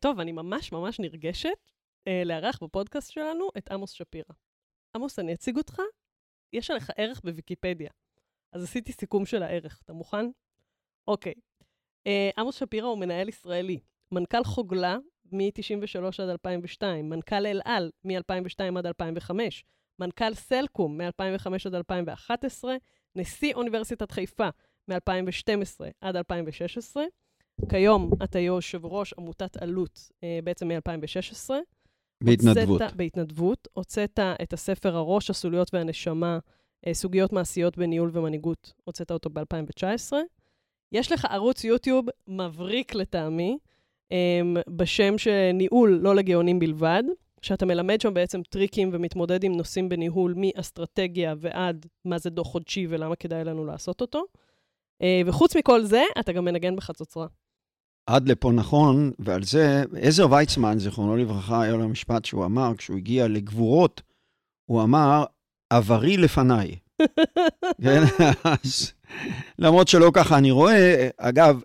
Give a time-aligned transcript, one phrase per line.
[0.00, 1.70] טוב, אני ממש ממש נרגשת
[2.08, 4.34] אה, לארח בפודקאסט שלנו את עמוס שפירא.
[4.96, 5.82] עמוס, אני אציג אותך.
[6.52, 7.90] יש עליך ערך בוויקיפדיה.
[8.52, 9.80] אז עשיתי סיכום של הערך.
[9.84, 10.26] אתה מוכן?
[11.08, 11.34] אוקיי.
[12.06, 13.80] אה, עמוס שפירא הוא מנהל ישראלי,
[14.12, 14.96] מנכ"ל חוגלה
[15.32, 19.64] מ-93 עד 2002, מנכ"ל אל על מ-2002 עד 2005,
[19.98, 22.76] מנכ"ל סלקום מ-2005 עד 2011,
[23.16, 24.48] נשיא אוניברסיטת חיפה
[24.88, 27.04] מ-2012 עד 2016.
[27.68, 31.50] כיום אתה יושב ראש עמותת עלות אה, בעצם מ-2016.
[32.24, 32.68] בהתנדבות.
[32.68, 33.68] הוצאת, בהתנדבות.
[33.72, 36.38] הוצאת את הספר הראש, הסוליות והנשמה,
[36.86, 40.12] אה, סוגיות מעשיות בניהול ומנהיגות, הוצאת אותו ב-2019.
[40.92, 43.58] יש לך ערוץ יוטיוב מבריק לטעמי,
[44.10, 47.02] אמ, בשם של ניהול לא לגאונים בלבד,
[47.42, 52.86] שאתה מלמד שם בעצם טריקים ומתמודד עם נושאים בניהול מאסטרטגיה ועד מה זה דוח חודשי
[52.90, 54.24] ולמה כדאי לנו לעשות אותו.
[55.02, 57.26] אה, וחוץ מכל זה, אתה גם מנגן בחצוצרה.
[58.08, 62.96] עד לפה נכון, ועל זה, עזר ויצמן, זיכרונו לברכה, היה לו משפט שהוא אמר, כשהוא
[62.96, 64.02] הגיע לגבורות,
[64.64, 65.24] הוא אמר,
[65.70, 66.76] עברי לפניי.
[67.84, 68.00] כן,
[68.44, 68.92] אז
[69.58, 71.60] למרות שלא ככה אני רואה, אגב,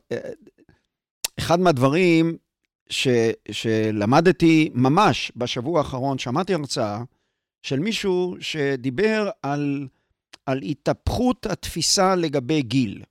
[1.40, 2.38] אחד מהדברים
[2.90, 3.08] ש,
[3.52, 7.04] שלמדתי ממש בשבוע האחרון, שמעתי הרצאה
[7.62, 9.88] של מישהו שדיבר על,
[10.46, 13.04] על התהפכות התפיסה לגבי גיל.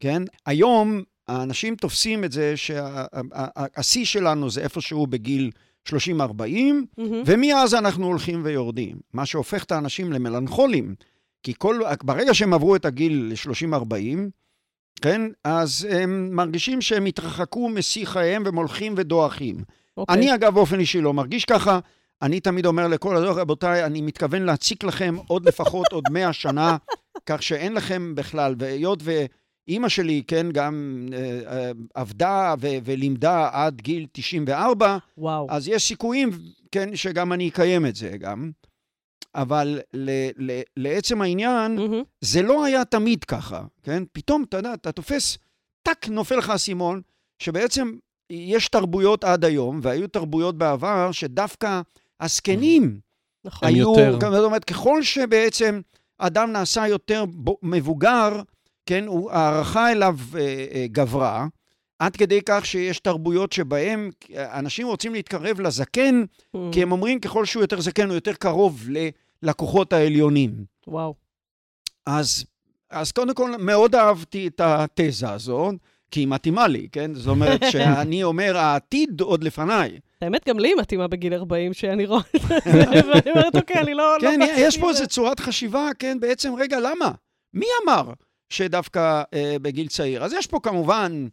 [0.00, 0.22] כן?
[0.46, 5.50] היום האנשים תופסים את זה שהשיא שלנו זה איפשהו בגיל
[5.88, 7.22] 30-40, מהמם.
[7.26, 8.96] ומאז אנחנו הולכים ויורדים.
[9.12, 10.94] מה שהופך את האנשים למלנכולים,
[11.42, 14.18] כי כל, ברגע שהם עברו את הגיל ל-30-40,
[15.02, 15.22] כן?
[15.44, 19.56] אז הם מרגישים שהם התרחקו משיא חייהם והם הולכים ודועכים.
[19.96, 20.16] אוקיי.
[20.16, 21.78] אני, אגב, באופן אישי לא מרגיש ככה.
[22.22, 26.76] אני תמיד אומר לכל הדור, רבותיי, אני מתכוון להציק לכם עוד לפחות עוד 100 שנה,
[27.26, 28.54] כך שאין לכם בכלל.
[28.58, 29.02] והיות
[29.68, 35.46] ואימא שלי, כן, גם אה, אה, עבדה ו- ולימדה עד גיל 94, וואו.
[35.50, 36.30] אז יש סיכויים,
[36.72, 38.50] כן, שגם אני אקיים את זה גם.
[39.34, 42.02] אבל ל- ל- לעצם העניין, מהמם.
[42.20, 44.02] זה לא היה תמיד ככה, כן?
[44.12, 45.38] פתאום, אתה יודע, אתה תופס,
[45.82, 47.00] טאק, נופל לך האסימון,
[47.38, 47.92] שבעצם
[48.30, 51.80] יש תרבויות עד היום, והיו תרבויות בעבר, שדווקא
[52.20, 53.00] הזקנים
[53.44, 53.68] נכון.
[53.68, 54.18] היו, יותר.
[54.30, 55.80] זאת אומרת, ככל שבעצם
[56.18, 58.42] אדם נעשה יותר ב- מבוגר,
[58.88, 60.40] כן, הוא- ההערכה אליו אה,
[60.74, 61.46] אה, גברה,
[61.98, 66.72] עד כדי כך שיש תרבויות שבהן אנשים רוצים להתקרב לזקן, מהמם.
[66.72, 68.88] כי הם אומרים, ככל שהוא יותר זקן, הוא יותר קרוב
[69.42, 70.64] ללקוחות העליונים.
[70.86, 71.14] וואו.
[72.06, 72.44] אז,
[72.90, 75.74] אז קודם כל, מאוד אהבתי את התזה הזאת,
[76.10, 77.14] כי היא מתאימה לי, כן?
[77.14, 79.98] זאת אומרת שאני אומר, העתיד עוד לפניי.
[80.22, 82.54] האמת, גם לי היא מתאימה בגיל 40, שאני רואה את זה,
[83.12, 84.16] ואני אומרת, אוקיי, אני לא...
[84.20, 87.10] כן, לא יש באתי פה עם זה." איזו צורת חשיבה, כן, בעצם, רגע, למה?
[87.54, 88.12] מי אמר
[88.50, 90.24] שדווקא אה, בגיל צעיר?
[90.24, 91.28] אז יש פה כמובן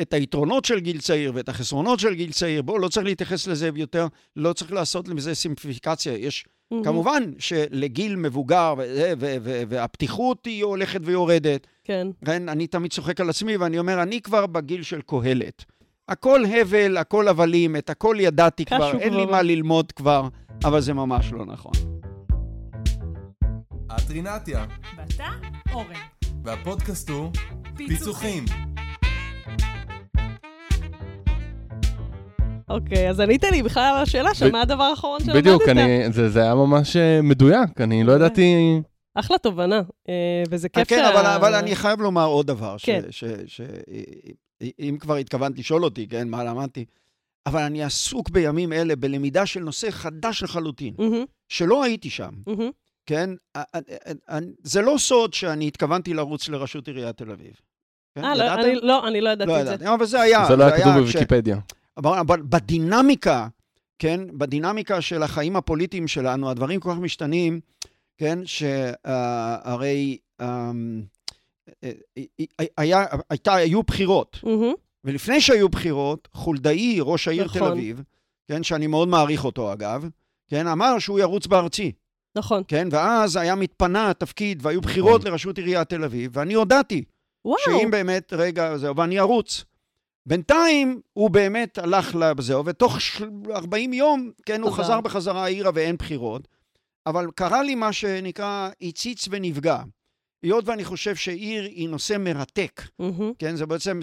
[0.00, 2.62] את היתרונות של גיל צעיר ואת החסרונות של גיל צעיר.
[2.62, 6.12] בואו, לא צריך להתייחס לזה יותר, לא צריך לעשות לזה סימפליפיקציה.
[6.12, 6.84] יש מהמם.
[6.84, 11.66] כמובן שלגיל מבוגר, וזה, ו- ו- והפתיחות היא הולכת ויורדת.
[11.84, 12.06] כן.
[12.24, 15.64] כן, אני תמיד צוחק על עצמי, ואני אומר, אני כבר בגיל של קהלת.
[16.08, 19.36] הכל הבל, הכל הבלים, את הכל ידעתי כבר, אין לי וגבורה.
[19.36, 20.28] מה ללמוד כבר,
[20.64, 21.72] אבל זה ממש לא נכון.
[23.96, 25.28] את רינתיה, ואתה,
[25.72, 26.23] אורן.
[26.44, 27.30] והפודקאסט הוא
[27.76, 28.44] פיצוחים.
[32.68, 35.36] אוקיי, אז ענית לי בכלל על השאלה של מה הדבר האחרון שלמדת.
[35.36, 38.80] בדיוק, אני, זה, זה היה ממש אה, מדויק, אני לא ידעתי...
[39.14, 41.20] אחלה תובנה, אה, וזה כיף כן, שה...
[41.20, 43.02] אבל, אבל אני חייב לומר עוד דבר, כן.
[43.10, 43.60] ש, ש, ש,
[44.78, 46.84] אם כבר התכוונת לשאול אותי, כן, מה למדתי,
[47.46, 50.94] אבל אני עסוק בימים אלה בלמידה של נושא חדש לחלוטין,
[51.48, 52.30] שלא הייתי שם.
[53.06, 53.30] כן?
[53.54, 57.52] א- א- א- א- זה לא סוד שאני התכוונתי לרוץ לראשות עיריית תל אביב.
[58.14, 58.24] כן?
[58.24, 58.54] אה, לא?
[58.54, 59.72] אני- לא, אני לא ידעתי לא את זה.
[59.72, 60.44] ידעתי, אבל זה היה.
[60.48, 61.56] זה לא היה כתוב בוויקיפדיה.
[61.96, 63.48] אבל אבל בדינמיקה,
[63.98, 67.60] כן, בדינמיקה של החיים הפוליטיים שלנו, הדברים כל כך משתנים,
[68.18, 70.18] כן, שהרי
[72.78, 74.72] היה, הייתה, היו בחירות, מהמם,
[75.04, 77.60] ולפני שהיו בחירות, חולדאי, ראש העיר נכון.
[77.60, 78.02] תל אביב,
[78.48, 80.08] כן, שאני מאוד מעריך אותו אגב,
[80.48, 81.92] כן, אמר שהוא ירוץ בארצי,
[82.36, 82.62] נכון.
[82.68, 85.30] כן, ואז היה מתפנה התפקיד, והיו בחירות נכון.
[85.30, 87.04] לראשות עיריית תל אביב, ואני הודעתי
[87.44, 87.58] וואו.
[87.64, 89.64] שאם באמת, רגע, זהו, ואני ארוץ.
[90.26, 94.82] בינתיים הוא באמת הלך לזהו, ותוך של- 40 יום, כן, הוא חזר.
[94.82, 96.48] חזר בחזרה העירה ואין בחירות.
[97.06, 99.82] אבל קרה לי מה שנקרא הציץ ונפגע.
[100.42, 104.00] היות ואני חושב שעיר היא נושא מרתק, מהמם, כן, זה בעצם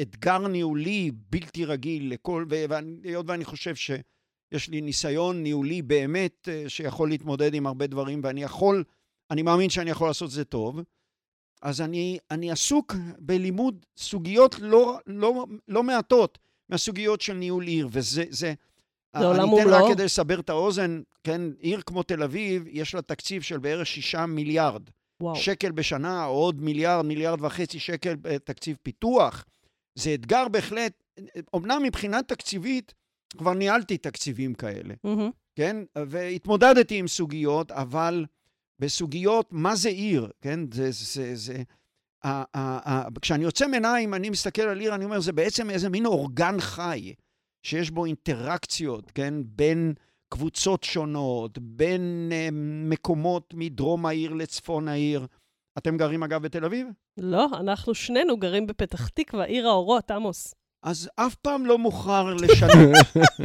[0.00, 3.74] אתגר ניהולי בלתי רגיל לכל, ו- והיות ואני חושב
[4.50, 8.84] שיש לי ניסיון ניהולי באמת אה, שיכול להתמודד עם הרבה דברים, ואני יכול,
[9.30, 10.80] אני מאמין שאני יכול לעשות את זה טוב,
[11.62, 16.38] אז אני, אני עסוק בלימוד סוגיות לא, לא, לא מעטות,
[16.68, 18.24] מהסוגיות של ניהול עיר, וזה...
[18.30, 18.54] זה,
[19.16, 19.84] זה עולם אני אתן ומלואו.
[19.84, 23.86] רק כדי לסבר את האוזן, כן, עיר כמו תל אביב, יש לה תקציב של בערך
[23.86, 24.82] שישה מיליארד
[25.20, 25.36] וואו.
[25.36, 29.44] שקל בשנה, או עוד מיליארד, מיליארד וחצי שקל אה, תקציב פיתוח.
[29.94, 31.02] זה אתגר בהחלט,
[31.56, 32.94] אמנם מבחינה תקציבית,
[33.38, 35.30] כבר ניהלתי תקציבים כאלה, מהמם.
[35.54, 35.76] כן?
[35.96, 38.26] והתמודדתי עם סוגיות, אבל
[38.78, 40.60] בסוגיות, מה זה עיר, כן?
[40.72, 41.62] זה, זה, זה...
[42.24, 45.88] ה, ה, ה, כשאני יוצא מעיניים, אני מסתכל על עיר, אני אומר, זה בעצם איזה
[45.88, 47.14] מין אורגן חי,
[47.62, 49.34] שיש בו אינטראקציות, כן?
[49.44, 49.94] בין
[50.28, 52.48] קבוצות שונות, בין אה,
[52.90, 55.26] מקומות מדרום העיר לצפון העיר.
[55.78, 56.86] אתם גרים אגב בתל אביב?
[57.16, 60.54] לא, אנחנו שנינו גרים בפתח תקווה, עיר האורות, עמוס.
[60.82, 62.96] אז אף פעם לא מוכרח לשנות.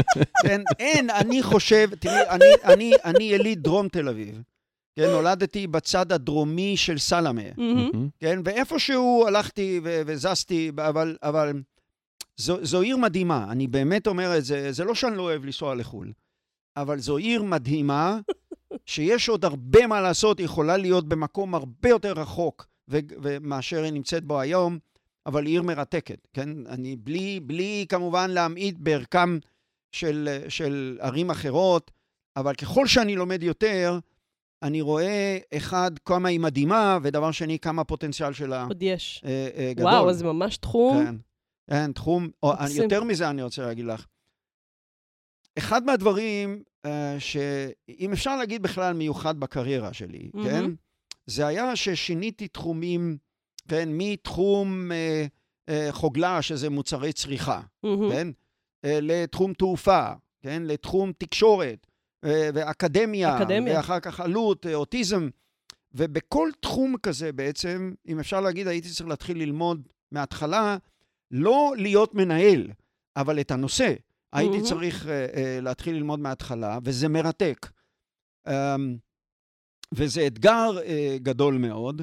[0.45, 4.41] כן, אין, אני חושב, תראי, אני, אני, אני יליד דרום תל אביב.
[4.95, 8.09] כן, נולדתי בצד הדרומי של סלמה, מהמם.
[8.19, 11.53] כן, ואיפשהו הלכתי ו- וזזתי, אבל, אבל
[12.37, 15.75] זו, זו עיר מדהימה, אני באמת אומר את זה, זה לא שאני לא אוהב לנסוע
[15.75, 16.11] לחו"ל,
[16.77, 18.19] אבל זו עיר מדהימה,
[18.85, 23.93] שיש עוד הרבה מה לעשות, היא יכולה להיות במקום הרבה יותר רחוק ו- ומאשר היא
[23.93, 24.79] נמצאת בו היום,
[25.25, 26.67] אבל היא עיר מרתקת, כן?
[26.67, 29.37] אני בלי, בלי כמובן להמעיט בערכם
[29.91, 31.91] של, של ערים אחרות,
[32.35, 33.99] אבל ככל שאני לומד יותר,
[34.63, 39.21] אני רואה, אחד, כמה היא מדהימה, ודבר שני, כמה הפוטנציאל שלה עוד יש.
[39.25, 39.91] אה, אה, גדול.
[39.91, 41.05] וואו, אז זה ממש תחום.
[41.05, 41.15] כן,
[41.69, 42.53] כן, תחום, או.
[42.75, 44.05] יותר מזה אני רוצה להגיד לך.
[45.57, 50.49] אחד מהדברים אה, שאם אפשר להגיד בכלל מיוחד בקריירה שלי, מהמם.
[50.49, 50.71] כן?
[51.25, 53.17] זה היה ששיניתי תחומים,
[53.67, 53.89] כן?
[53.91, 55.25] מתחום אה,
[55.69, 58.11] אה, חוגלה, שזה מוצרי צריכה, מהמם.
[58.11, 58.27] כן?
[58.85, 60.07] אה, לתחום תעופה,
[60.41, 60.63] כן?
[60.65, 61.87] לתחום תקשורת,
[62.25, 63.77] אה, ואקדמיה, אקדמיה.
[63.77, 65.29] ואחר כך עלות, אה, אוטיזם.
[65.93, 70.77] ובכל תחום כזה בעצם, אם אפשר להגיד, הייתי צריך להתחיל ללמוד מההתחלה,
[71.31, 72.67] לא להיות מנהל,
[73.15, 73.93] אבל את הנושא.
[74.33, 74.65] הייתי מהמם.
[74.65, 77.67] צריך uh, uh, להתחיל ללמוד מההתחלה, וזה מרתק.
[78.47, 78.51] Um,
[79.91, 82.01] וזה אתגר uh, גדול מאוד,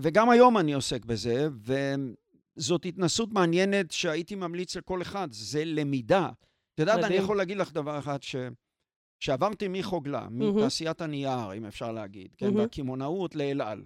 [0.00, 1.48] וגם היום אני עוסק בזה,
[2.56, 6.30] וזאת התנסות מעניינת שהייתי ממליץ לכל אחד, זה למידה.
[6.74, 7.14] את יודעת, אני.
[7.14, 8.36] יכול להגיד לך דבר אחד, ש...
[9.20, 10.56] שעברתי מחוגלה, מהמם.
[10.56, 12.58] מתעשיית הנייר, אם אפשר להגיד, כן, מהמם.
[12.58, 13.84] והקמעונאות לאל על.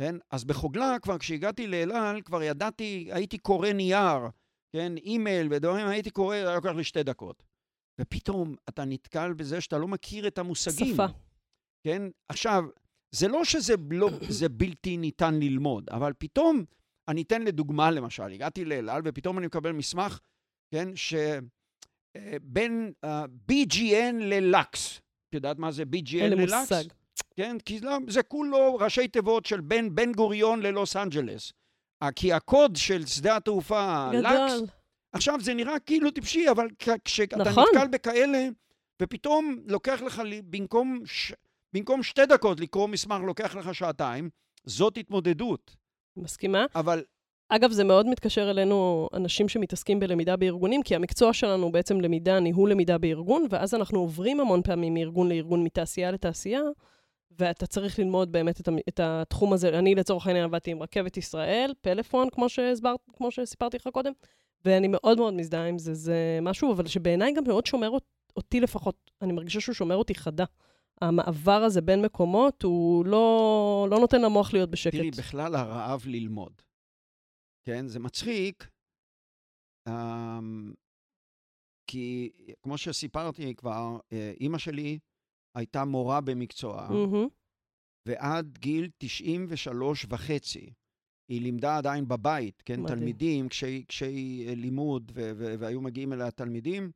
[0.00, 0.16] כן?
[0.30, 4.18] אז בחוגלה, כבר כשהגעתי לאל על, כבר ידעתי, הייתי קורא נייר,
[4.72, 7.42] כן, אימייל ודברים, הייתי קורא, היה לוקח לי שתי דקות.
[8.00, 10.94] ופתאום אתה נתקל בזה שאתה לא מכיר את המושגים.
[10.94, 11.06] שפה.
[11.86, 12.02] כן?
[12.28, 12.64] עכשיו,
[13.14, 16.64] זה לא שזה לא, זה בלתי ניתן ללמוד, אבל פתאום,
[17.08, 20.18] אני אתן לדוגמה למשל, הגעתי לאל על ופתאום אני מקבל מסמך,
[20.70, 23.08] כן, שבין uh,
[23.50, 25.00] BGN ללקס.
[25.28, 26.72] את יודעת מה זה BGN אין לי ללקס?
[26.72, 26.84] מושג.
[27.36, 31.52] כן, כי זה, זה כולו ראשי תיבות של בין בן גוריון ללוס אנג'לס.
[32.02, 34.66] אה, כי הקוד של שדה התעופה, לקס, גדול.
[35.12, 36.68] עכשיו זה נראה כאילו טיפשי, אבל
[37.04, 37.64] כשאתה נכון.
[37.74, 38.48] נתקל בכאלה,
[39.02, 41.32] ופתאום לוקח לך, במקום, ש...
[41.72, 44.30] במקום שתי דקות לקרוא מסמך, לוקח לך שעתיים,
[44.64, 45.76] זאת התמודדות.
[46.16, 46.64] מסכימה.
[46.74, 47.02] אבל
[47.48, 52.40] אגב, זה מאוד מתקשר אלינו, אנשים שמתעסקים בלמידה בארגונים, כי המקצוע שלנו הוא בעצם למידה,
[52.40, 56.60] ניהול למידה בארגון, ואז אנחנו עוברים המון פעמים מארגון לארגון, מתעשייה לתעשייה,
[57.38, 59.78] ואתה צריך ללמוד באמת את, את התחום הזה.
[59.78, 64.12] אני לצורך העניין עבדתי עם רכבת ישראל, פלאפון, כמו, שהסבר, כמו שסיפרתי לך קודם,
[64.64, 65.94] ואני מאוד מאוד מזדהה עם זה.
[65.94, 70.14] זה משהו, אבל שבעיניי גם מאוד שומר אות- אותי לפחות, אני מרגישה שהוא שומר אותי
[70.14, 70.44] חדה.
[71.02, 74.94] המעבר הזה בין מקומות, הוא לא, לא נותן למוח להיות בשקט.
[74.94, 76.62] תראי, בכלל הרעב ללמוד.
[77.66, 78.68] כן, זה מצחיק,
[79.88, 80.72] אמ,
[81.90, 82.30] כי
[82.62, 84.98] כמו שסיפרתי כבר, אה, אימא שלי
[85.56, 87.28] הייתה מורה במקצועה, מהמם.
[88.08, 90.72] ועד גיל 93 וחצי.
[91.30, 92.98] היא לימדה עדיין בבית, כן, מדהים.
[92.98, 96.90] תלמידים, קשי, קשי אה, לימוד, ו- ו- והיו מגיעים אליה תלמידים,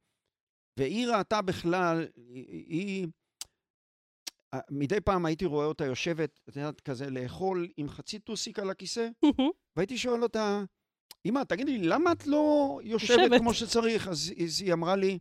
[0.79, 3.07] והיא ראתה בכלל, היא, היא...
[4.71, 9.09] מדי פעם הייתי רואה אותה יושבת, את יודעת, כזה לאכול עם חצי טוסיק על הכיסא.
[9.77, 10.63] והייתי שואל אותה,
[11.27, 13.41] אמא, תגידי לי, למה את לא יושבת, יושבת.
[13.41, 14.09] כמו שצריך?
[14.09, 15.19] אז, אז היא אמרה לי,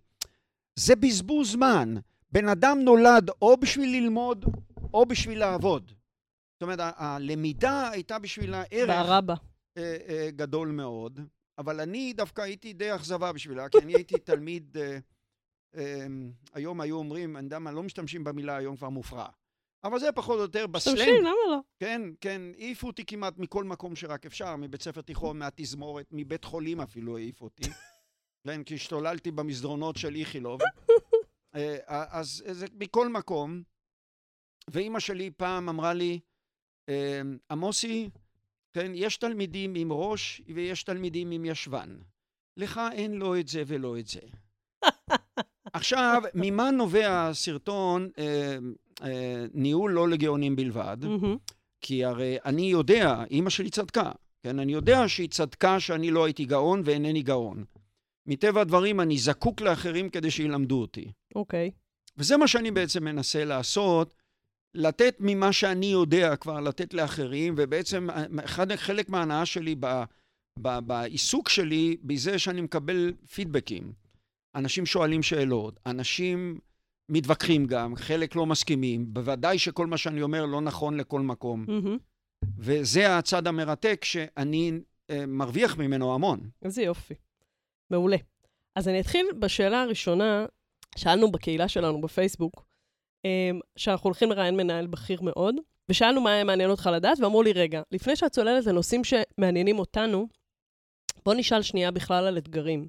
[0.76, 1.96] זה בזבוז זמן.
[2.32, 4.46] בן אדם נולד או בשביל ללמוד,
[4.94, 5.92] או בשביל לעבוד.
[6.54, 9.34] זאת אומרת, הלמידה הייתה בשבילה ערך בערה בה.
[9.78, 11.20] אה, אה, גדול מאוד,
[11.58, 14.98] אבל אני דווקא הייתי די אכזבה בשבילה, כי אני הייתי תלמיד, אה,
[16.54, 19.28] היום היו אומרים, אני יודע מה, לא משתמשים במילה היום כבר מופרע.
[19.84, 20.98] אבל זה פחות או יותר בסלנג.
[20.98, 21.60] תמשיך, למה לא?
[21.80, 26.82] כן, כן, העיפו אותי כמעט מכל מקום שרק אפשר, מבית ספר תיכון, מהתזמורת, מבית חולים
[26.82, 27.64] אפילו העיפו אותי.
[28.48, 30.62] כן, כי השתוללתי במסדרונות של איכילוב.
[31.56, 33.64] אה, אז זה מכל מקום.
[34.70, 36.20] ואימא שלי פעם אמרה לי,
[36.90, 38.10] אה, עמוסי,
[38.74, 41.98] כן, יש תלמידים עם ראש ויש תלמידים עם ישבן.
[42.58, 44.22] לך אין לא את זה ולא את זה.
[45.76, 48.58] עכשיו, ממה נובע הסרטון אה,
[49.04, 50.98] אה, ניהול לא לגאונים בלבד?
[51.02, 51.38] מהמם.
[51.82, 54.12] כי הרי אני יודע, אימא שלי צדקה,
[54.44, 54.60] כן?
[54.60, 57.64] אני יודע שהיא צדקה שאני לא הייתי גאון ואינני גאון.
[58.28, 61.12] מטבע הדברים, אני זקוק לאחרים כדי שילמדו אותי.
[61.36, 61.72] אוקיי.
[62.18, 64.16] וזה מה שאני בעצם מנסה לעשות,
[64.74, 68.08] לתת ממה שאני יודע כבר, לתת לאחרים, ובעצם
[68.46, 70.04] אחד, חלק מההנאה שלי ב,
[70.62, 74.05] ב, בעיסוק שלי, בזה שאני מקבל פידבקים.
[74.56, 76.60] אנשים שואלים שאלות, אנשים
[77.10, 81.66] מתווכחים גם, חלק לא מסכימים, בוודאי שכל מה שאני אומר לא נכון לכל מקום.
[81.68, 81.98] מהמם.
[82.58, 84.72] וזה הצד המרתק שאני
[85.10, 86.50] אה, מרוויח ממנו המון.
[86.64, 87.14] איזה יופי.
[87.92, 88.18] מעולה.
[88.76, 90.46] אז אני אתחיל בשאלה הראשונה,
[90.98, 92.66] שאלנו בקהילה שלנו בפייסבוק,
[93.26, 95.56] אמ, שאנחנו הולכים לראיין מנהל בכיר מאוד,
[95.90, 100.28] ושאלנו מה היה מעניין אותך לדעת, ואמרו לי, רגע, לפני שאת צוללת לנושאים שמעניינים אותנו,
[101.26, 102.88] בוא נשאל שנייה בכלל על אתגרים.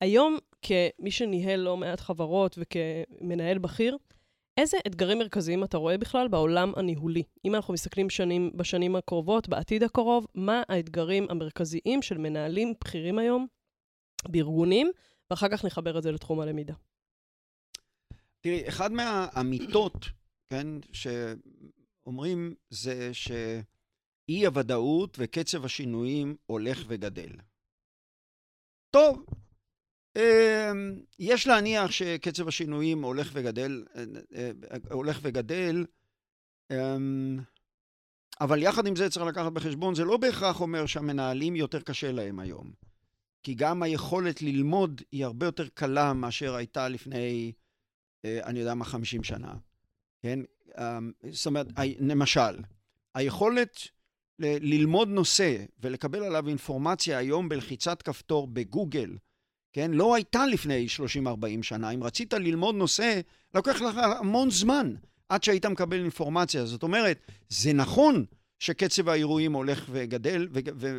[0.00, 3.96] היום, כמי שניהל לא מעט חברות וכמנהל בכיר,
[4.56, 7.22] איזה אתגרים מרכזיים אתה רואה בכלל בעולם הניהולי?
[7.44, 13.46] אם אנחנו מסתכלים שנים, בשנים הקרובות, בעתיד הקרוב, מה האתגרים המרכזיים של מנהלים בכירים היום
[14.28, 14.90] בארגונים,
[15.30, 16.74] ואחר כך נחבר את זה לתחום הלמידה.
[18.40, 20.06] תראי, אחד מהאמיתות,
[20.48, 27.30] כן, שאומרים זה שאי הוודאות וקצב השינויים הולך וגדל.
[28.90, 29.24] טוב,
[31.18, 33.84] יש להניח שקצב השינויים הולך וגדל,
[34.34, 34.50] אה,
[34.90, 35.86] הולך וגדל,
[36.72, 37.38] אמ,
[38.40, 42.38] אבל יחד עם זה צריך לקחת בחשבון, זה לא בהכרח אומר שהמנהלים יותר קשה להם
[42.38, 42.72] היום.
[43.42, 47.52] כי גם היכולת ללמוד היא הרבה יותר קלה מאשר הייתה לפני,
[48.24, 49.54] אה, אני יודע מה, 50 שנה.
[50.22, 50.38] כן?
[50.78, 51.66] אמ, זאת אומרת,
[52.00, 52.62] למשל,
[53.14, 53.78] היכולת
[54.38, 59.16] ללמוד נושא ולקבל עליו אינפורמציה היום בלחיצת כפתור בגוגל,
[59.72, 59.90] כן?
[59.90, 60.86] לא הייתה לפני
[61.26, 61.90] 30-40 שנה.
[61.90, 63.20] אם רצית ללמוד נושא,
[63.54, 64.94] לוקח לך המון זמן
[65.28, 66.64] עד שהיית מקבל אינפורמציה.
[66.64, 68.24] זאת אומרת, זה נכון
[68.58, 70.48] שקצב האירועים הולך וגדל,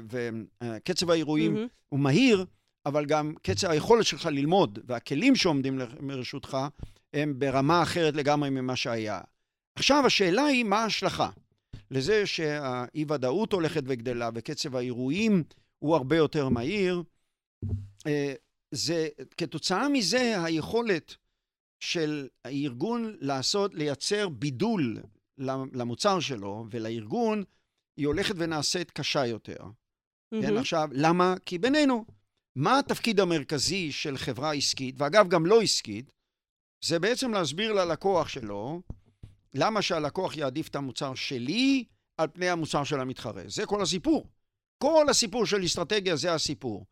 [0.09, 1.67] וקצב האירועים מהמם.
[1.89, 2.45] הוא מהיר,
[2.85, 6.57] אבל גם קצב היכולת שלך ללמוד והכלים שעומדים לרשותך
[7.13, 9.19] הם ברמה אחרת לגמרי ממה שהיה.
[9.75, 11.29] עכשיו השאלה היא מה ההשלכה
[11.91, 15.43] לזה שהאי-ודאות הולכת וגדלה וקצב האירועים
[15.79, 17.03] הוא הרבה יותר מהיר.
[18.71, 21.15] זה, כתוצאה מזה היכולת
[21.79, 24.97] של הארגון לעשות, לייצר בידול
[25.73, 27.43] למוצר שלו ולארגון,
[27.97, 29.57] היא הולכת ונעשית קשה יותר.
[30.31, 30.57] כן, מהמם.
[30.57, 31.35] עכשיו, למה?
[31.45, 32.05] כי בינינו,
[32.55, 36.11] מה התפקיד המרכזי של חברה עסקית, ואגב, גם לא עסקית,
[36.85, 38.81] זה בעצם להסביר ללקוח שלו
[39.53, 41.85] למה שהלקוח יעדיף את המוצר שלי
[42.17, 43.43] על פני המוצר של המתחרה.
[43.47, 44.27] זה כל הסיפור.
[44.83, 46.85] כל הסיפור של אסטרטגיה זה הסיפור.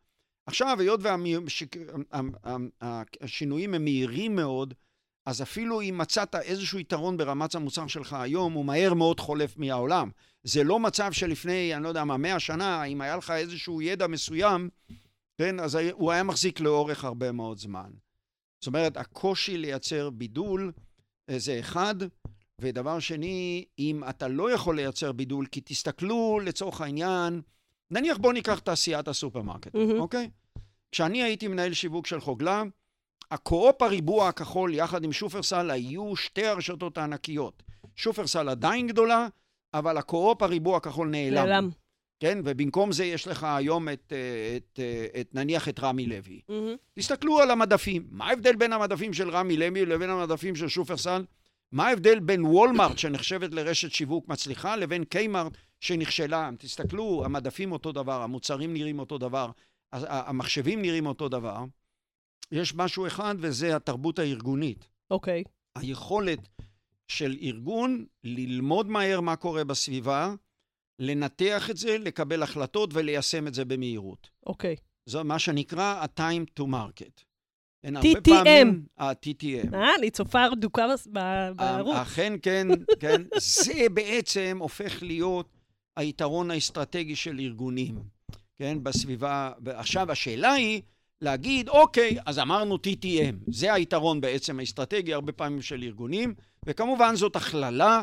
[0.50, 1.00] עכשיו, היות
[2.82, 4.74] והשינויים הם מהירים מאוד,
[5.26, 10.10] אז אפילו אם מצאת איזשהו יתרון ברמת המוצר שלך היום, הוא מהר מאוד חולף מהעולם.
[10.44, 14.06] זה לא מצב שלפני, אני לא יודע מה, מאה שנה, אם היה לך איזשהו ידע
[14.06, 14.68] מסוים,
[15.38, 17.90] כן, אז הוא היה מחזיק לאורך הרבה מאוד זמן.
[18.60, 20.72] זאת אומרת, הקושי לייצר בידול
[21.30, 21.94] אה, זה אחד,
[22.60, 27.40] ודבר שני, אם אתה לא יכול לייצר בידול, כי תסתכלו לצורך העניין,
[27.90, 30.00] נניח בואו ניקח תעשיית הסופרמרקט, מהמם.
[30.00, 30.30] אוקיי?
[30.92, 32.62] כשאני הייתי מנהל שיווק של חוגלה,
[33.30, 37.62] הקו-אופ הריבוע הכחול יחד עם שופרסל היו שתי הרשתות הענקיות.
[37.96, 39.28] שופרסל עדיין גדולה,
[39.74, 41.34] אבל הקו-אופ הריבוע הכחול נעלם.
[41.34, 41.70] נעלם.
[42.20, 42.38] כן?
[42.44, 46.40] ובמקום זה יש לך היום את, אה, את, אה, את נניח את רמי לוי.
[46.48, 46.74] מהמם.
[46.94, 48.06] תסתכלו על המדפים.
[48.10, 51.24] מה ההבדל בין המדפים של רמי לוי לבין המדפים של שופרסל?
[51.72, 56.50] מה ההבדל בין וולמארט, שנחשבת לרשת שיווק מצליחה, לבין קיימארט, שנכשלה?
[56.58, 59.50] תסתכלו, המדפים אותו דבר, המוצרים נראים אותו דבר,
[59.92, 61.64] המחשבים נראים אותו דבר.
[62.52, 64.88] יש משהו אחד, וזה התרבות הארגונית.
[65.10, 65.44] אוקיי.
[65.76, 66.48] היכולת
[67.08, 70.34] של ארגון ללמוד מהר מה קורה בסביבה,
[70.98, 74.30] לנתח את זה, לקבל החלטות וליישם את זה במהירות.
[74.46, 74.76] אוקיי.
[75.06, 77.22] זה מה שנקרא ה-time to market.
[77.82, 78.68] כן, TTM.
[78.98, 79.74] ה-TTM.
[79.74, 81.96] אה, אני צופה רדוקה בס- ב- בערוץ.
[81.96, 82.68] אכן כן,
[83.00, 83.22] כן.
[83.38, 85.48] זה בעצם הופך להיות
[85.96, 87.98] היתרון האסטרטגי של ארגונים,
[88.60, 89.52] כן, בסביבה.
[89.60, 90.82] ועכשיו השאלה היא
[91.20, 93.34] להגיד, אוקיי, אז אמרנו TTM.
[93.52, 96.34] זה היתרון בעצם האסטרטגי הרבה פעמים של ארגונים,
[96.66, 98.02] וכמובן זאת הכללה.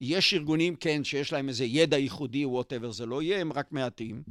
[0.00, 4.22] יש ארגונים, כן, שיש להם איזה ידע ייחודי, whatever זה לא יהיה, הם רק מעטים.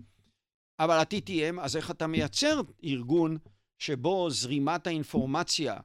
[0.79, 3.38] אבל ה-TTM, אז איך אתה מייצר ארגון
[3.79, 5.77] שבו זרימת האינפורמציה,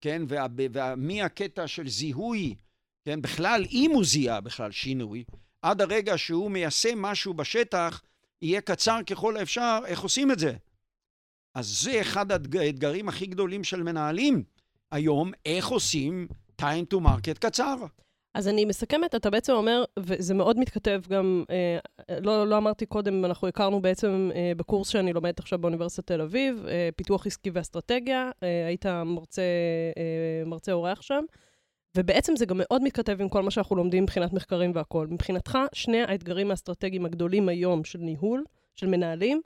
[0.00, 2.54] כן, וה, וה, מהקטע של זיהוי,
[3.04, 5.24] כן, בכלל, אם הוא זיהה בכלל שינוי,
[5.62, 8.02] עד הרגע שהוא מיישם משהו בשטח,
[8.42, 10.52] יהיה קצר ככל האפשר, איך עושים את זה?
[11.54, 14.42] אז זה אחד האתג- האתגרים הכי גדולים של מנהלים
[14.90, 16.28] היום, איך עושים
[16.62, 17.74] time to market קצר.
[18.34, 21.78] אז אני מסכמת, אתה בעצם אומר, וזה מאוד מתכתב גם, אה,
[22.20, 26.64] לא, לא אמרתי קודם, אנחנו הכרנו בעצם אה, בקורס שאני לומדת עכשיו באוניברסיטת תל אביב,
[26.68, 29.42] אה, פיתוח עסקי ואסטרטגיה, אה, היית מרצה,
[29.96, 31.24] אה, מרצה אורח שם,
[31.96, 35.06] ובעצם זה גם מאוד מתכתב עם כל מה שאנחנו לומדים מבחינת מחקרים והכול.
[35.10, 38.44] מבחינתך, שני האתגרים האסטרטגיים הגדולים היום של ניהול,
[38.76, 39.40] של מנהלים,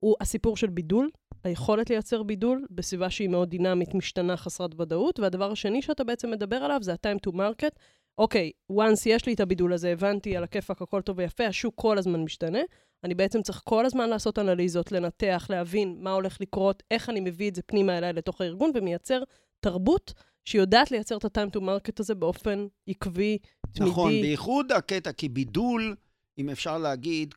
[0.00, 1.10] הוא הסיפור של בידול,
[1.44, 6.56] היכולת לייצר בידול בסביבה שהיא מאוד דינמית, משתנה, חסרת ודאות, והדבר השני שאתה בעצם מדבר
[6.56, 7.78] עליו זה ה-time to market.
[8.18, 11.98] אוקיי, once יש לי את הבידול הזה, הבנתי, על הכיפאק, הכל טוב ויפה, השוק כל
[11.98, 12.58] הזמן משתנה.
[13.04, 17.50] אני בעצם צריך כל הזמן לעשות אנליזות, לנתח, להבין מה הולך לקרות, איך אני מביא
[17.50, 19.22] את זה פנימה אליי לתוך הארגון, ומייצר
[19.60, 23.38] תרבות שיודעת לייצר את ה-time to market הזה באופן עקבי,
[23.72, 23.90] תמידי.
[23.90, 25.96] נכון, בייחוד הקטע, כי בידול,
[26.38, 27.34] אם אפשר להגיד,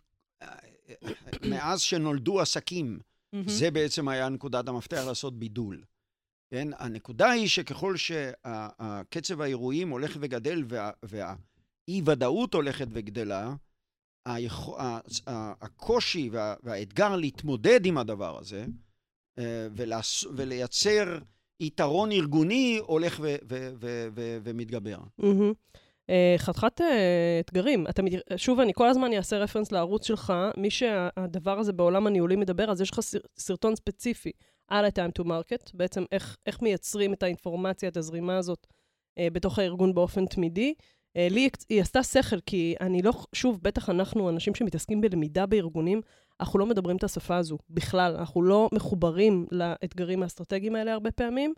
[1.49, 2.99] מאז שנולדו עסקים.
[3.47, 5.83] זה בעצם היה נקודת המפתח לעשות בידול.
[6.51, 6.67] כן?
[6.77, 13.55] הנקודה היא שככל שקצב האירועים הולך וגדל וה- והאי-ודאות הולכת וגדלה,
[14.27, 14.73] היכ-
[15.61, 18.65] הקושי וה- והאתגר להתמודד עם הדבר הזה
[19.39, 19.67] אה,
[20.35, 21.19] ולייצר
[21.59, 23.19] יתרון ארגוני הולך
[24.43, 24.97] ומתגבר.
[26.09, 27.85] אה, חתיכת אה, אתגרים.
[28.37, 30.33] שוב, אני כל הזמן אעשה רפרנס לערוץ שלך.
[30.57, 34.31] מי שהדבר הזה בעולם הניהולי מדבר, אז יש לך סר- סרטון ספציפי
[34.67, 38.67] על ה-time to market, בעצם איך, מייצרים את האינפורמציה, את הזרימה הזאת
[39.17, 40.73] אה, בתוך הארגון באופן תמידי.
[41.29, 46.01] לי היא עשתה שכל, כי אני לא, שוב, בטח אנחנו, אנשים שמתעסקים בלמידה בארגונים,
[46.39, 48.15] אנחנו לא מדברים את השפה הזו בכלל.
[48.15, 51.53] אנחנו לא מחוברים לאתגרים האסטרטגיים האלה הרבה פעמים.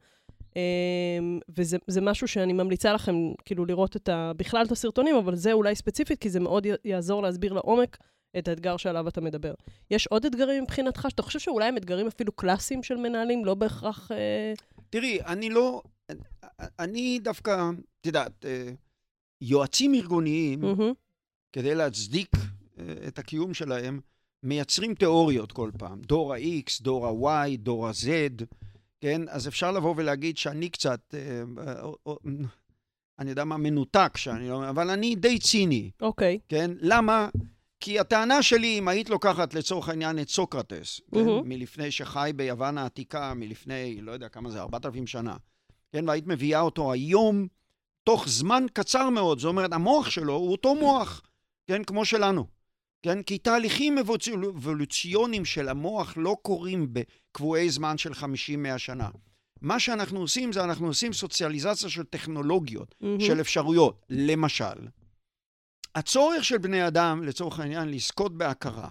[0.56, 5.36] אמ, וזה זה משהו שאני ממליצה לכם, כאילו, לראות את ה, בכלל את הסרטונים, אבל
[5.36, 7.98] זה אולי ספציפית, כי זה מאוד יעזור להסביר לעומק
[8.38, 9.54] את האתגר שעליו אתה מדבר.
[9.92, 14.12] יש עוד אתגרים מבחינתך, שאתה חושב שאולי הם אתגרים אפילו קלאסיים של מנהלים, לא בהכרח...
[14.12, 14.54] אה...
[14.90, 15.82] תראי, אני לא...
[16.80, 17.70] אני דווקא,
[18.02, 18.72] את יודעת, אה,
[19.42, 20.94] יועצים ארגוניים, מהמם,
[21.54, 22.36] כדי להצדיק
[22.80, 24.00] אה, את הקיום שלהם,
[24.44, 26.02] מייצרים תיאוריות כל פעם.
[26.02, 28.44] דור ה-X, דור ה-Y, דור ה-Z,
[29.02, 29.22] כן?
[29.30, 32.14] אז אפשר לבוא ולהגיד שאני קצת, אה, אה, אה,
[33.20, 34.70] אני יודע מה, מנותק, שאני לא...
[34.70, 36.40] אבל אני די ציני, אוקיי.
[36.50, 36.72] כן?
[36.80, 37.30] למה?
[37.80, 41.26] כי הטענה שלי, אם היית לוקחת לצורך העניין את סוקרטס, כן?
[41.26, 41.50] מהמם.
[41.50, 45.36] מלפני שחי ביוון העתיקה, מלפני, לא יודע כמה זה, 4,000 שנה,
[45.92, 46.10] כן?
[46.10, 47.48] והיית מביאה אותו היום,
[48.04, 51.22] תוך זמן קצר מאוד, זאת אומרת, המוח שלו הוא אותו מוח,
[51.68, 51.84] כן?
[51.84, 52.46] כמו שלנו,
[53.02, 53.24] כן?
[53.24, 59.10] כי תהליכים אבולוצי- אבולוציוניים של המוח לא קורים בקבועי זמן של 50-100 שנה.
[59.62, 62.96] מה שאנחנו עושים זה אנחנו עושים סוציאליזציה של טכנולוגיות.
[63.02, 64.06] מהמם, של אפשרויות.
[64.10, 64.88] למשל,
[65.96, 68.90] הצורך של בני אדם, לצורך העניין, לזכות בהכרה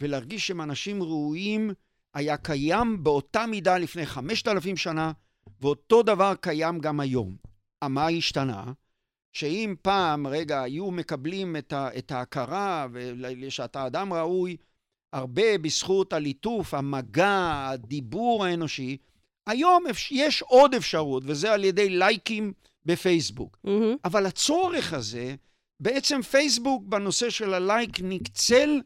[0.00, 1.70] ולהרגיש שהם אנשים ראויים,
[2.14, 5.12] היה קיים באותה מידה לפני 5,000 שנה,
[5.60, 7.36] ואותו דבר קיים גם היום.
[7.88, 8.64] מה השתנה?
[9.34, 12.86] שאם פעם, רגע, היו מקבלים את, ה, את ההכרה
[13.40, 14.56] ושאתה אדם ראוי,
[15.12, 18.96] הרבה בזכות הליטוף, המגע, הדיבור האנושי,
[19.46, 22.52] היום יש עוד אפשרות, וזה על ידי לייקים
[22.86, 23.58] בפייסבוק.
[23.64, 25.34] מהמם, אבל הצורך הזה,
[25.80, 28.80] בעצם פייסבוק בנושא של הלייק נקצל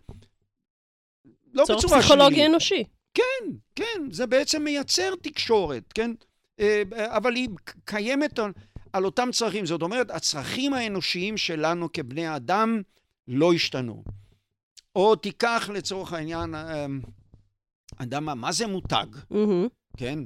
[1.52, 2.50] לא צורך בצורה פסיכולוגי שלילית.
[2.50, 2.84] אנושי.
[3.14, 6.10] כן, כן, זה בעצם מייצר תקשורת, כן?
[6.60, 7.48] אה, אבל היא
[7.84, 8.38] קיימת
[8.92, 9.66] על, אותם צרכים.
[9.66, 12.82] זאת אומרת, הצרכים האנושיים שלנו כבני אדם
[13.28, 14.04] לא השתנו.
[14.96, 16.86] או תיקח לצורך העניין, אה,
[17.96, 19.06] אדם, מה, זה מותג?
[19.30, 20.18] מהמם, כן?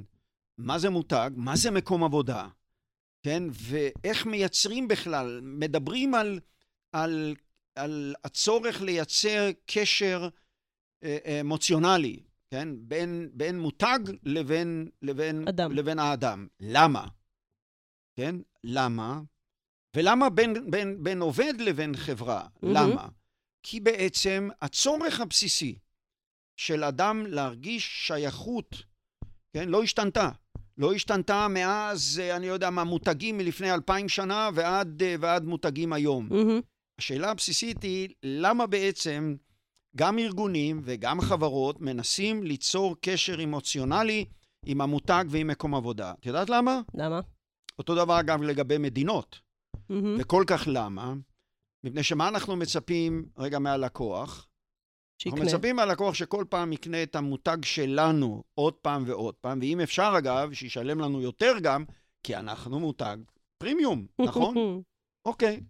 [0.57, 1.31] מה זה מותג?
[1.35, 2.47] מה זה מקום עבודה?
[3.23, 3.43] כן?
[3.51, 5.39] ואיך מייצרים בכלל?
[5.43, 6.39] מדברים על,
[6.91, 7.35] על,
[7.75, 10.29] על הצורך לייצר קשר
[11.03, 12.69] אה, אמוציונלי, כן?
[12.77, 15.71] בין, בין מותג לבין, לבין, אדם.
[15.71, 16.47] לבין האדם.
[16.59, 17.07] למה?
[18.15, 18.35] כן?
[18.63, 19.21] למה?
[19.95, 22.47] ולמה בין, בין, בין עובד לבין חברה?
[22.61, 22.91] מהמם.
[22.91, 23.07] למה?
[23.63, 25.77] כי בעצם הצורך הבסיסי
[26.57, 28.83] של אדם להרגיש שייכות,
[29.53, 30.29] כן, לא השתנתה.
[30.77, 35.43] לא השתנתה מאז, אה, אני לא יודע מה, מותגים מלפני אלפיים שנה ועד, אה, ועד
[35.43, 36.27] מותגים היום.
[36.29, 36.61] מהמם,
[36.99, 39.35] השאלה הבסיסית היא, למה בעצם
[39.95, 44.25] גם ארגונים וגם חברות מנסים ליצור קשר אמוציונלי
[44.65, 46.13] עם המותג ועם מקום עבודה?
[46.19, 46.81] את יודעת למה?
[46.93, 47.19] למה?
[47.79, 49.39] אותו דבר אגב לגבי מדינות.
[49.89, 51.13] מהמם, וכל כך למה?
[51.83, 54.47] מפני שמה אנחנו מצפים רגע מהלקוח?
[55.27, 55.43] אנחנו שיקנה.
[55.43, 60.53] מצפים מהלקוח שכל פעם יקנה את המותג שלנו עוד פעם ועוד פעם, ואם אפשר אגב,
[60.53, 61.85] שישלם לנו יותר גם,
[62.23, 63.17] כי אנחנו מותג
[63.57, 64.81] פרימיום, נכון?
[65.25, 65.61] אוקיי.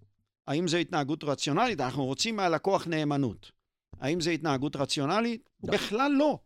[0.48, 1.82] האם זו התנהגות רציונלית?
[1.82, 3.52] אנחנו רוצים מהלקוח נאמנות.
[4.00, 5.50] האם זו התנהגות רציונלית?
[5.64, 5.74] לא.
[5.74, 6.40] בכלל לא.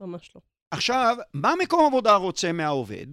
[0.00, 0.40] ממש לא.
[0.70, 3.06] עכשיו, מה מקום עבודה רוצה מהעובד?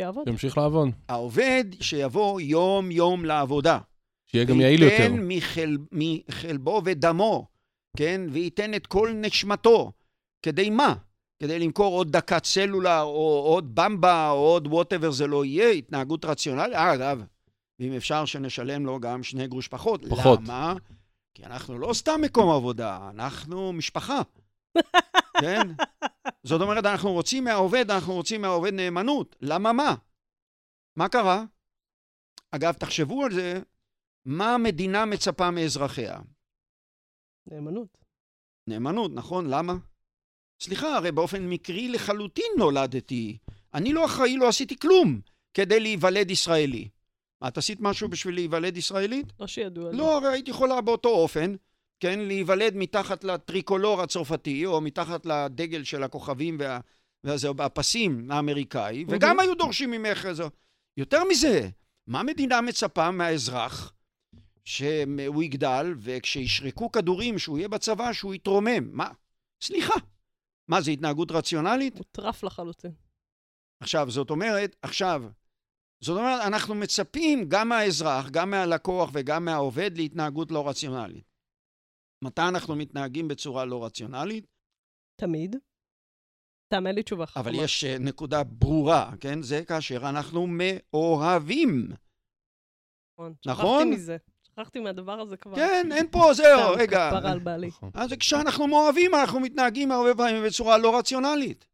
[0.00, 0.28] שיעבוד.
[0.28, 0.88] שימשיך לעבוד.
[1.08, 3.78] העובד שיבוא יום-יום לעבודה.
[4.26, 4.96] שיהיה גם יעיל יותר.
[4.98, 7.46] וייתן מחל, מחלבו ודמו,
[7.96, 8.20] כן?
[8.30, 9.92] וייתן את כל נשמתו.
[10.42, 10.94] כדי מה?
[11.42, 16.24] כדי למכור עוד דקת סלולר, או עוד במבה, או עוד whatever זה לא יהיה, התנהגות
[16.24, 16.74] רציונלית.
[16.74, 17.22] אה, אגב,
[17.80, 20.04] ואם אפשר שנשלם לו גם שני גרוש פחות.
[20.08, 20.40] פחות.
[20.42, 20.74] למה?
[21.34, 24.20] כי אנחנו לא סתם מקום עבודה, אנחנו משפחה.
[25.40, 25.68] כן?
[26.42, 29.36] זאת אומרת, אנחנו רוצים מהעובד, אנחנו רוצים מהעובד נאמנות.
[29.40, 29.94] למה מה?
[30.96, 31.44] מה קרה?
[32.50, 33.60] אגב, תחשבו על זה,
[34.24, 36.18] מה המדינה מצפה מאזרחיה?
[37.46, 37.98] נאמנות.
[38.66, 39.46] נאמנות, נכון?
[39.50, 39.74] למה?
[40.60, 43.38] סליחה, הרי באופן מקרי לחלוטין נולדתי.
[43.74, 45.20] אני לא אחראי, לא עשיתי כלום
[45.54, 46.88] כדי להיוולד ישראלי.
[47.48, 49.26] את עשית משהו בשביל להיוולד ישראלית?
[49.40, 49.96] לא שידוע לי.
[49.98, 51.54] לא, הרי הייתי יכולה באותו אופן,
[52.00, 56.80] כן, להיוולד מתחת לטריקולור הצרפתי, או מתחת לדגל של הכוכבים וה...
[57.24, 60.44] וזה, הפסים האמריקאי, וגם היו דורשים ממך איזה...
[60.96, 61.68] יותר מזה,
[62.06, 63.92] מה המדינה מצפה מהאזרח?
[64.64, 68.96] שהוא יגדל, וכשישרקו כדורים, שהוא יהיה בצבא, שהוא יתרומם.
[68.96, 69.10] מה?
[69.62, 69.94] סליחה.
[70.68, 71.96] מה, זה התנהגות רציונלית?
[71.96, 72.92] מוטרף לחלוטין.
[73.80, 75.22] עכשיו, זאת אומרת, עכשיו,
[76.00, 81.27] זאת אומרת, אנחנו מצפים גם מהאזרח, גם מהלקוח וגם מהעובד להתנהגות לא רציונלית.
[82.24, 84.46] מתי אנחנו מתנהגים בצורה לא רציונלית?
[85.20, 85.56] תמיד.
[86.68, 87.42] תאמן לי תשובה חכמה.
[87.42, 89.42] אבל יש אה, נקודה ברורה, כן?
[89.42, 91.88] זה כאשר אנחנו מאוהבים.
[93.12, 93.34] נכון.
[93.46, 93.78] נכון?
[93.80, 94.16] שכחתי מזה.
[94.42, 95.56] שכחתי מהדבר הזה כבר.
[95.56, 97.10] כן, אין פה, זהו, רגע.
[97.10, 97.66] כפרה על בעלי.
[97.66, 97.90] נכון.
[97.94, 101.66] אז כשאנחנו מאוהבים, אנחנו מתנהגים הרבה פעמים בצורה לא רציונלית.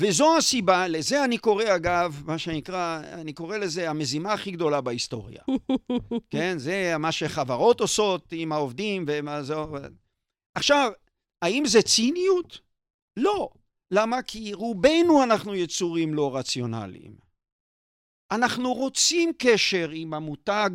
[0.00, 5.42] וזו הסיבה, לזה אני קורא, אגב, מה שנקרא, אני קורא לזה המזימה הכי גדולה בהיסטוריה.
[6.32, 9.54] כן, זה מה שחברות עושות עם העובדים ומה זה...
[10.54, 10.90] עכשיו,
[11.42, 12.60] האם זה ציניות?
[13.16, 13.50] לא.
[13.90, 14.22] למה?
[14.22, 17.16] כי רובנו אנחנו יצורים לא רציונליים.
[18.30, 20.70] אנחנו רוצים קשר עם המותג,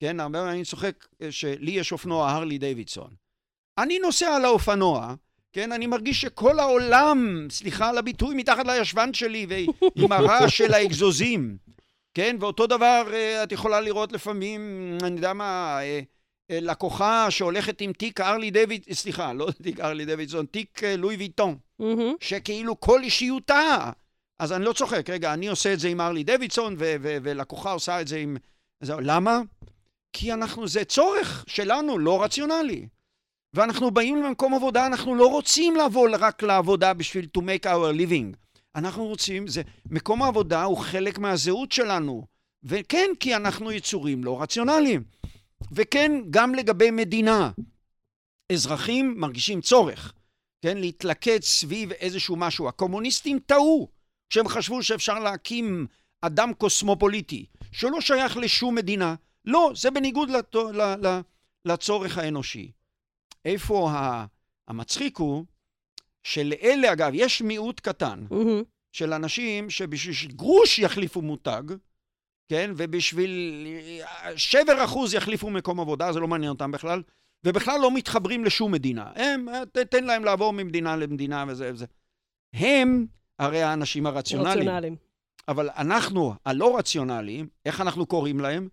[0.00, 3.14] כן, הרבה פעמים אני צוחק אה, שלי יש אופנוע הרלי דיווידסון.
[3.78, 5.14] אני נוסע על האופנוע,
[5.52, 11.56] כן, אני מרגיש שכל העולם, סליחה על הביטוי, מתחת לישבן שלי, ועם הרעש של האגזוזים,
[12.14, 14.60] כן, ואותו דבר אה, את יכולה לראות לפעמים,
[15.02, 16.00] אני יודע מה, אה,
[16.50, 21.56] אה, לקוחה שהולכת עם תיק הרלי דיוויד, סליחה, לא תיק הרלי דיווידסון, תיק לואי ויטון.
[22.20, 23.90] שכאילו כל אישיותה,
[24.38, 28.00] אז אני לא צוחק, רגע, אני עושה את זה עם דיווידסון, ו- ו- ולקוחה עושה
[28.00, 28.36] את זה עם...
[28.82, 29.40] למה?
[30.12, 32.86] כי אנחנו, זה צורך שלנו, לא רציונלי.
[33.54, 38.36] ואנחנו באים למקום עבודה, אנחנו לא רוצים לבוא רק לעבודה בשביל to make our living.
[38.74, 42.26] אנחנו רוצים, זה, מקום העבודה הוא חלק מהזהות שלנו.
[42.64, 45.02] וכן, כי אנחנו יצורים לא רציונליים.
[45.72, 47.50] וכן, גם לגבי מדינה.
[48.52, 50.12] אזרחים מרגישים צורך,
[50.62, 52.68] כן, להתלכד סביב איזשהו משהו.
[52.68, 53.88] הקומוניסטים טעו
[54.30, 55.86] כשהם חשבו שאפשר להקים
[56.20, 59.14] אדם קוסמופוליטי, שלא שייך לשום מדינה.
[59.44, 60.56] לא, זה בניגוד לת...
[61.64, 62.70] לצורך האנושי.
[63.44, 64.26] איפה ה...
[64.68, 65.44] המצחיק הוא
[66.22, 68.62] שלאלה, אגב, יש מיעוט קטן מהמם.
[68.92, 71.62] של אנשים שבשביל גרוש יחליפו מותג,
[72.48, 72.70] כן?
[72.76, 73.66] ובשביל
[74.36, 77.02] שבר אחוז יחליפו מקום עבודה, זה לא מעניין אותם בכלל,
[77.46, 79.12] ובכלל לא מתחברים לשום מדינה.
[79.14, 81.86] הם, ת- תן להם לעבור ממדינה למדינה וזה וזה.
[82.54, 83.06] הם
[83.38, 84.58] הרי האנשים הרציונליים.
[84.58, 84.96] רציונליים.
[85.48, 88.68] אבל אנחנו, הלא רציונליים, איך אנחנו קוראים להם?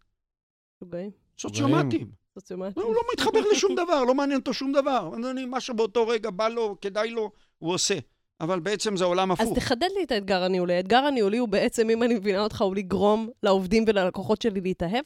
[0.82, 1.12] משוגעים.
[1.40, 2.12] סוציומטים.
[2.40, 2.86] סוציומטיים.
[2.86, 5.12] הוא לא מתחבר לשום דבר, לא מעניין אותו שום דבר.
[5.48, 7.98] מה שבאותו רגע בא לו, כדאי לו, הוא עושה.
[8.42, 9.58] אבל בעצם זה עולם אז הפוך.
[9.58, 10.74] תחדד לי את האתגר הניהולי.
[10.74, 15.04] האתגר הניהולי הוא בעצם, אם אני מבינה אותך, הוא לגרום לעובדים וללקוחות שלי להתאהב?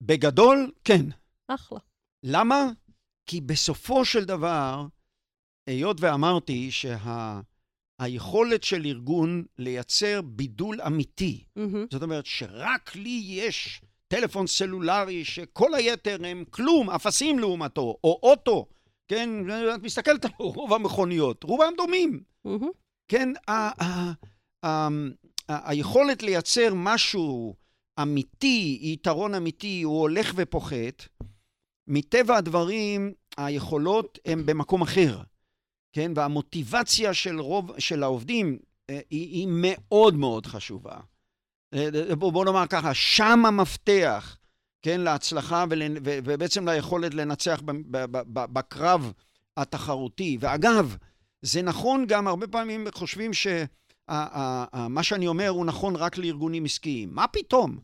[0.00, 1.02] בגדול, כן.
[1.48, 1.78] אחלה.
[2.22, 2.70] למה?
[3.26, 4.86] כי בסופו של דבר,
[5.66, 6.70] היות ואמרתי
[8.00, 11.86] שהיכולת של ארגון לייצר בידול אמיתי, מהמם.
[11.92, 18.66] זאת אומרת שרק לי יש טלפון סלולרי שכל היתר הם כלום, אפסים לעומתו, או אוטו,
[19.08, 19.30] כן,
[19.74, 22.22] את מסתכלת על רוב המכוניות, רובם דומים.
[23.08, 23.28] כן,
[25.48, 27.54] היכולת לייצר משהו
[28.02, 31.02] אמיתי, יתרון אמיתי, הוא הולך ופוחת.
[31.88, 35.22] מטבע הדברים, היכולות הן במקום אחר,
[35.92, 36.12] כן?
[36.16, 38.58] והמוטיבציה של רוב, של העובדים
[38.90, 40.96] אה, היא, היא מאוד מאוד חשובה.
[41.74, 44.36] אה, בוא, בוא נאמר ככה, שם המפתח,
[44.82, 47.62] כן, להצלחה ול, ו, ובעצם ליכולת לנצח
[48.26, 49.12] בקרב
[49.56, 50.38] התחרותי.
[50.40, 50.96] ואגב,
[51.42, 57.14] זה נכון גם, הרבה פעמים חושבים שמה שאני אומר הוא נכון רק לארגונים עסקיים.
[57.14, 57.78] מה פתאום?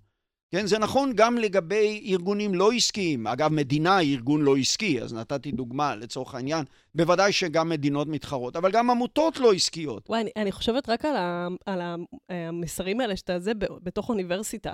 [0.53, 3.27] כן, זה נכון גם לגבי ארגונים לא עסקיים.
[3.27, 6.65] אגב, מדינה היא ארגון לא עסקי, אז נתתי דוגמה לצורך העניין.
[6.95, 10.11] בוודאי שגם מדינות מתחרות, אבל גם עמותות לא עסקיות.
[10.11, 11.95] וואי, אני, אני חושבת רק על, ה, על ה,
[12.29, 14.73] המסרים האלה שאתה זה בתוך אוניברסיטה.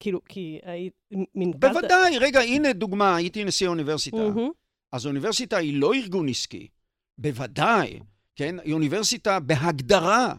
[0.00, 0.92] כאילו, כי היית...
[1.56, 4.16] בוודאי, רגע, הנה דוגמה, הייתי נשיא האוניברסיטה.
[4.16, 4.50] מהמם.
[4.92, 6.68] אז אוניברסיטה היא לא ארגון עסקי.
[7.18, 8.00] בוודאי,
[8.36, 8.56] כן?
[8.64, 10.34] היא אוניברסיטה בהגדרה,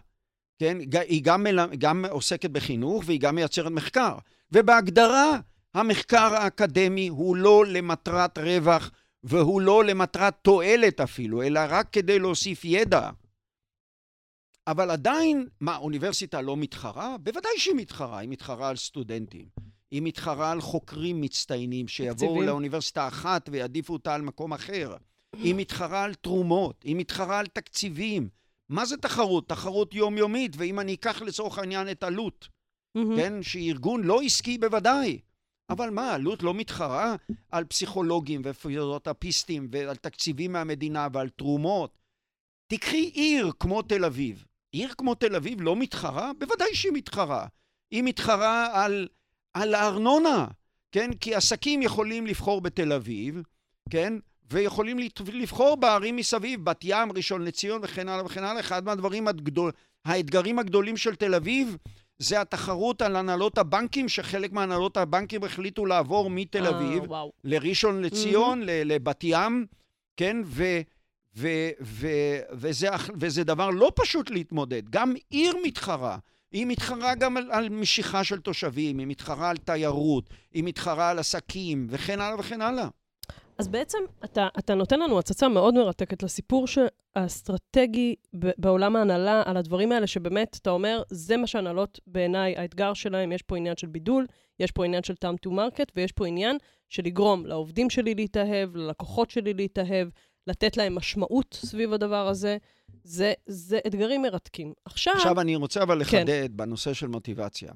[0.59, 0.77] כן?
[1.07, 1.45] היא גם.
[1.77, 4.17] גם עוסקת בחינוך והיא גם מייצרת מחקר.
[4.53, 5.39] ובהגדרה,
[5.73, 8.91] המחקר האקדמי הוא לא למטרת רווח
[9.23, 13.09] והוא לא למטרת תועלת אפילו, אלא רק כדי להוסיף ידע.
[14.67, 17.17] אבל עדיין, מה, אוניברסיטה לא מתחרה?
[17.17, 19.45] בוודאי שהיא מתחרה, היא מתחרה על סטודנטים.
[19.91, 22.47] היא מתחרה על חוקרים מצטיינים שיבואו תקציבים.
[22.47, 24.95] לאוניברסיטה אחת ויעדיפו אותה על מקום אחר.
[25.33, 28.29] היא מתחרה על תרומות, היא מתחרה על תקציבים.
[28.69, 29.49] מה זה תחרות?
[29.49, 32.47] תחרות יומיומית, ואם אני אקח לצורך העניין את אלו"ט,
[32.95, 33.15] מהמם.
[33.15, 35.19] כן, שהיא ארגון לא עסקי בוודאי.
[35.69, 37.15] אבל מה, אלו"ט לא מתחרה
[37.51, 41.97] על פסיכולוגים ופיזיותרפיסטים ועל תקציבים מהמדינה ועל תרומות.
[42.67, 44.45] תקחי עיר כמו תל אביב.
[44.71, 46.31] עיר כמו תל אביב לא מתחרה?
[46.39, 47.47] בוודאי שהיא מתחרה.
[47.91, 49.07] היא מתחרה על,
[49.53, 50.47] על הארנונה,
[50.91, 51.13] כן?
[51.13, 53.41] כי עסקים יכולים לבחור בתל אביב,
[53.89, 54.13] כן?
[54.51, 54.99] ויכולים
[55.33, 58.59] לבחור בערים מסביב, בת ים, ראשון לציון וכן הלאה וכן הלאה.
[58.59, 59.71] אחד מהדברים הגדול,
[60.05, 61.77] האתגרים הגדולים של תל אביב
[62.19, 67.31] זה התחרות על הנהלות הבנקים, שחלק מהנהלות הבנקים החליטו לעבור מתל אה, אביב וואו.
[67.43, 69.65] לראשון לציון, ל- לבת ים,
[70.17, 70.37] כן?
[70.45, 70.63] ו,
[71.35, 71.47] ו,
[71.81, 72.07] ו,
[72.51, 74.89] וזה, אח- וזה דבר לא פשוט להתמודד.
[74.89, 76.17] גם עיר מתחרה.
[76.51, 81.19] היא מתחרה גם על, על משיכה של תושבים, היא מתחרה על תיירות, היא מתחרה על
[81.19, 82.87] עסקים, וכן הלאה וכן הלאה.
[83.57, 86.65] אז בעצם אתה, אתה נותן לנו הצצה מאוד מרתקת לסיפור
[87.15, 93.31] האסטרטגי בעולם ההנהלה, על הדברים האלה שבאמת, אתה אומר, זה מה שהנהלות בעיניי, האתגר שלהם,
[93.31, 94.25] יש פה עניין של בידול,
[94.59, 96.57] יש פה עניין של time to market, ויש פה עניין
[96.89, 100.07] של לגרום לעובדים שלי להתאהב, ללקוחות שלי להתאהב,
[100.47, 102.57] לתת להם משמעות סביב הדבר הזה.
[103.03, 104.73] זה, זה אתגרים מרתקים.
[104.85, 106.17] עכשיו, עכשיו אני רוצה אבל כן.
[106.17, 107.73] לחדד בנושא של מוטיבציה.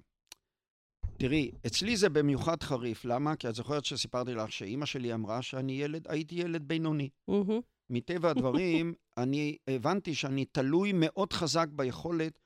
[1.18, 3.06] תראי, אצלי זה במיוחד חריף.
[3.06, 3.36] למה?
[3.36, 7.10] כי את זוכרת שסיפרתי לך שאימא שלי אמרה שאני ילד, הייתי ילד בינוני.
[7.90, 12.40] מטבע הדברים, אני הבנתי שאני תלוי מאוד חזק ביכולת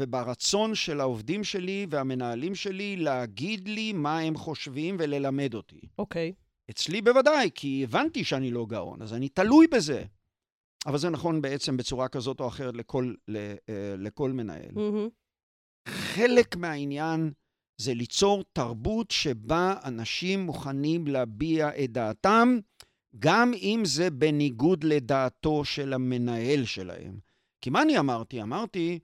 [0.00, 5.80] וברצון של העובדים שלי והמנהלים שלי להגיד לי מה הם חושבים וללמד אותי.
[5.98, 6.32] אוקיי.
[6.70, 10.04] אצלי בוודאי, כי הבנתי שאני לא גאון, אז אני תלוי בזה.
[10.86, 13.54] אבל זה נכון בעצם בצורה כזאת או אחרת לכל, אה,
[13.98, 14.70] לכל מנהל.
[14.72, 15.08] מהמם,
[15.88, 17.32] חלק מהעניין
[17.80, 22.58] זה ליצור תרבות שבה אנשים מוכנים להביע את דעתם,
[23.18, 27.18] גם אם זה בניגוד לדעתו של המנהל שלהם.
[27.60, 28.42] כי מה אני אמרתי?
[28.42, 28.98] אמרתי,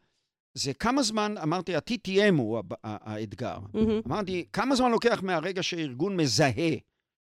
[0.55, 3.59] זה כמה זמן, אמרתי, ה-TTM הוא האתגר.
[3.75, 4.01] מהמם.
[4.07, 6.73] אמרתי, כמה זמן לוקח מהרגע שארגון מזהה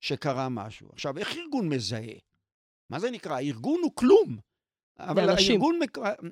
[0.01, 0.89] שקרה משהו?
[0.93, 2.17] עכשיו, איך ארגון מזהה?
[2.89, 3.35] מה זה נקרא?
[3.35, 4.37] הארגון הוא כלום.
[4.99, 5.51] אבל אנשים.
[5.51, 5.79] הארגון,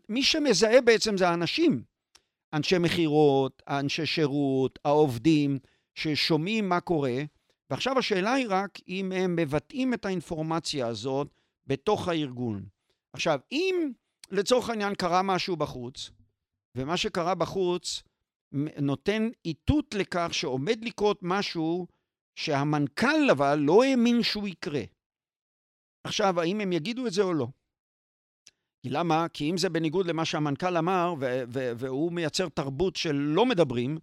[0.09, 1.83] מי שמזהה בעצם זה האנשים.
[2.53, 5.59] אנשי מכירות, אנשי שירות, העובדים,
[5.95, 7.23] ששומעים מה קורה,
[7.69, 11.27] ועכשיו השאלה היא רק אם הם מבטאים את האינפורמציה הזאת
[11.67, 12.65] בתוך הארגון.
[13.13, 13.91] עכשיו, אם
[14.31, 16.11] לצורך העניין קרה משהו בחוץ,
[16.75, 18.03] ומה שקרה בחוץ
[18.81, 21.87] נותן איתות לכך שעומד לקרות משהו
[22.35, 24.81] שהמנכ"ל אבל לא האמין שהוא יקרה.
[26.03, 27.47] עכשיו, האם הם יגידו את זה או לא?
[28.89, 29.27] למה?
[29.33, 31.13] כי אם זה בניגוד למה שהמנכ"ל אמר,
[31.49, 33.97] והוא מייצר תרבות של לא מדברים,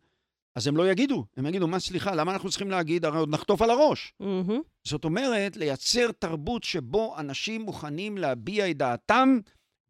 [0.57, 1.25] אז הם לא יגידו.
[1.37, 3.05] הם יגידו, מה, סליחה, למה אנחנו צריכים להגיד?
[3.05, 4.15] הרי עוד נחטוף על הראש.
[4.21, 4.61] מהמם.
[4.85, 9.39] זאת אומרת, לייצר תרבות שבו אנשים מוכנים להביע את דעתם,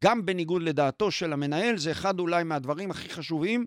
[0.05, 3.67] גם בניגוד לדעתו של המנהל, זה אחד אולי מהדברים הכי חשובים,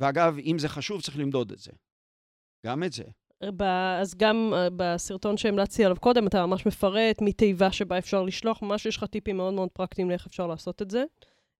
[0.00, 1.70] ואגב, אם זה חשוב, צריך למדוד את זה.
[2.66, 3.04] גם את זה.
[4.00, 8.86] אז גם אה, בסרטון שהמלצתי עליו קודם, אתה ממש מפרט מתיבה שבה אפשר לשלוח, ממש
[8.86, 11.04] יש לך טיפים מאוד מאוד פרקטיים לאיך אפשר לעשות את זה.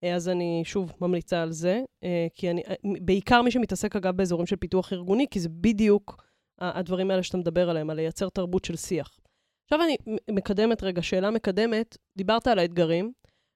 [0.05, 2.63] אה, אז אני שוב ממליצה על זה, אה, כי אני,
[3.01, 6.25] בעיקר מי שמתעסק אגב באזורים של פיתוח ארגוני, כי זה בדיוק
[6.59, 9.19] הדברים האלה שאתה מדבר עליהם, על לייצר תרבות של שיח.
[9.65, 9.97] עכשיו אני
[10.31, 13.13] מקדמת רגע, שאלה מקדמת, דיברת על האתגרים,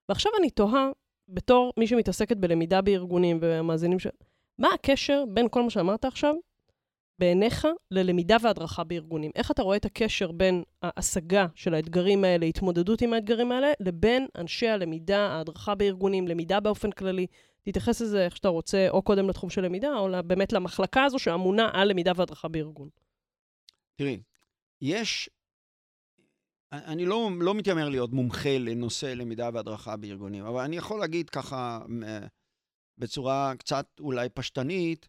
[0.09, 0.91] ועכשיו אני תוהה,
[1.29, 4.07] בתור מי שמתעסקת בלמידה בארגונים ומאזינים ש...
[4.59, 6.35] מה הקשר בין כל מה שאמרת עכשיו
[7.19, 9.31] בעיניך ללמידה והדרכה בארגונים?
[9.35, 14.27] איך אתה רואה את הקשר בין ההשגה של האתגרים האלה, התמודדות עם האתגרים האלה, לבין
[14.37, 17.27] אנשי הלמידה, ההדרכה בארגונים, למידה באופן כללי?
[17.63, 21.71] תתייחס לזה איך שאתה רוצה, או קודם לתחום של למידה, או באמת למחלקה הזו שאמונה
[21.73, 22.89] על למידה והדרכה בארגון.
[23.97, 24.21] תראי,
[24.83, 25.31] יש...
[26.73, 31.81] אני לא, לא מתיימר להיות מומחה לנושא למידה והדרכה בארגונים, אבל אני יכול להגיד ככה,
[31.89, 32.27] מ-
[32.99, 35.09] בצורה קצת אולי פשטנית,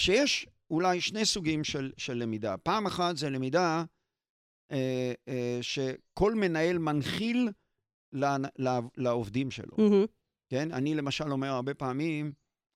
[0.00, 2.56] שיש אולי שני סוגים של, של למידה.
[2.56, 3.84] פעם אחת זה למידה
[4.72, 7.48] אה, אה, שכל מנהל מנחיל
[8.12, 8.24] ל,
[8.58, 9.76] ל, לעובדים שלו.
[9.78, 10.04] מהמם.
[10.48, 10.72] כן?
[10.72, 12.32] אני למשל אומר הרבה פעמים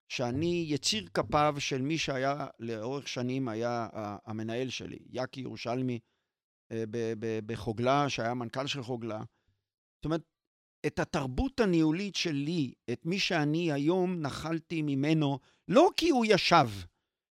[0.09, 3.89] שאני יציר כפיו של מי שהיה לאורך שנים היה
[4.27, 5.99] המנהל שלי, יאקי ירושלמי
[6.73, 9.19] אה, ב- ב- בחוגלה, שהיה מנכ"ל של חוגלה.
[9.97, 10.23] זאת אומרת,
[10.87, 16.69] את התרבות הניהולית שלי, את מי שאני היום נחלתי ממנו, לא כי הוא ישב,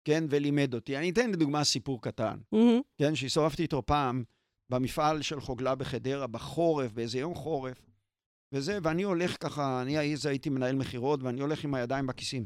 [0.05, 0.97] כן, ולימד אותי.
[0.97, 2.37] אני אתן לדוגמה סיפור קטן.
[2.51, 2.81] מהמם.
[2.97, 4.23] כן, שהסתובבתי איתו פעם
[4.69, 7.81] במפעל של חוגלה בחדרה, בחורף, באיזה יום חורף,
[8.51, 12.45] וזה, ואני הולך ככה, אני אז הייתי מנהל מכירות, ואני הולך עם הידיים בכיסים.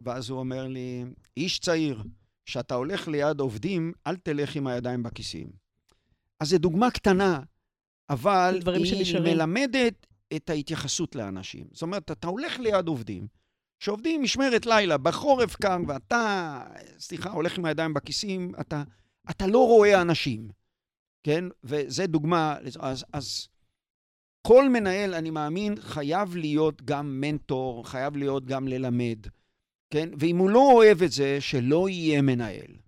[0.00, 1.04] ואז הוא אומר לי,
[1.36, 2.02] איש צעיר,
[2.44, 5.50] כשאתה הולך ליד עובדים, אל תלך עם הידיים בכיסים.
[6.40, 7.40] אז זו דוגמה קטנה,
[8.10, 9.36] אבל היא שנשארים.
[9.36, 11.66] מלמדת את ההתייחסות לאנשים.
[11.72, 13.26] זאת אומרת, אתה הולך ליד עובדים,
[13.78, 16.62] שעובדים משמרת לילה, בחורף קר, ואתה,
[16.98, 18.82] סליחה, הולך עם הידיים בכיסים, אתה,
[19.30, 20.48] אתה לא רואה אנשים,
[21.22, 21.44] כן?
[21.64, 23.48] וזה דוגמה, אז, אז
[24.46, 29.18] כל מנהל, אני מאמין, חייב להיות גם מנטור, חייב להיות גם ללמד,
[29.90, 30.08] כן?
[30.18, 32.85] ואם הוא לא אוהב את זה, שלא יהיה מנהל.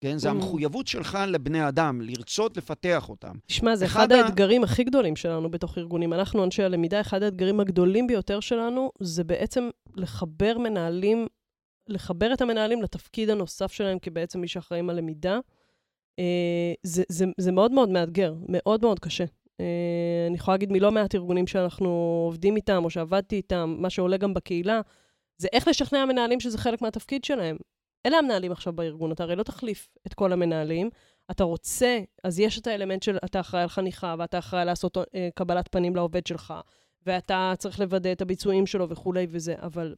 [0.00, 0.18] כן?
[0.18, 0.30] זה Mm.
[0.30, 3.32] המחויבות שלך לבני אדם, לרצות לפתח אותם.
[3.46, 6.12] תשמע, זה אחד אחד האתגרים הכי גדולים שלנו בתוך ארגונים.
[6.12, 11.26] אנחנו, אנשי הלמידה, אחד האתגרים הגדולים ביותר שלנו, זה בעצם לחבר מנהלים,
[11.88, 15.38] לחבר את המנהלים לתפקיד הנוסף שלהם כבעצם מי שאחראים על למידה.
[16.18, 19.24] אה, זה, זה, זה מאוד מאוד מאתגר, מאוד מאוד קשה.
[19.60, 21.88] אה, אני יכולה להגיד מלא מעט ארגונים שאנחנו
[22.26, 24.80] עובדים איתם, או שעבדתי איתם, מה שעולה גם בקהילה,
[25.38, 27.56] זה איך לשכנע מנהלים שזה חלק מהתפקיד שלהם.
[28.06, 30.90] אלה המנהלים עכשיו בארגון, אתה הרי לא תחליף את כל המנהלים.
[31.30, 35.28] אתה רוצה, אז יש את האלמנט של אתה אחראי על חניכה, ואתה אחראי לעשות אה,
[35.34, 36.54] קבלת פנים לעובד שלך,
[37.06, 39.94] ואתה צריך לוודא את הביצועים שלו וכולי וזה, אבל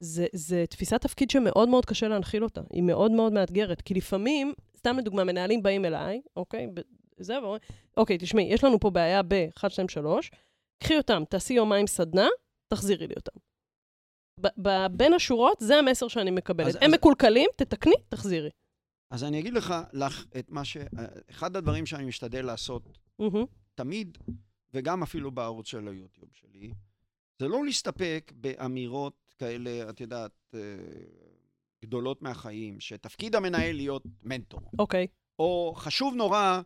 [0.00, 2.60] זה, זה תפיסת תפקיד שמאוד מאוד קשה להנחיל אותה.
[2.70, 6.68] היא מאוד מאוד מאתגרת, כי לפעמים, סתם לדוגמה, מנהלים באים אליי, אוקיי,
[7.18, 7.60] זה, ואומרים,
[7.96, 10.30] אוקיי, תשמעי, יש לנו פה בעיה ב-1, 2, 3,
[10.78, 12.28] קחי אותם, תעשי יומיים סדנה,
[12.68, 13.51] תחזירי לי אותם.
[14.92, 16.66] בין השורות, זה המסר שאני מקבלת.
[16.66, 18.50] אז- הם אז- מקולקלים, תתקני, תחזירי.
[19.10, 20.76] אז אני אגיד לך, לך את מה ש...
[21.30, 23.44] אחד הדברים שאני משתדל לעשות מהמם.
[23.74, 24.18] תמיד,
[24.74, 26.72] וגם אפילו בערוץ של היוטיוב שלי,
[27.38, 30.60] זה לא להסתפק באמירות כאלה, את יודעת, אה,
[31.84, 34.60] גדולות מהחיים, שתפקיד המנהל להיות מנטור.
[34.78, 35.06] אוקיי.
[35.38, 36.60] או חשוב נורא,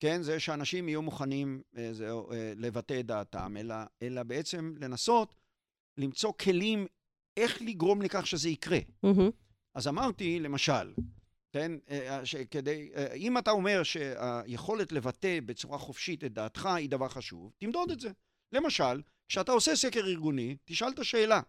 [0.00, 5.34] כן, זה שאנשים יהיו מוכנים אה, זה, אה, לבטא את דעתם, אלא, אלא בעצם לנסות
[5.98, 6.86] למצוא כלים
[7.36, 8.78] איך לגרום לכך שזה יקרה.
[9.02, 9.30] מהמם.
[9.74, 10.92] אז אמרתי, למשל,
[11.52, 17.08] כן, אה, שכדי, אה, אם אתה אומר שהיכולת לבטא בצורה חופשית את דעתך היא דבר
[17.08, 18.10] חשוב, תמדוד את זה.
[18.52, 21.40] למשל, כשאתה עושה סקר ארגוני, תשאל את השאלה,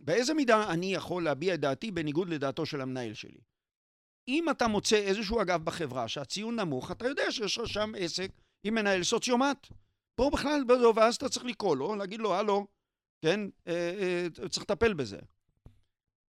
[0.00, 3.40] באיזה מידה אני יכול להביע את דעתי בניגוד לדעתו של המנהל שלי?
[4.28, 8.30] אם אתה מוצא איזשהו אגף בחברה שהציון נמוך, אתה יודע שיש לך שם עסק
[8.64, 9.66] עם מנהל סוציומט.
[10.14, 10.62] פה בכלל,
[10.96, 12.66] ואז אתה צריך לקרוא לו, להגיד לו, הלו,
[13.22, 15.18] כן, אה, אה, צריך לטפל בזה.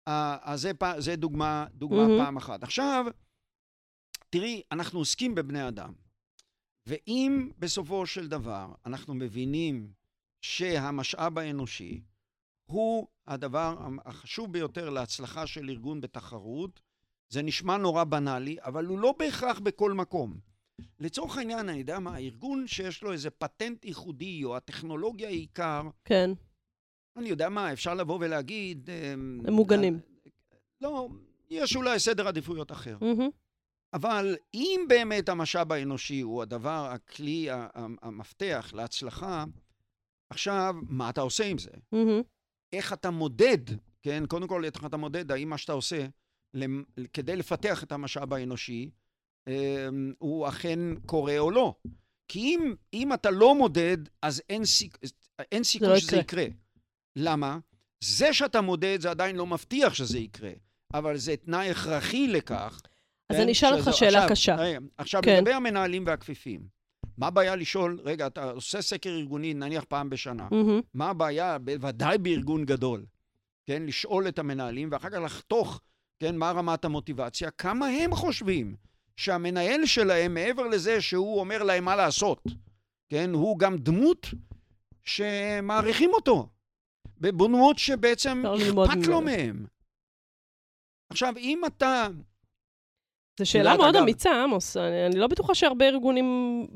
[0.08, 2.24] אה, אז זה, זה דוגמה, דוגמה מהמם.
[2.24, 2.64] פעם אחת.
[2.64, 3.06] עכשיו,
[4.30, 5.94] תראי, אנחנו עוסקים בבני אדם,
[6.88, 9.94] ואם בסופו של דבר אנחנו מבינים
[10.42, 12.02] שהמשאב האנושי
[12.66, 16.82] הוא הדבר החשוב ביותר להצלחה של ארגון בתחרות,
[17.30, 20.40] זה נשמע נורא בנאלי, אבל הוא לא בהכרח בכל מקום.
[21.00, 25.82] לצורך העניין, אני יודע מה, ארגון שיש לו איזה פטנט ייחודי, או הטכנולוגיה היא עיקר,
[26.06, 26.30] כן.
[27.18, 28.90] אני יודע מה, אפשר לבוא ולהגיד...
[28.90, 30.00] אמ, הם מוגנים.
[30.82, 31.08] לא,
[31.50, 32.98] יש אולי סדר עדיפויות אחר.
[33.02, 33.30] מהמם.
[33.94, 37.48] אבל אם באמת המשאב האנושי הוא הדבר, הכלי,
[38.02, 39.46] המפתח להצלחה,
[40.30, 41.70] עכשיו, מה אתה עושה עם זה?
[41.92, 42.22] מהמם.
[42.74, 43.58] איך אתה מודד,
[44.02, 44.24] כן?
[44.28, 46.06] קודם כל, איך אתה מודד האם מה שאתה עושה
[46.54, 48.90] למ- כדי לפתח את המשאב האנושי,
[49.48, 49.54] אמ,
[50.20, 51.76] הוא אכן קורה או לא.
[52.28, 54.98] כי אם, אם אתה לא מודד, אז אין, סיכ...
[55.52, 56.42] אין סיכוי לא שזה יקרה.
[56.44, 56.56] יקרה.
[57.16, 57.58] למה?
[58.04, 60.52] זה שאתה מודד זה עדיין לא מבטיח שזה יקרה,
[60.94, 62.82] אבל זה תנאי הכרחי לכך.
[63.30, 63.42] אז כן?
[63.42, 64.78] אני אשאל אותך שאלה עכשיו, קשה.
[64.98, 65.38] עכשיו, כן.
[65.38, 66.62] לגבי המנהלים והכפיפים,
[67.18, 70.82] מה הבעיה לשאול, רגע, אתה עושה סקר ארגוני, נניח פעם בשנה, מהמם.
[70.94, 73.06] מה הבעיה, בוודאי בארגון גדול,
[73.66, 75.82] כן, לשאול את המנהלים ואחר כך לחתוך,
[76.20, 78.76] כן, מה רמת המוטיבציה, כמה הם חושבים
[79.18, 82.44] שהמנהל שלהם, מעבר לזה שהוא אומר להם מה לעשות,
[83.10, 84.28] כן, הוא גם דמות
[85.04, 86.50] שמעריכים אותו,
[87.22, 89.22] בדמות שבעצם אכפת לו.
[89.22, 89.66] מהם.
[91.10, 92.08] עכשיו, אם אתה,
[93.40, 94.78] זו שאלה מאוד אגב- אמיצה, עמוס.
[94.78, 96.26] אני, אני לא בטוחה שהרבה ארגונים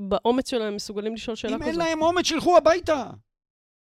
[0.09, 1.69] באומץ שלהם מסוגלים לשאול שאלה אם כזאת.
[1.69, 3.09] אין להם אומץ, שילכו הביתה.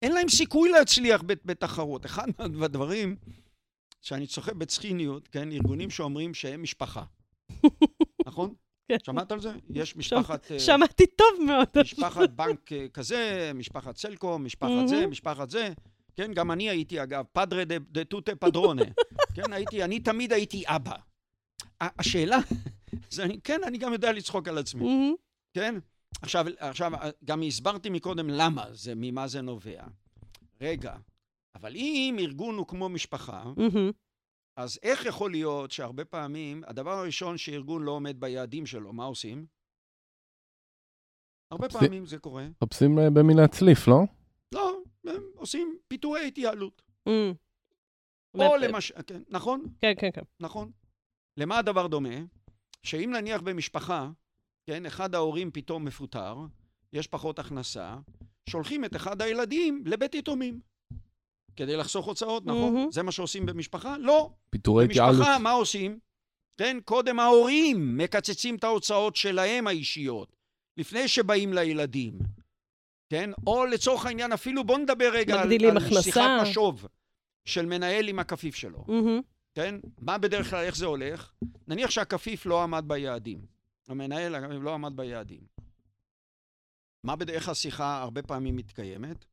[0.02, 2.06] אין להם סיכוי להצליח בת- בתחרות.
[2.06, 2.26] אחד
[2.60, 3.16] מהדברים
[4.00, 7.04] שאני צוחק בצחיניות, כן, ארגונים שאומרים שהם משפחה.
[8.26, 8.54] נכון?
[8.88, 8.96] כן.
[9.04, 9.52] שמעת על זה?
[9.70, 10.52] יש משפחת...
[10.52, 11.66] אה, שמעתי טוב מאוד.
[11.80, 15.06] משפחת בנק אה, כזה, משפחת סלקום, משפחת זה.
[15.06, 15.68] משפחת זה.
[16.14, 18.82] כן, גם אני הייתי, אגב, פדרה דה- דה טוטה פדרונה.
[19.34, 20.96] כן, הייתי, אני תמיד הייתי אבא.
[21.80, 22.38] השאלה,
[23.10, 25.14] זה אני, כן, אני גם יודע לצחוק על עצמי.
[25.54, 25.74] כן?
[26.22, 26.92] עכשיו, עכשיו,
[27.24, 29.84] גם הסברתי מקודם למה זה, ממה זה נובע.
[30.60, 30.96] רגע,
[31.54, 33.44] אבל אם ארגון הוא כמו משפחה.
[34.56, 39.46] אז איך יכול להיות שהרבה פעמים, הדבר הראשון שארגון לא עומד ביעדים שלו, מה עושים?
[41.50, 42.46] הרבה פעמים זה קורה.
[42.62, 44.00] מחפשים אה, במי להצליף, לא?
[45.06, 46.82] הם עושים פיטורי התייעלות.
[47.06, 47.32] מהמם.
[48.34, 50.22] או למשל, כן, נכון, כן, כן, כן.
[50.40, 50.70] נכון.
[51.36, 52.14] למה הדבר דומה?
[52.82, 54.10] שאם נניח במשפחה,
[54.66, 56.36] כן, אחד ההורים פתאום מפוטר,
[56.92, 57.96] יש פחות הכנסה,
[58.48, 60.60] שולחים את אחד הילדים לבית יתומים.
[61.56, 62.74] כדי לחסוך הוצאות, נכון?
[62.74, 62.90] מהמם.
[62.92, 63.98] זה מה שעושים במשפחה?
[63.98, 64.30] לא.
[64.50, 65.16] פיטורי התייעלות.
[65.16, 65.98] במשפחה, מה עושים?
[66.56, 70.36] כן, קודם ההורים מקצצים את ההוצאות שלהם האישיות,
[70.76, 72.18] לפני שבאים לילדים.
[73.10, 73.30] כן?
[73.46, 76.02] או לצורך העניין, אפילו בוא נדבר רגע על, על הכנסה.
[76.02, 76.86] שיחת משוב
[77.44, 78.84] של מנהל עם הכפיף שלו.
[78.88, 79.20] מהמם.
[79.54, 79.74] כן?
[79.98, 81.32] מה בדרך כלל, איך זה הולך?
[81.68, 83.40] נניח שהכפיף לא עמד ביעדים.
[83.88, 85.40] המנהל לא עמד ביעדים.
[87.04, 89.24] מה בדרך איך השיחה הרבה פעמים מתקיימת?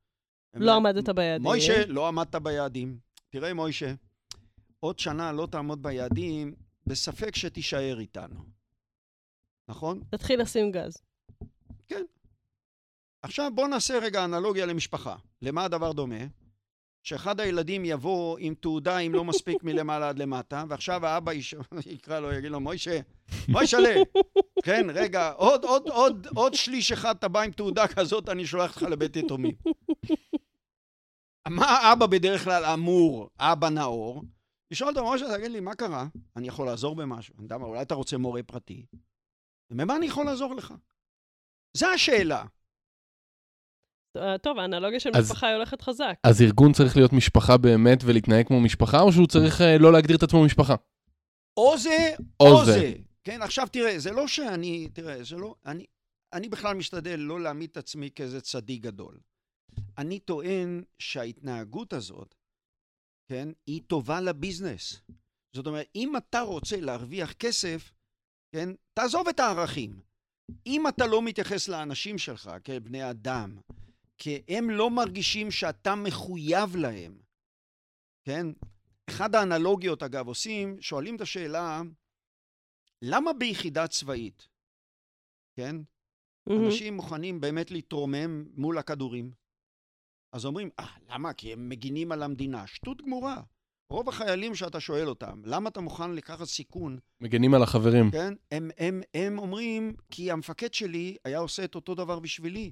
[0.54, 1.44] לא עמדת ביעדים.
[1.44, 2.98] מוישה, לא עמדת ביעדים.
[3.30, 3.94] תראה, מוישה,
[4.80, 6.54] עוד שנה לא תעמוד ביעדים,
[6.88, 8.44] בספק שתישאר איתנו.
[9.68, 10.04] נכון?
[10.10, 10.98] תתחיל לשים גז.
[13.22, 15.16] עכשיו בוא נעשה רגע אנלוגיה למשפחה.
[15.42, 16.26] למה הדבר דומה?
[17.04, 21.56] שאחד הילדים יבוא עם תעודה אם לא מספיק מלמעלה עד למטה, ועכשיו האבא יש...
[21.86, 23.00] יקרא לו, יגיד לו, מוישה,
[23.48, 23.96] מוישלה,
[24.64, 28.70] כן, רגע, עוד, עוד, עוד, עוד שליש אחד אתה בא עם תעודה כזאת, אני שולח
[28.70, 29.56] אותך לבית יתומים.
[31.50, 34.24] מה האבא בדרך כלל אמור, אבא נאור?
[34.72, 36.08] לשאול אותו, משה, תגיד לי, מה קרה?
[36.36, 37.36] אני יכול לעזור במשהו.
[37.36, 38.86] אני יודע מה, אולי אתה רוצה מורה פרטי?
[39.70, 40.74] במה אני יכול לעזור לך?
[41.74, 42.46] זו השאלה.
[44.18, 46.14] אה, טוב, האנלוגיה של אז- משפחה היא הולכת חזק.
[46.24, 50.18] אז ארגון צריך להיות משפחה באמת ולהתנהג כמו משפחה, או שהוא צריך אה, לא להגדיר
[50.18, 50.76] את עצמו משפחה?
[51.58, 52.72] או זה, או או זה.
[52.72, 52.94] זה.
[53.24, 55.86] כן, עכשיו תראה, זה לא שאני, תראה, זה לא, אני,
[56.34, 59.18] אני בכלל משתדל לא להעמיד את עצמי כאיזה צדיק גדול.
[59.98, 62.36] אני טוען שההתנהגות הזאת,
[63.30, 65.02] כן, היא טובה לביזנס.
[65.56, 67.92] זאת אומרת, אם אתה רוצה להרוויח כסף,
[68.52, 70.00] כן, תעזוב את הערכים.
[70.68, 73.58] אם אתה לא מתייחס לאנשים שלך כבני אדם,
[74.18, 77.18] כי הם לא מרגישים שאתה מחויב להם,
[78.24, 78.48] כן?
[79.10, 81.82] אחד האנלוגיות, אגב, עושים, שואלים את השאלה,
[83.02, 84.48] למה ביחידה צבאית,
[85.56, 85.76] כן?
[86.48, 86.66] מהמם.
[86.66, 89.32] אנשים מוכנים באמת להתרומם מול הכדורים.
[90.34, 91.34] אז אומרים, אה, למה?
[91.34, 92.68] כי הם מגינים על המדינה.
[92.68, 93.42] שטות גמורה.
[93.90, 98.12] רוב החיילים שאתה שואל אותם, למה אתה מוכן לקחת סיכון, מגנים על החברים.
[98.12, 98.34] כן?
[98.52, 102.72] הם, הם, הם אומרים, כי המפקד שלי היה עושה את אותו דבר בשבילי.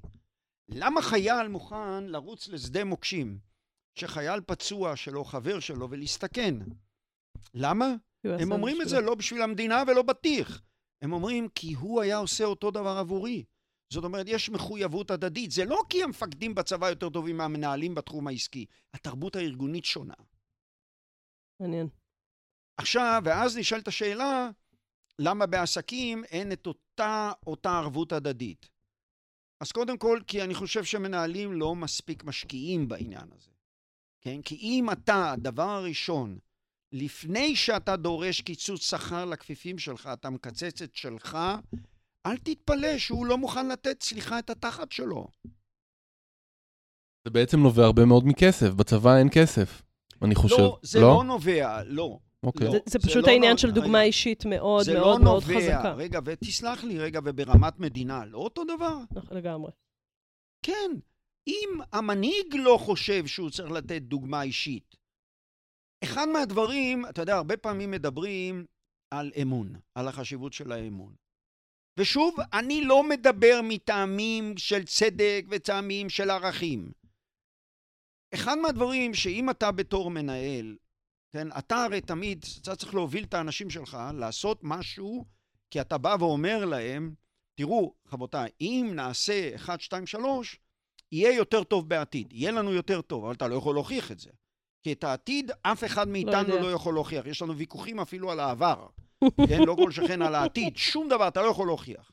[0.69, 3.39] למה חייל מוכן לרוץ לשדה מוקשים,
[3.95, 6.55] שחייל פצוע שלו, חבר שלו, ולהסתכן?
[7.53, 7.95] למה?
[8.23, 9.01] הם אומרים את זה.
[9.01, 10.61] לא בשביל המדינה ולא בטיח.
[11.01, 13.43] הם אומרים, כי הוא היה עושה אותו דבר עבורי.
[13.93, 15.51] זאת אומרת, יש מחויבות הדדית.
[15.51, 18.65] זה לא כי המפקדים בצבא יותר טובים מהמנהלים בתחום העסקי.
[18.93, 20.13] התרבות הארגונית שונה.
[21.59, 21.87] מעניין.
[22.77, 24.49] עכשיו, ואז נשאלת השאלה,
[25.19, 28.74] למה בעסקים אין את אותה, אותה ערבות הדדית?
[29.61, 33.51] אז קודם כל, כי אני חושב שמנהלים לא מספיק משקיעים בעניין הזה.
[34.21, 34.41] כן?
[34.41, 36.37] כי אם אתה, הדבר הראשון,
[36.91, 41.37] לפני שאתה דורש קיצוץ שכר לכפיפים שלך, אתה מקצץ את שלך,
[42.25, 45.27] אל תתפלא שהוא לא מוכן לתת, סליחה, את התחת שלו.
[47.25, 48.69] זה בעצם נובע הרבה מאוד מכסף.
[48.69, 49.81] בצבא אין כסף,
[50.21, 50.57] אני חושב.
[50.57, 52.19] לא, זה לא, נובע, לא.
[52.45, 52.65] אוקיי.
[52.67, 52.71] לא.
[52.71, 54.07] זה- זה זה פשוט לא העניין נו- של דוגמה רגע.
[54.07, 55.93] אישית מאוד זה מאוד לא מאוד נובע, חזקה.
[55.93, 58.97] רגע, ותסלח לי רגע, וברמת מדינה, לא אותו דבר.
[59.11, 59.71] נכון, לגמרי.
[60.65, 60.91] כן,
[61.47, 64.95] אם המנהיג לא חושב שהוא צריך לתת דוגמה אישית,
[66.03, 68.65] אחד מהדברים, אתה יודע, הרבה פעמים מדברים
[69.13, 71.15] על אמון, על החשיבות של האמון.
[71.99, 76.91] ושוב, אני לא מדבר מטעמים של צדק וטעמים של ערכים.
[78.33, 80.75] אחד מהדברים שאם אתה בתור מנהל,
[81.35, 85.25] כן, אתה הרי תמיד, אתה צריך להוביל את האנשים שלך לעשות משהו,
[85.71, 87.13] כי אתה בא ואומר להם,
[87.55, 90.59] תראו, רבותיי, אם נעשה 1, 2, 3,
[91.11, 92.33] יהיה יותר טוב בעתיד.
[92.33, 94.29] יהיה לנו יותר טוב, אבל אתה לא יכול להוכיח את זה.
[94.83, 96.61] כי את העתיד אף אחד מאיתנו יודע.
[96.61, 97.25] לא יכול להוכיח.
[97.25, 98.87] יש לנו ויכוחים אפילו על העבר.
[99.47, 100.77] כן, לא כל שכן על העתיד.
[100.77, 102.11] שום דבר אתה לא יכול להוכיח.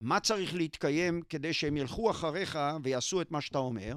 [0.00, 3.96] מה צריך להתקיים כדי שהם ילכו אחריך ויעשו את מה שאתה אומר?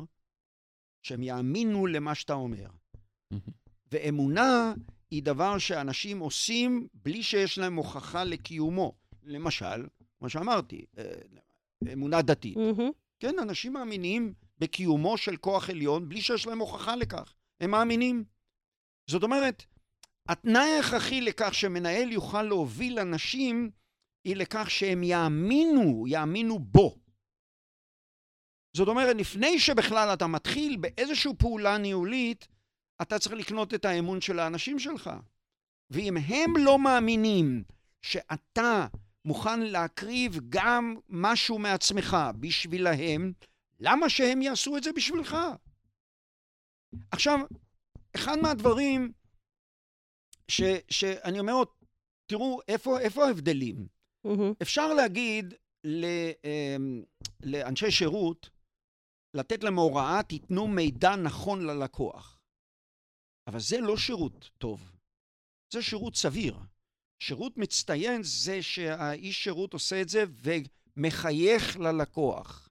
[1.05, 2.67] שהם יאמינו למה שאתה אומר.
[3.91, 4.73] ואמונה
[5.11, 8.93] היא דבר שאנשים עושים בלי שיש להם הוכחה לקיומו.
[9.23, 9.87] למשל,
[10.19, 11.03] כמו שאמרתי, אה,
[11.93, 12.57] אמונה דתית.
[12.57, 12.91] מהמם.
[13.19, 17.33] כן, אנשים מאמינים בקיומו של כוח עליון בלי שיש להם הוכחה לכך.
[17.61, 18.23] הם מאמינים.
[19.07, 19.63] זאת אומרת,
[20.29, 23.71] התנאי ההכרחי לכך שמנהל יוכל להוביל אנשים
[24.23, 26.95] היא לכך שהם יאמינו, יאמינו בו.
[28.77, 32.47] זאת אומרת, לפני שבכלל אתה מתחיל באיזושהי פעולה ניהולית,
[33.01, 35.09] אתה צריך לקנות את האמון של האנשים שלך.
[35.89, 37.63] ואם הם לא מאמינים
[38.01, 38.87] שאתה
[39.25, 43.33] מוכן להקריב גם משהו מעצמך בשבילהם,
[43.79, 45.37] למה שהם יעשו את זה בשבילך?
[47.11, 47.39] עכשיו,
[48.15, 49.11] אחד מהדברים
[50.47, 51.53] ש, שאני אומר
[52.25, 53.87] תראו, איפה, איפה ההבדלים?
[54.23, 54.53] מהמם.
[54.61, 56.05] אפשר להגיד ל,
[56.43, 57.03] אמ,
[57.43, 58.49] לאנשי שירות,
[59.33, 62.40] לתת להם הוראה, תיתנו מידע נכון ללקוח.
[63.51, 64.91] אבל זה לא שירות טוב,
[65.73, 66.57] זה שירות סביר.
[67.23, 70.23] שירות מצטיין זה שהאיש שירות עושה את זה
[70.97, 72.69] ומחייך ללקוח.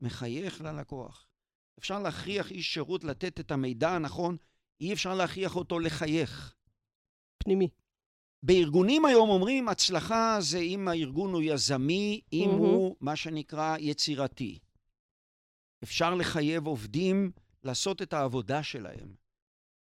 [0.00, 1.26] מחייך ללקוח.
[1.78, 4.36] אפשר להכריח איש שירות לתת את המידע הנכון,
[4.80, 6.54] אי אפשר להכריח אותו לחייך.
[7.38, 7.68] פנימי.
[8.42, 12.58] בארגונים היום אומרים, הצלחה זה אם הארגון הוא יזמי, אם מהמם.
[12.58, 14.58] הוא מה שנקרא יצירתי.
[15.82, 17.32] אפשר לחייב עובדים
[17.64, 19.21] לעשות את העבודה שלהם.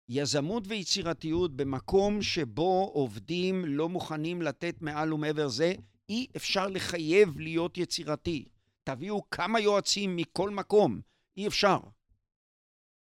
[0.08, 5.74] יזמות ויצירתיות במקום שבו עובדים לא מוכנים לתת מעל ומעבר זה,
[6.08, 8.44] אי אפשר לחייב להיות יצירתי.
[8.84, 11.00] תביאו כמה יועצים מכל מקום,
[11.36, 11.78] אי אפשר.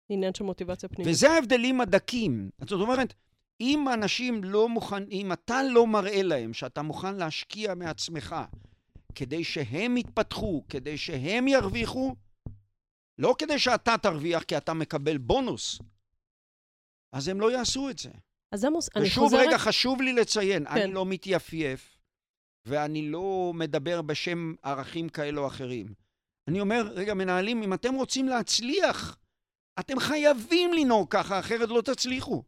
[0.10, 1.12] עניין של מוטיבציה פנימית.
[1.12, 2.50] וזה ההבדלים הדקים.
[2.62, 3.14] זאת אומרת,
[3.62, 8.36] אם אנשים לא מוכנים, אם אתה לא מראה להם שאתה מוכן להשקיע מעצמך
[9.16, 12.16] כדי שהם יתפתחו, כדי שהם ירוויחו,
[13.18, 15.80] לא כדי שאתה תרוויח כי אתה מקבל בונוס,
[17.12, 18.10] אז הם לא יעשו את זה.
[18.52, 19.48] אז עמוס, אני ושוב, חוזרת...
[19.48, 20.72] רגע, חשוב לי לציין, כן.
[20.72, 21.98] אני לא מתייפייף,
[22.66, 25.94] ואני לא מדבר בשם ערכים כאלה או אחרים.
[26.48, 29.18] אני אומר, רגע, מנהלים, אם אתם רוצים להצליח,
[29.80, 32.44] אתם חייבים לנהוג ככה, אחרת לא תצליחו.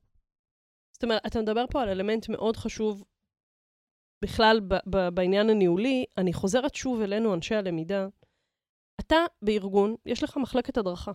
[0.93, 3.03] זאת אומרת, אתה מדבר פה על אלמנט מאוד חשוב
[4.23, 6.05] בכלל ב- ב- בעניין הניהולי.
[6.17, 8.07] אני חוזרת שוב אלינו, אנשי הלמידה.
[8.99, 11.11] אתה בארגון, יש לך מחלקת הדרכה,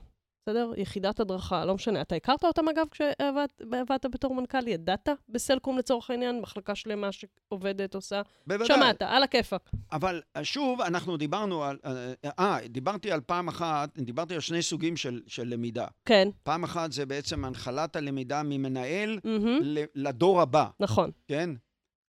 [0.48, 0.72] בסדר?
[0.76, 2.00] יחידת הדרכה, לא משנה.
[2.00, 4.68] אתה הכרת אותם, אגב, כשעבדת בתור מנכ"ל?
[4.68, 8.22] ידעת בסלקום, לצורך העניין, מחלקה שלמה שעובדת, עושה?
[8.46, 8.66] בוודאי.
[8.66, 9.70] שמעת, על הכיפאק.
[9.92, 11.78] אבל אה, שוב, אנחנו דיברנו על...
[11.84, 15.86] אה, אה, דיברתי על פעם אחת, דיברתי על שני סוגים של, של למידה.
[16.04, 19.18] כן, פעם אחת זה בעצם הנחלת הלמידה ממנהל
[19.62, 21.10] ל- לדור הבא, נכון.
[21.28, 21.50] כן?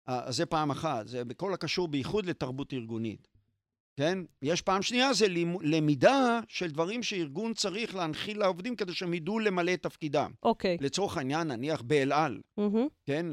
[0.09, 3.29] אה, אז זה פעם אחת, זה בכל הקשור בייחוד לתרבות ארגונית.
[3.97, 4.19] כן?
[4.43, 5.27] יש פעם שנייה, זה
[5.63, 10.33] למידה של דברים שארגון צריך להנחיל לעובדים כדי שהם ידעו למלא את תפקידם.
[10.43, 10.77] אוקיי.
[10.81, 13.27] לצורך העניין, נניח באל על, מהמם, כן?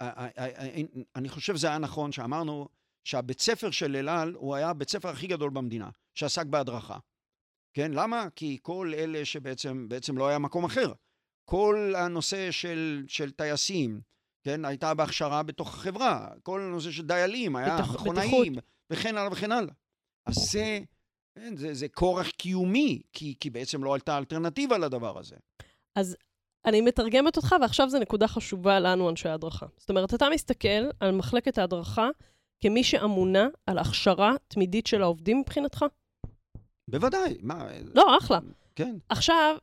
[0.00, 0.86] אני,
[1.16, 2.68] אני חושב שזה היה נכון שאמרנו
[3.04, 6.98] שהבית ספר של אל על הוא היה הבית ספר הכי גדול במדינה, שעסק בהדרכה.
[7.74, 7.90] כן?
[7.92, 8.26] למה?
[8.36, 10.92] כי כל אלה שבעצם בעצם לא היה מקום אחר.
[11.44, 14.00] כל הנושא של, של טייסים,
[14.42, 14.64] כן?
[14.64, 16.28] הייתה בהכשרה בתוך החברה.
[16.42, 18.54] כל הנושא של דיילים, היה בטח- מכונאים,
[18.90, 19.72] וכן הלאה וכן הלאה.
[20.26, 20.80] אז זה,
[21.34, 25.36] כן, זה, זה כורח קיומי, כי, כי בעצם לא הייתה אלטרנטיבה לדבר הזה.
[26.64, 29.66] אני מתרגמת אותך, ועכשיו זו נקודה חשובה לנו, אנשי ההדרכה.
[29.76, 32.08] זאת אומרת, אתה מסתכל על מחלקת ההדרכה
[32.60, 35.84] כמי שאמונה על הכשרה תמידית של העובדים מבחינתך?
[36.90, 37.68] בוודאי, מה...
[37.94, 38.38] לא, אחלה.
[38.74, 38.96] כן.
[39.08, 39.56] עכשיו,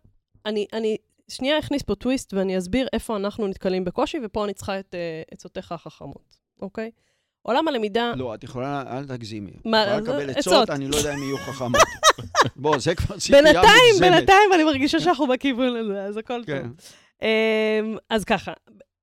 [0.46, 0.98] אני, אני
[1.28, 5.34] שנייה אכניס פה טוויסט ואני אסביר איפה אנחנו נתקלים בקושי, ופה אני צריכה את uh,
[5.34, 6.92] עצותיך החכמות, אוקיי?
[7.42, 8.14] עולם הלמידה...
[8.16, 9.52] לא, את יכולה, אל תגזימי.
[9.66, 10.54] מה, את יכולה לקבל עצות.
[10.54, 11.82] עצות, אני לא יודע אם יהיו חכמות.
[12.56, 13.64] בוא, זה כבר ציפייה מוגזמת.
[13.64, 16.62] בינתיים, בינתיים אני מרגישה שאנחנו בכיוון הזה, אז הכל כן.
[16.62, 16.72] טוב.
[17.22, 18.54] אמ, אז ככה,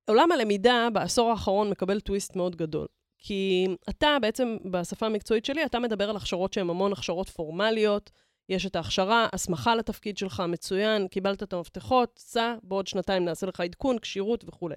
[0.09, 2.87] עולם הלמידה בעשור האחרון מקבל טוויסט מאוד גדול.
[3.19, 8.11] כי אתה בעצם, בשפה המקצועית שלי, אתה מדבר על הכשרות שהן המון הכשרות פורמליות,
[8.49, 13.61] יש את ההכשרה, הסמכה לתפקיד שלך, מצוין, קיבלת את המפתחות, סע, בעוד שנתיים נעשה לך
[13.61, 14.77] עדכון, כשירות וכולי.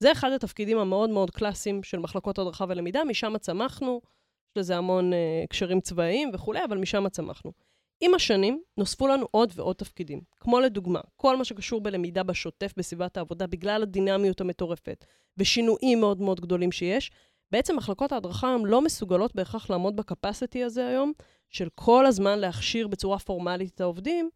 [0.00, 4.00] זה אחד התפקידים המאוד מאוד קלאסיים של מחלקות הדרכה ולמידה, משם צמחנו,
[4.50, 7.52] יש לזה המון אה, הקשרים צבאיים וכולי, אבל משם צמחנו.
[8.00, 13.16] עם השנים נוספו לנו עוד ועוד תפקידים, כמו לדוגמה, כל מה שקשור בלמידה בשוטף בסביבת
[13.16, 15.04] העבודה, בגלל הדינמיות המטורפת
[15.36, 17.10] ושינויים מאוד מאוד גדולים שיש,
[17.50, 21.12] בעצם מחלקות ההדרכה היום לא מסוגלות בהכרח לעמוד בקפסיטי הזה היום,
[21.50, 24.30] של כל הזמן להכשיר בצורה פורמלית את העובדים,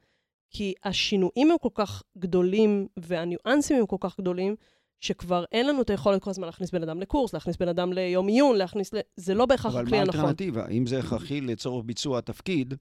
[0.50, 4.56] כי השינויים הם כל כך גדולים והניואנסים הם כל כך גדולים,
[5.00, 8.26] שכבר אין לנו את היכולת כל הזמן להכניס בן אדם לקורס, להכניס בן אדם ליום
[8.26, 8.98] עיון, להכניס ל...
[9.16, 10.20] זה לא בהכרח אבל הכלי מה הנכון.
[10.20, 10.68] האלטרנטיבה?
[10.68, 12.74] אם זה הכרחי לצורך ביצוע התפקיד,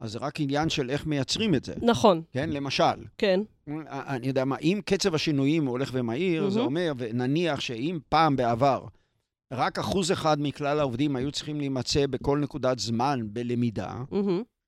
[0.00, 1.74] אז זה רק עניין של איך מייצרים את זה.
[1.82, 3.40] נכון, כן, למשל, כן.
[3.88, 6.60] אני יודע מה, אם קצב השינויים הולך ומהיר, זה.
[6.60, 8.84] אומר, ונניח שאם פעם בעבר
[9.52, 14.02] רק אחוז אחד מכלל העובדים היו צריכים להימצא בכל נקודת זמן בלמידה.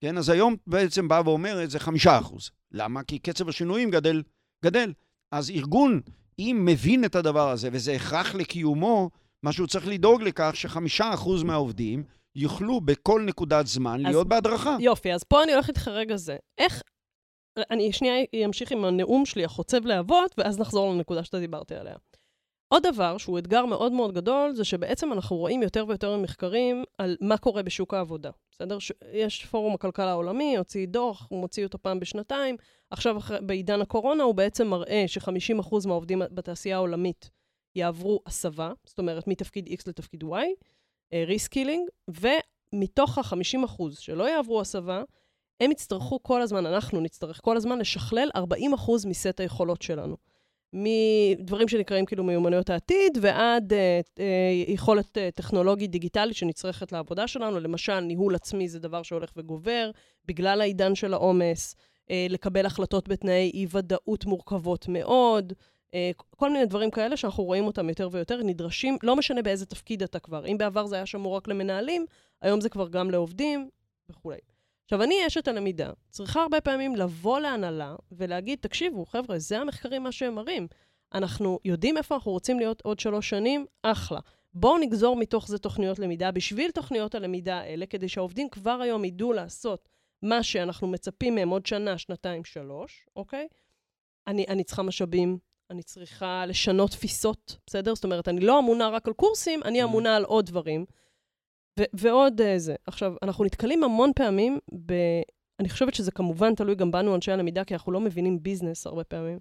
[0.00, 2.50] כן, אז היום בעצם בא ואומר את זה חמישה אחוז.
[2.72, 3.02] למה?
[3.02, 4.22] כי קצב השינויים גדל,
[4.64, 4.92] גדל.
[5.32, 6.00] אז ארגון,
[6.38, 9.10] אם מבין את הדבר הזה, וזה הכרח לקיומו,
[9.42, 12.04] מה שהוא צריך לדאוג לכך שחמישה אחוז מהעובדים
[12.36, 14.76] יוכלו בכל נקודת זמן אז- להיות בהדרכה.
[14.80, 16.36] יופי, אז פה אני הולכת איתך רגע זה.
[16.58, 16.82] איך...
[17.70, 18.14] אני שנייה
[18.44, 21.94] אמשיך עם הנאום שלי, החוצב להבות, ואז נחזור לנקודה שאתה דיברתי עליה.
[22.68, 27.16] עוד דבר, שהוא אתגר מאוד מאוד גדול, זה שבעצם אנחנו רואים יותר ויותר מחקרים על
[27.20, 28.30] מה קורה בשוק העבודה.
[28.62, 28.78] בסדר?
[28.78, 28.92] ש...
[29.12, 32.56] יש פורום הכלכלה העולמי, הוציא דוח, הוא מוציא אותו פעם בשנתיים.
[32.90, 37.30] עכשיו, אחרי, בעידן הקורונה, הוא בעצם מראה ש-50% מהעובדים בתעשייה העולמית
[37.76, 40.26] יעברו הסבה, זאת אומרת, מתפקיד X לתפקיד Y,
[41.14, 45.02] reskilling, ומתוך ה-50% שלא יעברו הסבה,
[45.60, 48.40] הם יצטרכו כל הזמן, אנחנו נצטרך כל הזמן לשכלל 40%
[49.08, 50.16] מסט היכולות שלנו.
[50.72, 54.24] מדברים שנקראים כאילו מיומנויות העתיד, ועד אה, אה,
[54.68, 57.60] יכולת אה, טכנולוגית דיגיטלית שנצרכת לעבודה שלנו.
[57.60, 59.90] למשל, ניהול עצמי זה דבר שהולך וגובר,
[60.26, 61.76] בגלל העידן של העומס,
[62.10, 65.52] אה, לקבל החלטות בתנאי אי-ודאות מורכבות מאוד,
[65.94, 70.02] אה, כל מיני דברים כאלה שאנחנו רואים אותם יותר ויותר, נדרשים, לא משנה באיזה תפקיד
[70.02, 70.46] אתה כבר.
[70.46, 72.06] אם בעבר זה היה שמור רק למנהלים,
[72.42, 73.68] היום זה כבר גם לעובדים
[74.10, 74.38] וכולי.
[74.92, 80.12] עכשיו, אני אשת הלמידה, צריכה הרבה פעמים לבוא להנהלה ולהגיד, תקשיבו, חבר'ה, זה המחקרים מה
[80.12, 80.66] שהם מראים.
[81.14, 84.20] אנחנו יודעים איפה אנחנו רוצים להיות עוד שלוש שנים, אחלה.
[84.54, 89.32] בואו נגזור מתוך זה תוכניות למידה בשביל תוכניות הלמידה האלה, כדי שהעובדים כבר היום ידעו
[89.32, 89.88] לעשות
[90.22, 93.48] מה שאנחנו מצפים מהם עוד שנה, שנתיים, שלוש, אוקיי?
[94.26, 95.38] אני, אני צריכה משאבים,
[95.70, 97.94] אני צריכה לשנות תפיסות, בסדר?
[97.94, 100.84] זאת אומרת, אני לא אמונה רק על קורסים, אני אמונה על עוד דברים.
[101.92, 102.74] ועוד uh, זה.
[102.86, 104.92] עכשיו, אנחנו נתקלים המון פעמים ב...
[105.60, 109.04] אני חושבת שזה כמובן תלוי גם בנו, אנשי הלמידה, כי אנחנו לא מבינים ביזנס הרבה
[109.04, 109.38] פעמים.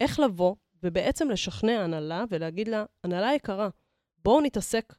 [0.00, 3.68] איך לבוא ובעצם לשכנע הנהלה ולהגיד לה, הנהלה יקרה,
[4.24, 4.94] בואו נתעסק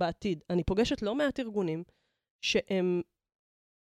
[0.00, 0.44] בעתיד.
[0.50, 1.84] אני פוגשת לא מעט ארגונים
[2.44, 3.02] שהם...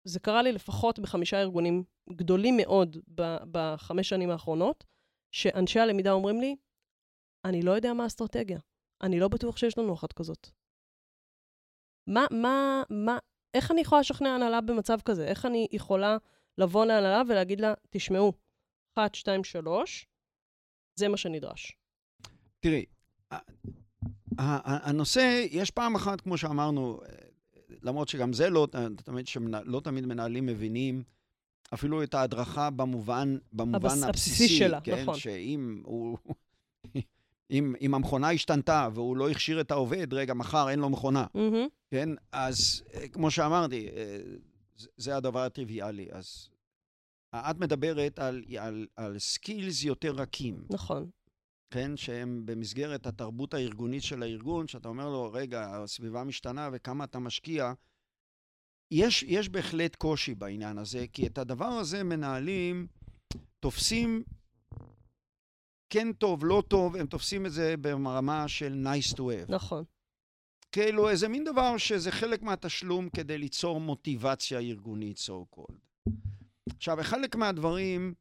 [0.03, 4.85] זה קרה לי לפחות בחמישה ארגונים גדולים מאוד ב- בחמש שנים האחרונות,
[5.31, 6.55] שאנשי הלמידה אומרים לי,
[7.45, 8.59] אני לא יודע מה האסטרטגיה.
[9.01, 10.49] אני לא בטוח שיש לנו אחת כזאת.
[12.09, 13.17] מה, מה, מה,
[13.53, 15.25] איך אני יכולה לשכנע הנהלה במצב כזה?
[15.27, 16.17] איך אני יכולה
[16.57, 18.33] לבוא להנהלה ולהגיד לה, תשמעו,
[18.93, 20.07] אחת, שתיים, שלוש,
[20.95, 21.75] זה מה שנדרש.
[22.59, 22.85] תראי,
[24.37, 26.99] הנושא, יש פעם אחת, כמו שאמרנו,
[27.81, 28.67] למרות שגם זה לא
[29.03, 29.25] תמיד,
[29.63, 31.03] לא תמיד מנהלים מבינים
[31.73, 35.01] אפילו את ההדרכה במובן, במובן הבס- הבסיסי הבסיסי, שלה, כן?
[35.01, 35.15] נכון.
[35.19, 36.17] שאם הוא...
[37.51, 41.67] אם, אם המכונה השתנתה והוא לא הכשיר את העובד, רגע, מחר אין לו מכונה, מהמם.
[41.91, 42.09] כן?
[42.31, 44.19] אז אה, כמו שאמרתי, אה,
[44.97, 46.07] זה הדבר הטריוויאלי.
[46.11, 46.49] אז
[47.35, 50.63] את מדברת על, על, על סקילס יותר רכים.
[50.69, 51.09] נכון.
[51.73, 57.19] כן, שהם במסגרת התרבות הארגונית של הארגון, שאתה אומר לו, רגע, הסביבה משתנה וכמה אתה
[57.19, 57.73] משקיע.
[58.91, 62.87] יש, יש בהחלט קושי בעניין הזה, כי את הדבר הזה מנהלים
[63.59, 64.23] תופסים
[65.89, 69.51] כן טוב, לא טוב, הם תופסים את זה ברמה של nice to have.
[69.51, 69.83] נכון.
[70.71, 76.11] כאילו איזה מין דבר שזה חלק מהתשלום כדי ליצור מוטיבציה ארגונית, so called.
[76.77, 78.13] עכשיו, חלק מהדברים,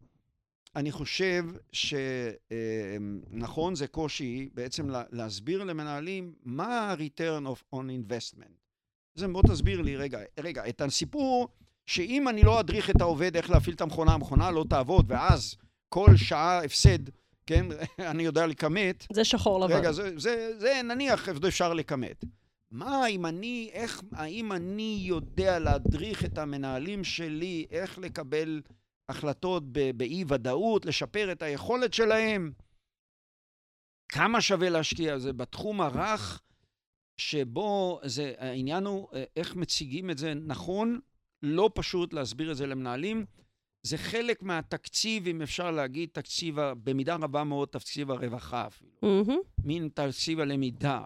[0.77, 8.53] אני חושב שנכון, זה קושי בעצם לה- להסביר למנהלים מה ה-return of on investment.
[9.17, 11.49] אז בוא תסביר לי רגע, רגע, את הסיפור
[11.87, 15.57] שאם אני לא אדריך את העובד איך להפעיל את המכונה, המכונה לא תעבוד, ואז
[15.89, 16.99] כל שעה הפסד,
[17.49, 17.67] כן,
[18.11, 19.75] אני יודע לכמת, זה שחור לבן.
[19.75, 22.25] רגע, זה, זה, זה נניח אפשר לכמת.
[22.71, 28.63] מה אם אני, איך, האם אני יודע להדריך את המנהלים שלי איך לקבל
[29.09, 29.63] החלטות
[29.97, 32.53] באי-ודאות, לשפר את היכולת שלהם?
[34.09, 35.19] כמה שווה להשקיע?
[35.19, 36.43] זה בתחום הרך
[37.21, 41.01] שבו זה, העניין הוא אה, איך מציגים את זה נכון,
[41.43, 43.27] לא פשוט להסביר את זה למנהלים.
[43.89, 48.91] זה חלק מהתקציב, אם אפשר להגיד, תקציב, במידה רבה מאוד תקציב הרווחה אפילו.
[49.03, 49.39] מהמם.
[49.65, 51.05] מין תקציב הלמידה,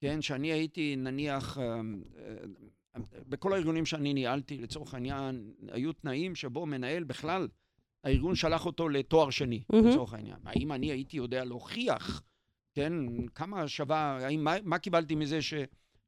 [0.00, 0.22] כן?
[0.22, 7.04] שאני הייתי, נניח, אה, אה, בכל הארגונים שאני ניהלתי, לצורך העניין, היו תנאים שבו מנהל
[7.04, 7.48] בכלל,
[8.04, 9.88] הארגון שלח אותו לתואר שני, מהמם.
[9.88, 10.38] לצורך העניין.
[10.44, 12.22] האם אני הייתי יודע להוכיח,
[12.74, 12.92] כן?
[13.34, 15.54] כמה שווה, האם, מה, מה קיבלתי מזה ש,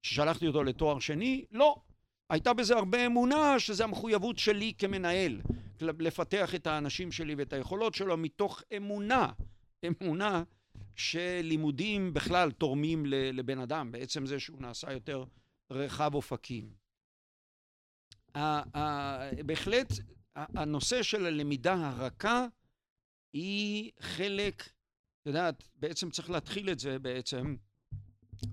[0.03, 1.45] ששלחתי אותו לתואר שני?
[1.53, 1.77] לא.
[2.31, 5.41] הייתה בזה הרבה אמונה שזה המחויבות שלי כמנהל,
[5.81, 9.33] לפתח את האנשים שלי ואת היכולות שלו מתוך אמונה,
[9.87, 10.43] אמונה
[10.97, 15.25] שלימודים בכלל תורמים לבן אדם, בעצם זה שהוא נעשה יותר
[15.71, 16.71] רחב אופקים.
[19.47, 19.93] בהחלט,
[20.37, 22.47] הנושא של הלמידה הרכה
[23.33, 27.57] היא חלק, את יודעת, בעצם צריך להתחיל את זה בעצם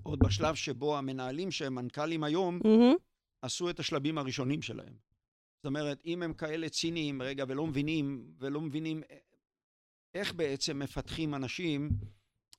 [0.02, 2.94] עוד בשלב שבו המנהלים שהם מנכ"לים היום, מהמם.
[3.42, 4.94] עשו את השלבים הראשונים שלהם.
[5.56, 9.02] זאת אומרת, אם הם כאלה ציניים רגע ולא מבינים, ולא מבינים
[10.14, 11.90] איך בעצם מפתחים אנשים,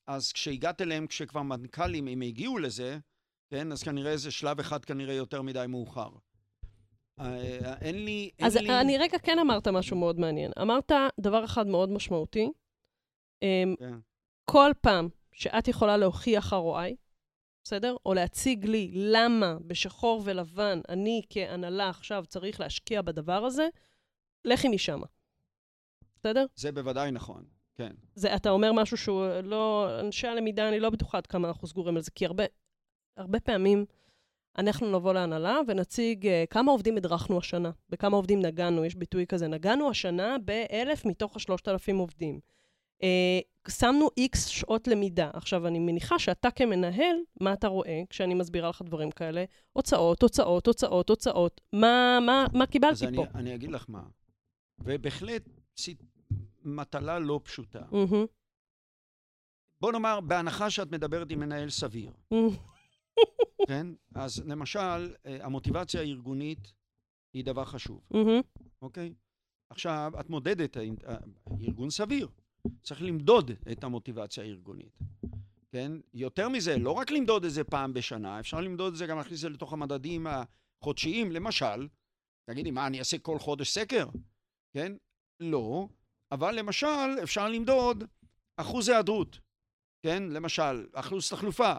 [0.07, 2.97] אז כשהגעת אליהם, כשכבר מנכ"לים, אם הגיעו לזה,
[3.49, 6.09] כן, אז כנראה זה שלב אחד כנראה יותר מדי מאוחר.
[7.19, 8.79] אה, אין לי, אין אז לי...
[8.81, 10.51] אני רגע כן אמרת משהו מאוד מעניין.
[10.61, 12.51] אמרת דבר אחד מאוד משמעותי.
[13.41, 13.93] אמ, כן.
[14.45, 16.95] כל פעם שאת יכולה להוכיח ROI,
[17.63, 17.95] בסדר?
[18.05, 23.67] או להציג לי למה בשחור ולבן אני כהנהלה עכשיו צריך להשקיע בדבר הזה,
[24.45, 25.01] לכי משם.
[26.19, 26.45] בסדר?
[26.55, 27.43] זה בוודאי נכון,
[27.75, 27.91] כן.
[28.15, 29.87] זה, אתה אומר משהו שהוא לא...
[29.99, 32.43] אנשי הלמידה, אני לא בטוחה עד כמה אנחנו סגורים על זה, כי הרבה,
[33.17, 33.85] הרבה פעמים
[34.57, 39.47] אנחנו נבוא להנהלה ונציג uh, כמה עובדים הדרכנו השנה, בכמה עובדים נגענו, יש ביטוי כזה,
[39.47, 42.39] נגענו השנה באלף מתוך השלושת אלפים עובדים.
[43.01, 43.03] Uh,
[43.69, 45.29] שמנו איקס שעות למידה.
[45.33, 49.45] עכשיו, אני מניחה שאתה כמנהל, מה אתה רואה כשאני מסבירה לך דברים כאלה?
[49.73, 51.61] הוצאות, הוצאות, הוצאות, הוצאות.
[51.73, 53.25] מה, מה, מה אז קיבלתי אני, פה?
[53.35, 54.03] אני אגיד לך מה.
[54.79, 55.49] ובהחלט
[56.63, 57.81] מטלה לא פשוטה.
[57.91, 58.25] מהמם,
[59.81, 62.49] בוא נאמר, בהנחה שאת מדברת עם מנהל סביר, מהמם,
[63.67, 63.87] כן?
[64.15, 64.79] אז למשל,
[65.25, 66.73] אה, המוטיבציה הארגונית
[67.33, 68.41] היא דבר חשוב, מהמם,
[68.81, 69.13] אוקיי?
[69.69, 70.83] עכשיו, את מודדת, אה,
[71.61, 72.27] ארגון סביר.
[72.83, 74.99] צריך למדוד את המוטיבציה הארגונית,
[75.71, 75.91] כן?
[76.13, 79.35] יותר מזה, לא רק למדוד את זה פעם בשנה, אפשר למדוד את זה, גם להכניס
[79.35, 81.31] את זה לתוך המדדים החודשיים.
[81.31, 81.87] למשל,
[82.49, 84.05] תגידי, מה, אני אעשה כל חודש סקר?
[84.73, 84.93] כן?
[85.39, 85.87] לא,
[86.31, 88.03] אבל למשל, אפשר למדוד
[88.57, 89.39] אחוז היעדרות,
[90.01, 90.23] כן?
[90.23, 91.73] למשל, אחוז תחלופה,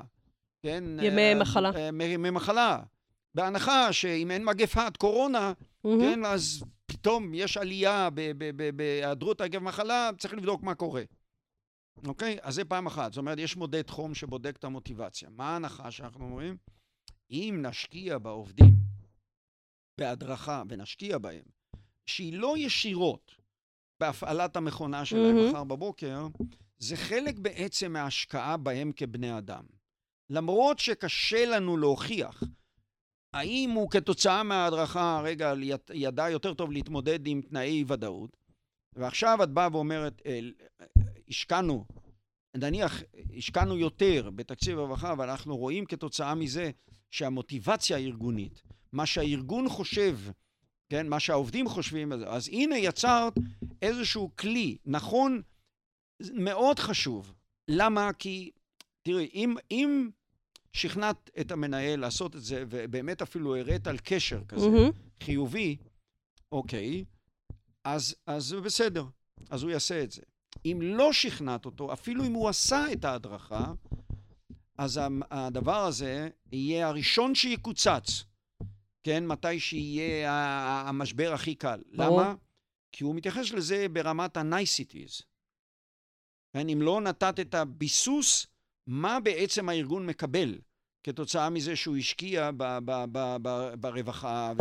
[0.62, 0.84] כן?
[1.02, 1.70] ימי אה, מחלה.
[1.74, 2.82] אה, ימי מחלה.
[3.34, 5.52] בהנחה שאם אין מגפת קורונה,
[5.84, 6.00] מהמם.
[6.00, 6.64] כן, אז
[7.00, 8.08] פתאום יש עלייה
[8.76, 11.02] בהיעדרות עקב מחלה, צריך לבדוק מה קורה.
[12.06, 12.38] אוקיי?
[12.42, 13.12] אז זה פעם אחת.
[13.12, 15.28] זאת אומרת, יש מודד חום שבודק את המוטיבציה.
[15.30, 16.56] מה ההנחה שאנחנו אומרים?
[17.30, 18.74] אם נשקיע בעובדים
[20.00, 21.44] בהדרכה ונשקיע בהם,
[22.06, 23.34] שהיא לא ישירות
[24.00, 25.48] בהפעלת המכונה שלהם מהמם.
[25.48, 26.26] מחר בבוקר,
[26.78, 29.64] זה חלק בעצם מההשקעה בהם כבני אדם.
[30.30, 32.42] למרות שקשה לנו להוכיח
[33.34, 38.36] האם הוא כתוצאה מההדרכה, רגע, יד- ידע יותר טוב להתמודד עם תנאי ודאות,
[38.96, 40.52] ועכשיו את באה ואומרת, אל,
[41.28, 41.84] השקענו,
[42.56, 43.02] נניח,
[43.36, 46.70] השקענו יותר בתקציב הרווחה, ואנחנו רואים כתוצאה מזה
[47.10, 48.62] שהמוטיבציה הארגונית,
[48.92, 50.18] מה שהארגון חושב,
[50.88, 53.32] כן, מה שהעובדים חושבים, אז הנה יצרת
[53.82, 55.42] איזשהו כלי, נכון,
[56.34, 57.34] מאוד חשוב.
[57.68, 58.12] למה?
[58.12, 58.50] כי,
[59.02, 60.10] תראי, אם, אם
[60.72, 64.90] שכנעת את המנהל לעשות את זה, ובאמת אפילו הראת על קשר כזה, מהמם.
[65.22, 65.76] חיובי,
[66.52, 67.04] אוקיי,
[67.84, 69.04] אז, אז בסדר,
[69.50, 70.22] אז הוא יעשה את זה.
[70.64, 73.72] אם לא שכנעת אותו, אפילו אם הוא עשה את ההדרכה,
[74.78, 75.00] אז
[75.30, 78.24] הדבר הזה יהיה הראשון שיקוצץ,
[79.02, 79.26] כן?
[79.26, 80.32] מתי שיהיה
[80.88, 81.82] המשבר הכי קל.
[81.96, 82.20] ברור.
[82.20, 82.34] למה?
[82.92, 85.22] כי הוא מתייחס לזה ברמת ה-niceties.
[86.52, 86.68] כן?
[86.68, 88.46] אם לא נתת את הביסוס,
[88.90, 90.58] מה בעצם הארגון מקבל
[91.02, 94.52] כתוצאה מזה שהוא השקיע ב- ב- ב- ב- ברווחה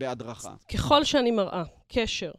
[0.00, 0.54] ובהדרכה.
[0.74, 2.32] ככל שאני מראה קשר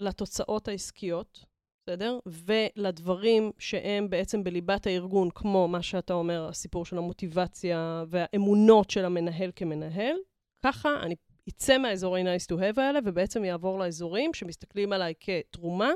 [0.00, 1.44] לתוצאות העסקיות,
[1.82, 2.18] בסדר?
[2.26, 9.50] ולדברים שהם בעצם בליבת הארגון, כמו מה שאתה אומר, הסיפור של המוטיבציה והאמונות של המנהל
[9.56, 10.16] כמנהל,
[10.64, 11.14] ככה אני
[11.48, 15.90] אצא מהאזורי nice to have האלה, ובעצם יעבור לאזורים שמסתכלים עליי כתרומה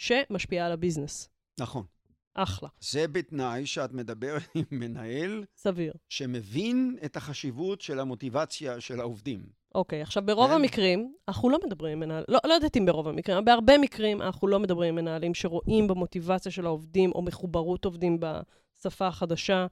[0.00, 1.28] שמשפיעה על הביזנס.
[1.60, 1.86] נכון.
[2.34, 5.92] אחלה, זה בתנאי שאת מדברת עם מנהל סביר.
[6.08, 9.46] שמבין את החשיבות של המוטיבציה של העובדים.
[9.74, 10.54] אוקיי, עכשיו ברוב כן.
[10.54, 14.22] המקרים, אנחנו לא מדברים עם מנהלים, לא, לא יודעת אם ברוב המקרים, אבל בהרבה מקרים
[14.22, 19.66] אנחנו לא מדברים עם מנהלים שרואים במוטיבציה של העובדים או מחוברות עובדים בשפה החדשה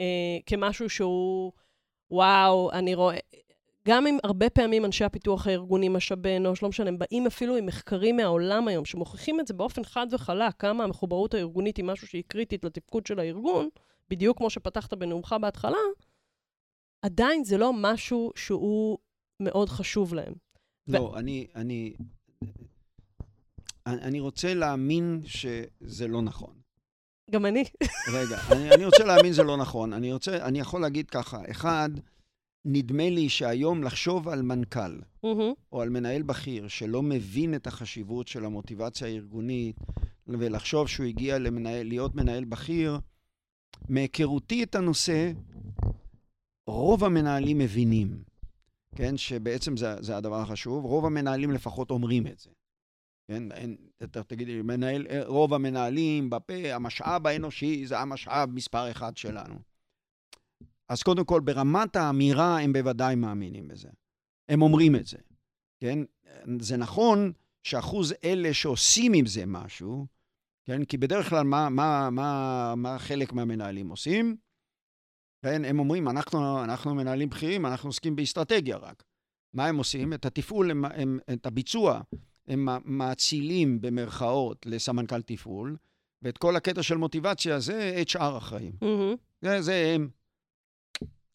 [0.00, 0.04] אה,
[0.46, 1.52] כמשהו שהוא,
[2.10, 3.18] וואו, אני רואה...
[3.86, 7.66] גם אם הרבה פעמים אנשי הפיתוח הארגוני, משאבי אנוש, לא משנה, הם באים אפילו עם
[7.66, 12.24] מחקרים מהעולם היום, שמוכיחים את זה באופן חד וחלק, כמה המחוברות הארגונית היא משהו שהיא
[12.26, 13.68] קריטית לתפקוד של הארגון,
[14.10, 15.78] בדיוק כמו שפתחת בנאומך בהתחלה,
[17.02, 18.98] עדיין זה לא משהו שהוא
[19.40, 20.32] מאוד חשוב להם.
[20.88, 21.94] לא, אני, אני,
[23.86, 26.54] אני אני רוצה להאמין שזה לא נכון.
[27.30, 27.64] גם אני.
[28.12, 29.92] רגע, אני, אני רוצה להאמין שזה לא נכון.
[29.92, 31.90] אני רוצה, אני יכול להגיד ככה, אחד,
[32.68, 35.52] נדמה לי שהיום לחשוב על מנכ"ל מהמם.
[35.72, 39.76] או על מנהל בכיר שלא מבין את החשיבות של המוטיבציה הארגונית
[40.26, 42.98] ולחשוב שהוא הגיע למנהל, להיות מנהל בכיר,
[43.88, 45.32] מהיכרותי את הנושא,
[46.66, 48.22] רוב המנהלים מבינים.
[48.94, 50.84] כן, שבעצם זה, זה הדבר החשוב.
[50.84, 52.50] רוב המנהלים לפחות אומרים את זה.
[53.28, 59.16] כן, אין, אתה תגיד לי, מנהל, רוב המנהלים בפה, המשאב האנושי זה המשאב מספר אחד
[59.16, 59.54] שלנו.
[60.88, 63.88] אז קודם כל, ברמת האמירה הם בוודאי מאמינים בזה.
[64.48, 65.18] הם אומרים את זה,
[65.80, 65.98] כן?
[66.60, 67.32] זה נכון
[67.62, 70.06] שאחוז אלה שעושים עם זה משהו,
[70.64, 70.84] כן?
[70.84, 74.36] כי בדרך כלל מה, מה, מה, מה חלק מהמנהלים עושים?
[75.42, 75.64] כן?
[75.64, 79.04] הם אומרים, אנחנו, אנחנו מנהלים בכירים, אנחנו עוסקים באסטרטגיה רק.
[79.52, 80.12] מה הם עושים?
[80.12, 82.00] את התפעול, הם, הם, את הביצוע,
[82.48, 85.76] הם מאצילים במרכאות לסמנכ"ל תפעול,
[86.22, 88.72] ואת כל הקטע של מוטיבציה זה HR אחראים.
[88.80, 89.14] מהמם.
[89.42, 90.08] זה, זה הם.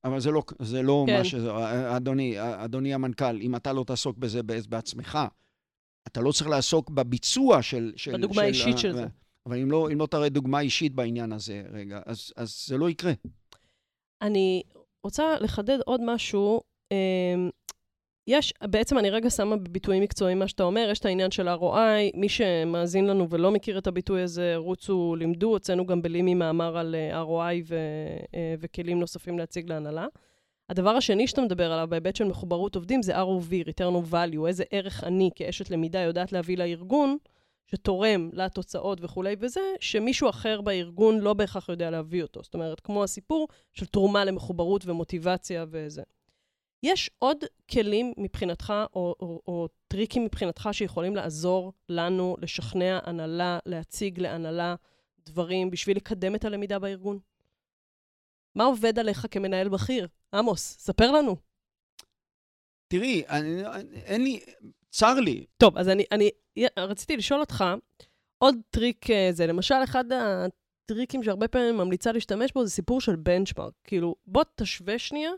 [0.04, 1.18] אבל זה לא, זה לא כן.
[1.18, 1.34] מה ש...
[1.96, 5.18] אדוני, אדוני המנכ"ל, אם אתה לא תעסוק בזה בעצמך,
[6.08, 7.94] אתה לא צריך לעסוק בביצוע של...
[7.96, 9.06] של בדוגמה של, האישית ה- של זה.
[9.46, 12.90] אבל אם לא, אם לא תראה דוגמה אישית בעניין הזה, רגע, אז, אז זה לא
[12.90, 13.12] יקרה.
[14.22, 14.64] אני
[15.04, 16.62] רוצה לחדד עוד משהו.
[18.28, 22.18] יש, בעצם אני רגע שמה בביטויים מקצועיים מה שאתה אומר, יש את העניין של ROI,
[22.18, 26.96] מי שמאזין לנו ולא מכיר את הביטוי הזה, רוצו, לימדו, הוצאנו גם בלימי מאמר על
[26.96, 27.76] אה, ROI ו,
[28.36, 30.08] אה, וכלים נוספים להציג להנהלה.
[30.70, 34.64] הדבר השני שאתה מדבר עליו בהיבט של מחוברות עובדים זה ROV, return of value, איזה
[34.72, 37.18] ערך אני כאשת למידה יודעת להביא לארגון,
[37.68, 42.44] שתורם לתוצאות וכולי וזה, שמישהו אחר בארגון לא בהכרח יודע להביא אותו.
[42.44, 46.04] זאת אומרת, כמו הסיפור של תרומה למחוברות ומוטיבציה וזה.
[46.84, 47.38] יש עוד
[47.72, 54.76] כלים מבחינתך, או, או, או טריקים מבחינתך, שיכולים לעזור לנו לשכנע הנהלה, להציג להנהלה
[55.26, 57.20] דברים בשביל לקדם את הלמידה בארגון?
[58.56, 60.08] מה עובד עליך כמנהל בכיר?
[60.34, 61.36] עמוס, ספר לנו.
[62.88, 63.64] תראי, אני,
[64.06, 64.40] אין לי,
[64.90, 66.30] צר לי, טוב, אז אני, אני
[66.78, 67.64] רציתי לשאול אותך,
[68.38, 73.02] עוד טריק אה, זה, למשל, אחד הטריקים שהרבה פעמים אני ממליצה להשתמש בו, זה סיפור
[73.02, 73.74] של benchmark.
[73.84, 75.32] כאילו, בוא תשווה שנייה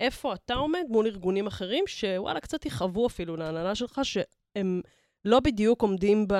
[0.00, 4.80] איפה אתה עומד מול ארגונים אחרים, שוואלה, קצת יכאבו אפילו להנהלה שלך, שהם
[5.24, 6.32] לא בדיוק עומדים ב...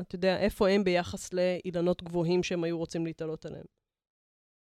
[0.00, 3.64] אתה יודע, איפה הם ביחס לאילנות גבוהים שהם היו רוצים להתעלות עליהם.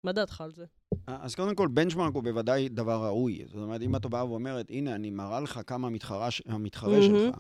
[0.05, 0.65] מה דעתך על זה?
[1.07, 3.45] אז קודם כל, בנצ'מרק הוא בוודאי דבר ראוי.
[3.47, 7.19] זאת אומרת, אם אתה באה ואומרת, הנה, אני מראה לך כמה המתחרה, המתחרה מהמם.
[7.19, 7.39] שלך,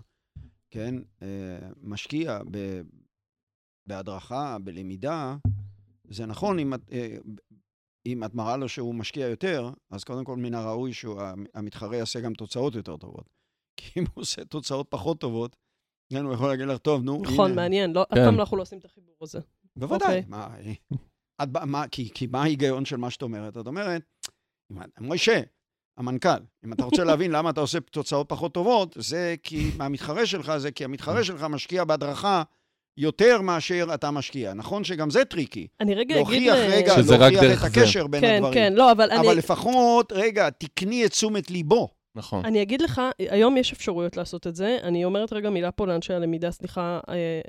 [0.70, 1.28] כן, אה,
[1.82, 2.80] משקיע ב,
[3.86, 5.36] בהדרכה, בלמידה,
[6.08, 7.16] זה נכון, אם את, אה,
[8.06, 12.34] אם את מראה לו שהוא משקיע יותר, אז קודם כל, מן הראוי שהמתחרה יעשה גם
[12.34, 13.28] תוצאות יותר טובות.
[13.76, 15.56] כי אם הוא עושה תוצאות פחות טובות,
[16.12, 17.62] כן, הוא יכול להגיד לך, טוב, נו, נכון, הנה.
[17.62, 18.24] מעניין, לא, אף כן.
[18.24, 19.40] פעם אנחנו לא עושים את החיבור הזה.
[19.76, 20.18] בוודאי.
[20.18, 20.24] אוקיי.
[20.28, 20.48] מה,
[21.42, 23.58] את, מה, כי, כי מה ההיגיון של מה שאת אומרת?
[23.58, 24.02] את אומרת,
[25.00, 25.40] מוישה,
[25.96, 26.28] המנכ"ל,
[26.64, 30.72] אם אתה רוצה להבין למה אתה עושה תוצאות פחות טובות, זה כי, מהמתחרה שלך, זה
[30.72, 32.42] כי המתחרה שלך משקיע בהדרכה
[32.96, 34.54] יותר מאשר אתה משקיע.
[34.54, 35.66] נכון שגם זה טריקי.
[35.80, 36.16] אני רגע אגיד...
[36.16, 37.80] להוכיח, אה, רגע, שזה רק להוכיח את זה.
[37.80, 38.54] הקשר בין כן, הדברים.
[38.54, 39.20] כן, לא, אבל אני...
[39.20, 41.88] אבל לפחות, רגע, תקני את תשומת ליבו.
[42.14, 42.44] נכון.
[42.44, 44.78] אני אגיד לך, היום יש אפשרויות לעשות את זה.
[44.82, 47.40] אני אומרת רגע מילה פה לאנשי הלמידה, סליחה, אה,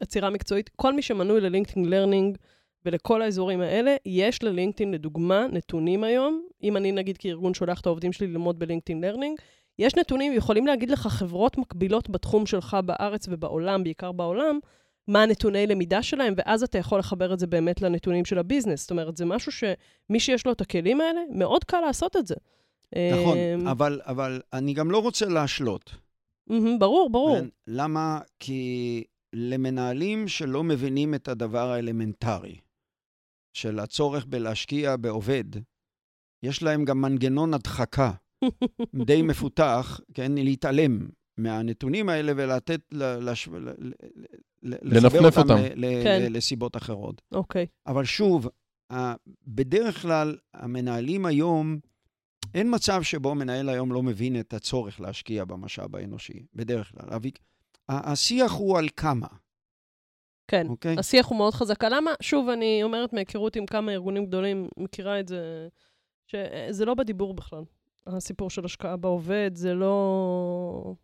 [0.00, 0.70] עצירה מקצועית.
[0.76, 2.38] כל מי שמנוי ללינקדאין לרנינג
[2.86, 6.42] ולכל האזורים האלה, יש ללינקדאין, לדוגמה, נתונים היום.
[6.62, 9.38] אם אני, נגיד, כארגון שולח את העובדים שלי ללמוד בלינקדאין לרנינג,
[9.80, 14.58] יש נתונים, יכולים להגיד לך חברות מקבילות בתחום שלך בארץ ובעולם, בעיקר בעולם,
[15.08, 18.80] מה הנתוני למידה שלהם, ואז אתה יכול לחבר את זה באמת לנתונים של הביזנס.
[18.80, 22.34] זאת אומרת, זה משהו שמי שיש לו את הכלים האלה, מאוד קל לעשות את זה.
[23.12, 25.94] נכון, אמ, אבל, אבל אני גם לא רוצה להשלות.
[26.78, 27.38] ברור, ברור.
[27.66, 28.20] למה?
[28.38, 32.56] כי למנהלים שלא מבינים את הדבר האלמנטרי
[33.52, 35.44] של הצורך בלהשקיע בעובד,
[36.42, 38.10] יש להם גם מנגנון הדחקה
[39.04, 43.48] די מפותח, כן, להתעלם מהנתונים האלה ולתת, ל- לש...
[43.48, 43.92] ל- ל-
[44.62, 45.62] ל- לחבר לנפנף אותם אותם.
[45.74, 46.32] ל- ל- כן.
[46.32, 47.22] לסיבות אחרות.
[47.32, 47.66] אוקיי.
[47.86, 48.48] אבל שוב,
[49.46, 51.78] בדרך כלל המנהלים היום,
[52.54, 57.18] אין מצב שבו מנהל היום לא מבין את הצורך להשקיע במשאב האנושי, בדרך כלל.
[57.88, 59.26] השיח הוא על כמה,
[60.50, 60.66] כן.
[60.68, 60.96] אוקיי?
[60.98, 61.84] השיח הוא מאוד חזק.
[61.84, 62.10] למה?
[62.22, 65.68] שוב, אני אומרת מהיכרות עם כמה ארגונים גדולים, מכירה את זה,
[66.26, 67.62] שזה לא בדיבור בכלל.
[68.06, 70.94] הסיפור של השקעה בעובד, זה לא...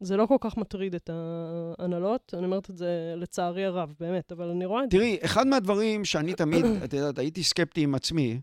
[0.00, 2.34] זה לא כל כך מטריד את ההנהלות.
[2.38, 4.98] אני אומרת את זה לצערי הרב, באמת, אבל אני רואה את זה.
[4.98, 8.40] תראי, אחד מהדברים שאני תמיד, את יודעת, הייתי סקפטי עם עצמי,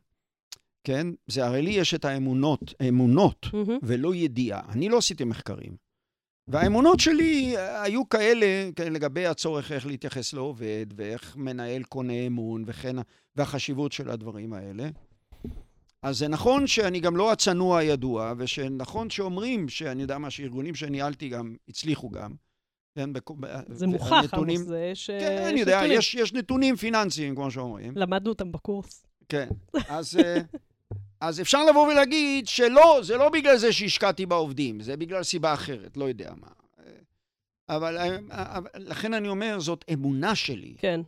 [0.84, 1.08] כן?
[1.28, 3.46] זה הרי לי יש את האמונות, אמונות.
[3.84, 4.62] ולא ידיעה.
[4.70, 5.76] אני לא עשיתי מחקרים.
[6.48, 12.96] והאמונות שלי היו כאלה, כן, לגבי הצורך איך להתייחס לעובד, ואיך מנהל קונה אמון, וכן,
[13.36, 14.89] והחשיבות של הדברים האלה.
[16.06, 21.30] אז זה נכון שאני גם לא הצנוע הידוע, ושנכון שאומרים, שאני יודע מה, שארגונים שניהלתי
[21.30, 22.34] גם, הצליחו גם.
[22.95, 23.32] כן, בכ...
[23.68, 25.10] זה מוכח, עמוס, זה יש...
[25.10, 25.97] כן, יש אני יודע, נתונים.
[25.97, 27.93] יש, יש נתונים פיננסיים, כמו שאומרים.
[27.95, 29.06] למדנו אותם בקורס.
[29.30, 29.47] כן,
[29.89, 30.38] אז, אה,
[31.28, 35.97] אז אפשר לבוא ולהגיד שלא, זה לא בגלל זה שהשקעתי בעובדים, זה בגלל סיבה אחרת,
[35.97, 36.47] לא יודע מה.
[37.70, 37.97] אבל,
[38.30, 40.76] אבל לכן אני אומר, זאת אמונה שלי.
[40.78, 41.01] כן.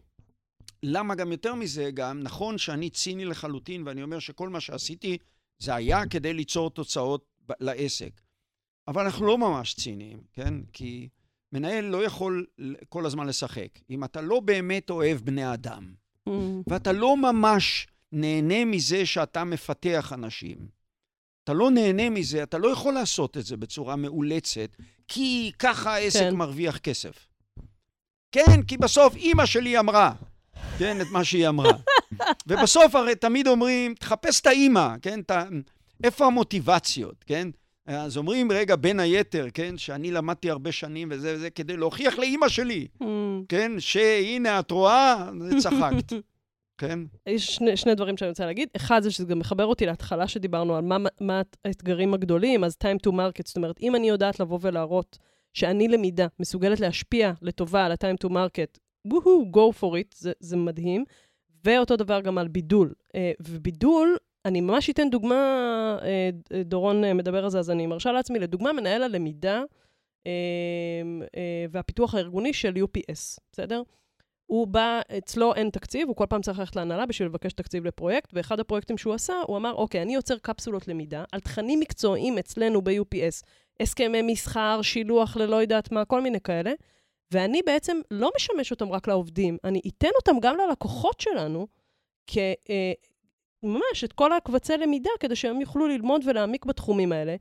[0.83, 5.17] למה גם יותר מזה, גם נכון שאני ציני לחלוטין, ואני אומר שכל מה שעשיתי
[5.59, 7.25] זה היה כדי ליצור תוצאות
[7.59, 8.21] לעסק.
[8.87, 10.53] אבל אנחנו לא ממש ציניים, כן?
[10.73, 11.09] כי
[11.53, 12.45] מנהל לא יכול
[12.89, 13.69] כל הזמן לשחק.
[13.89, 15.93] אם אתה לא באמת אוהב בני אדם,
[16.27, 16.31] Mm.
[16.67, 20.57] ואתה לא ממש נהנה מזה שאתה מפתח אנשים,
[21.43, 24.75] אתה לא נהנה מזה, אתה לא יכול לעשות את זה בצורה מאולצת,
[25.07, 26.35] כי ככה העסק כן.
[26.35, 27.27] מרוויח כסף.
[28.31, 30.13] כן, כי בסוף אימא שלי אמרה,
[30.79, 31.71] כן, את מה שהיא אמרה.
[32.47, 35.21] ובסוף הרי תמיד אומרים, תחפש את האימא, כן?
[35.21, 35.31] ת...
[36.03, 37.47] איפה המוטיבציות, כן?
[37.87, 42.49] אז אומרים, רגע, בין היתר, כן, שאני למדתי הרבה שנים וזה וזה, כדי להוכיח לאימא
[42.49, 43.05] שלי, Mm.
[43.49, 45.29] כן, שהנה, את רואה,
[45.59, 46.13] צחקת,
[46.81, 46.99] כן?
[47.27, 48.69] יש שני, שני דברים שאני רוצה להגיד.
[48.75, 53.09] אחד זה שזה גם מחבר אותי להתחלה שדיברנו על מה, מה האתגרים הגדולים, אז time
[53.09, 55.17] to market, זאת אומרת, אם אני יודעת לבוא ולהראות
[55.53, 58.79] שאני למידה מסוגלת להשפיע לטובה על ה-time to market,
[59.11, 61.05] וואו, go for it, זה, זה מדהים.
[61.67, 62.93] ואותו דבר גם על בידול.
[63.15, 65.35] אה, ובידול, אני ממש אתן דוגמה,
[66.01, 66.29] אה,
[66.65, 69.63] דורון אה, מדבר על זה, אז אני מרשה לעצמי, לדוגמה, מנהל הלמידה
[71.71, 73.81] והפיתוח הארגוני של UPS, בסדר?
[74.45, 78.29] הוא בא, אצלו אין תקציב, הוא כל פעם צריך ללכת להנהלה בשביל לבקש תקציב לפרויקט,
[78.33, 82.81] ואחד הפרויקטים שהוא עשה, הוא אמר, אוקיי, אני יוצר קפסולות למידה על תכנים מקצועיים אצלנו
[82.81, 83.45] ב-UPS,
[83.79, 86.71] הסכמי מסחר, שילוח ללא יודעת מה, כל מיני כאלה,
[87.31, 91.67] ואני בעצם לא משמש אותם רק לעובדים, אני אתן אותם גם ללקוחות שלנו,
[92.27, 92.37] כ...
[92.37, 92.93] אה,
[94.05, 97.35] את כל הקבצי למידה, כדי שהם יוכלו ללמוד ולהעמיק בתחומים האלה.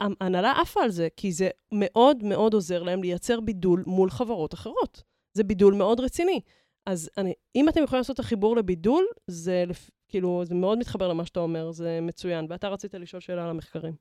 [0.00, 5.02] ההנהלה עפה על זה, כי זה מאוד מאוד עוזר להם לייצר בידול מול חברות אחרות.
[5.36, 6.40] זה בידול מאוד רציני.
[6.86, 9.64] אז אני, אם אתם יכולים לעשות את החיבור לבידול, זה
[10.08, 12.46] כאילו, זה מאוד מתחבר למה שאתה אומר, זה מצוין.
[12.48, 13.94] ואתה רצית לשאול שאלה על המחקרים.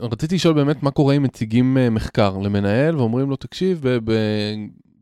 [0.00, 4.54] ורציתי לשאול באמת מה קורה אם מציגים אה, מחקר למנהל ואומרים לו, תקשיב, ב- ב-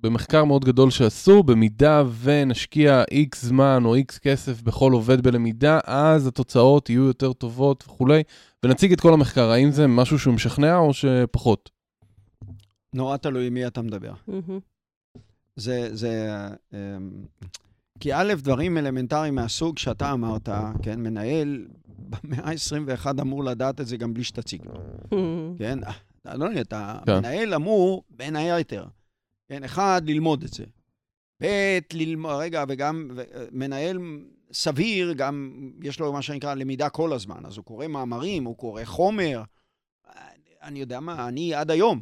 [0.02, 6.26] במחקר מאוד גדול שעשו, במידה ונשקיע איקס זמן או איקס כסף בכל עובד בלמידה, אז
[6.26, 8.22] התוצאות יהיו יותר טובות וכולי,
[8.64, 11.70] ונציג את כל המחקר, האם זה משהו שהוא משכנע או שפחות?
[12.94, 14.12] נורא תלוי מי אתה מדבר.
[14.28, 14.58] מהמם.
[15.56, 16.28] זה, זה,
[16.72, 16.78] אמ,
[18.00, 20.48] כי א', דברים אלמנטריים מהסוג שאתה אמרת,
[20.82, 24.72] כן, מנהל במאה ה-21 אמור לדעת את זה גם בלי שתציג לו,
[25.12, 25.56] מהמם.
[25.58, 25.78] כן?
[26.22, 27.18] אתה לא יודע, אתה כן.
[27.18, 28.84] מנהל אמור, בין היתר,
[29.48, 30.64] כן, אחד, ללמוד את זה.
[31.42, 33.22] ב', ללמוד, רגע, וגם ו-
[33.52, 33.98] מנהל
[34.52, 38.84] סביר, גם יש לו מה שנקרא למידה כל הזמן, אז הוא קורא מאמרים, הוא קורא
[38.84, 39.42] חומר.
[40.62, 42.00] אני יודע מה, אני עד היום,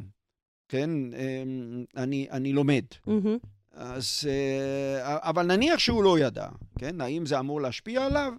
[0.69, 2.85] כן, אמ, אני, אני לומד.
[3.07, 3.37] מהמם.
[3.79, 6.49] אז, אה, אבל נניח שהוא לא ידע,
[6.79, 7.01] כן?
[7.01, 8.33] האם זה אמור להשפיע עליו?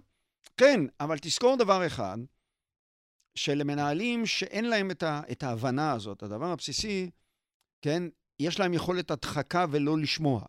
[0.57, 2.17] כן, אבל תזכור דבר אחד,
[3.35, 7.09] שלמנהלים שאין להם את, ה, את ההבנה הזאת, הדבר הבסיסי,
[7.81, 8.03] כן?
[8.39, 10.41] יש להם יכולת הדחקה ולא לשמוע.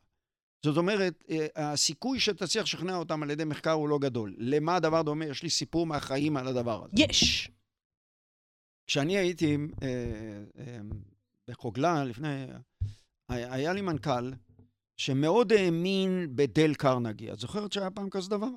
[0.64, 4.34] זאת אומרת, אה, הסיכוי שתצליח לשכנע אותם על ידי מחקר הוא לא גדול.
[4.38, 5.26] למה הדבר דומה?
[5.26, 6.93] יש לי סיפור מהחיים על הדבר הזה.
[6.97, 7.51] יש!
[8.86, 9.88] כשאני הייתי אה,
[10.59, 10.78] אה,
[11.49, 12.47] בחוגלה לפני...
[13.28, 14.30] היה היה לי מנכ"ל
[15.03, 17.33] שמאוד האמין בדל קרנגי.
[17.33, 18.49] את זוכרת שהיה פעם כזה דבר?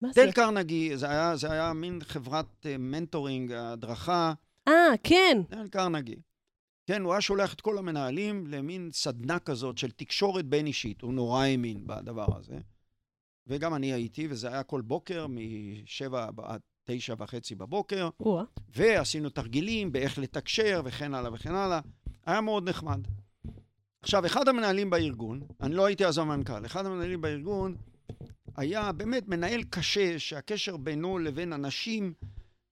[0.00, 0.24] מה זה?
[0.24, 4.32] דל קרנגי, זה היה, זה היה מין חברת אה, mentoring, הדרכה,
[4.68, 5.42] אה, כן.
[5.50, 6.16] דל קרנגי.
[6.86, 11.02] כן, הוא היה שולח את כל המנהלים למין סדנה כזאת של תקשורת בין-אישית.
[11.02, 12.58] הוא נורא האמין בדבר הזה.
[13.46, 18.08] וגם אני הייתי, וזה היה כל בוקר, משבע עד תשע וחצי בבוקר.
[18.20, 18.44] או-אה.
[18.68, 21.80] ועשינו תרגילים באיך לתקשר וכן הלאה וכן הלאה.
[22.26, 23.00] היה מאוד נחמד.
[24.04, 27.76] עכשיו, אחד המנהלים בארגון, אני לא הייתי אז המנכ"ל, אחד המנהלים בארגון
[28.56, 32.14] היה באמת מנהל קשה, שהקשר בינו לבין אנשים,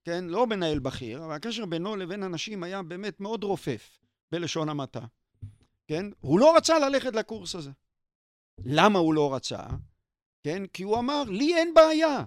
[0.03, 3.99] כן, לא מנהל בכיר, אבל הקשר בינו לבין אנשים היה באמת מאוד רופף,
[4.31, 5.05] בלשון המעטה.
[5.87, 6.05] כן?
[6.19, 7.71] הוא לא רצה ללכת לקורס הזה.
[8.65, 9.59] למה הוא לא רצה?
[10.43, 10.63] כן?
[10.73, 12.23] כי הוא אמר, לי אין בעיה,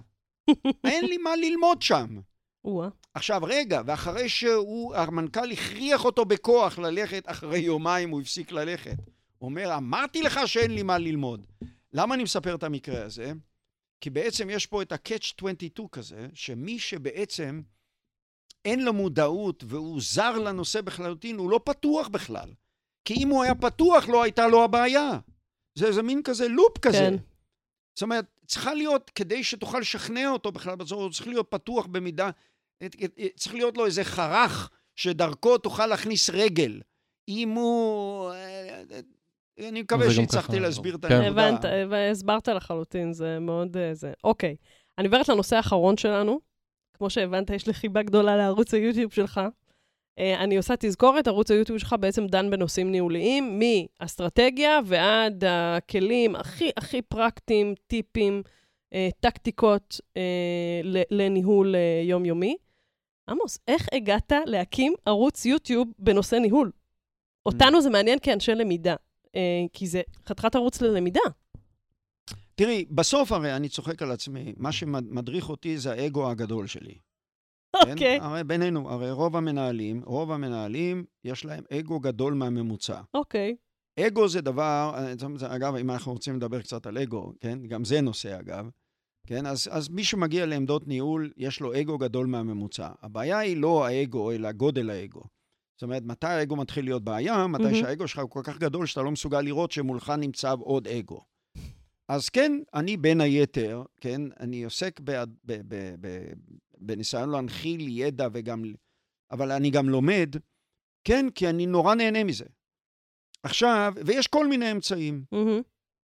[0.83, 2.19] אין לי מה ללמוד שם.
[2.67, 2.89] או-אה.
[3.13, 8.95] עכשיו, רגע, ואחרי שהוא, המנכ"ל הכריח אותו בכוח ללכת, אחרי יומיים הוא הפסיק ללכת.
[9.37, 11.45] הוא אומר, אמרתי לך שאין לי מה ללמוד.
[11.93, 13.31] למה אני מספר את המקרה הזה?
[14.01, 17.61] כי בעצם יש פה את ה-catch 22 כזה, שמי שבעצם
[18.65, 22.53] אין לו מודעות והוא זר לנושא בכללותין, הוא לא פתוח בכלל.
[23.05, 25.19] כי אם הוא היה פתוח, לא הייתה לו הבעיה.
[25.75, 26.97] זה איזה מין כזה לופ כזה.
[26.97, 27.15] כן.
[27.95, 32.29] זאת אומרת, צריכה להיות, כדי שתוכל לשכנע אותו בכלל בצורה, הוא צריך להיות פתוח במידה,
[33.35, 36.81] צריך להיות לו איזה חרך שדרכו תוכל להכניס רגל.
[37.29, 38.31] אם הוא...
[38.31, 38.81] אה,
[39.69, 41.13] אני מקווה שהצלחתי ככה, להסביר את כן.
[41.13, 41.47] הנקודה.
[41.47, 43.77] הבנת, הבנ- הסברת לחלוטין, זה מאוד...
[43.77, 44.13] אה, זה.
[44.23, 44.55] אוקיי.
[44.97, 46.39] אני עוברת לנושא האחרון שלנו.
[46.93, 49.41] כמו שהבנת, יש לי חיבה גדולה לערוץ היוטיוב שלך.
[50.19, 56.69] אה, אני עושה תזכורת, ערוץ היוטיוב שלך בעצם דן בנושאים ניהוליים, מאסטרטגיה ועד הכלים הכי
[56.77, 58.41] הכי פרקטיים, טיפים,
[58.93, 60.21] אה, טקטיקות אה,
[60.83, 62.57] ל- לניהול אה, יומיומי.
[63.29, 66.71] עמוס, איך הגעת להקים ערוץ יוטיוב בנושא ניהול?
[67.45, 68.95] אותנו זה מעניין כאנשי למידה,
[69.35, 71.19] אה, כי זה חתיכת ערוץ ללמידה.
[72.55, 76.97] תראי, בסוף הרי אני צוחק על עצמי, מה שמדריך אותי זה האגו הגדול שלי.
[77.83, 77.91] כן?
[77.91, 83.01] אוקיי, הרי בינינו, הרי רוב המנהלים, רוב המנהלים, יש להם אגו גדול מהממוצע.
[83.13, 83.55] אוקיי.
[83.99, 87.59] אגו זה דבר, אה, אגב, אם אנחנו רוצים לדבר קצת על אגו, כן?
[87.67, 88.69] גם זה נושא, אגב.
[89.27, 89.45] כן?
[89.45, 92.89] אז, אז מי שמגיע לעמדות ניהול, יש לו אגו גדול מהממוצע.
[93.01, 95.21] הבעיה היא לא האגו, אלא גודל האגו.
[95.75, 97.47] זאת אומרת, מתי האגו מתחיל להיות בעיה?
[97.47, 97.75] מתי מהמם.
[97.75, 101.21] שהאגו שלך הוא כל כך גדול שאתה לא מסוגל לראות שמולך נמצא עוד אגו.
[102.09, 105.11] אז כן, אני בין היתר, כן, אני עוסק ב,
[105.43, 106.27] ב, ב, ב,
[106.77, 108.63] בניסיון להנחיל ידע וגם,
[109.31, 110.35] אבל אני גם לומד,
[111.03, 112.45] כן, כי אני נורא נהנה מזה.
[113.43, 115.23] עכשיו, ויש כל מיני אמצעים.
[115.31, 115.61] מהמם.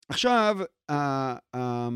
[0.09, 0.57] עכשיו,
[0.89, 1.89] ה- ה-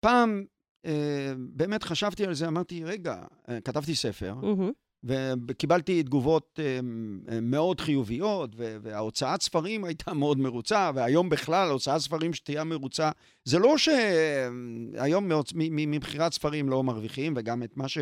[0.00, 0.44] פעם
[0.86, 4.34] אה, באמת חשבתי על זה, אמרתי, רגע, אה, כתבתי ספר.
[5.48, 6.80] וקיבלתי תגובות אה,
[7.32, 13.10] אה, מאוד חיוביות, וההוצאת ספרים הייתה מאוד מרוצה, והיום בכלל, הוצאת ספרים שתהיה מרוצה,
[13.44, 17.98] זה לא שהיום ממכירת ספרים לא מרוויחים, וגם את מה ש...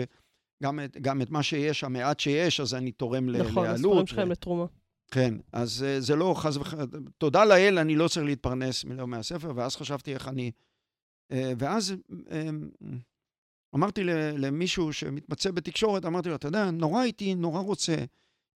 [0.62, 3.76] גם את, גם את מה שיש, המעט שיש, אז אני תורם נכון, לעלות.
[3.76, 4.64] הספרים ו- שלך הם לתרומה.
[5.10, 6.86] כן, אז אה, זה לא חס וחלילה,
[7.18, 10.50] תודה לאל, אני לא צריך להתפרנס מלא מהספר, ואז חשבתי איך אני...
[11.32, 11.94] אה, ואז
[12.30, 12.48] אה,
[13.74, 14.04] אמרתי
[14.38, 17.96] למישהו שמתמצא בתקשורת, אמרתי לו, אתה יודע, נורא הייתי, נורא רוצה,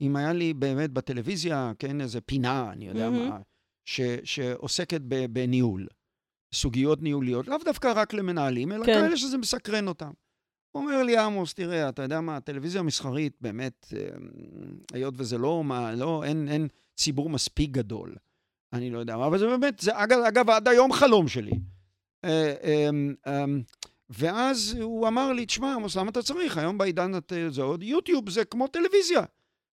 [0.00, 3.28] אם היה לי באמת בטלוויזיה, כן, איזה פינה, אני יודע מהמם.
[3.28, 3.38] מה,
[3.84, 5.00] ש, שעוסקת
[5.30, 5.86] בניהול,
[6.54, 8.92] סוגיות ניהוליות, לאו דווקא רק למנהלים, אלא כן.
[8.92, 10.10] כאלה שזה מסקרן אותם.
[10.74, 14.08] אומר לי, עמוס, תראה, אתה יודע מה, הטלוויזיה המסחרית, באמת, אה,
[14.92, 18.16] היות וזה לא, מה, לא, אין, אין ציבור מספיק גדול.
[18.72, 21.52] אני לא יודע מה, אבל זה באמת, זה אגב, אגב עד היום חלום שלי.
[22.24, 22.88] אה, אה,
[23.26, 23.44] אה,
[24.10, 26.56] ואז הוא אמר לי, תשמע, עמוס, למה אתה צריך?
[26.56, 29.22] היום בעידן הזה עוד יוטיוב זה כמו טלוויזיה.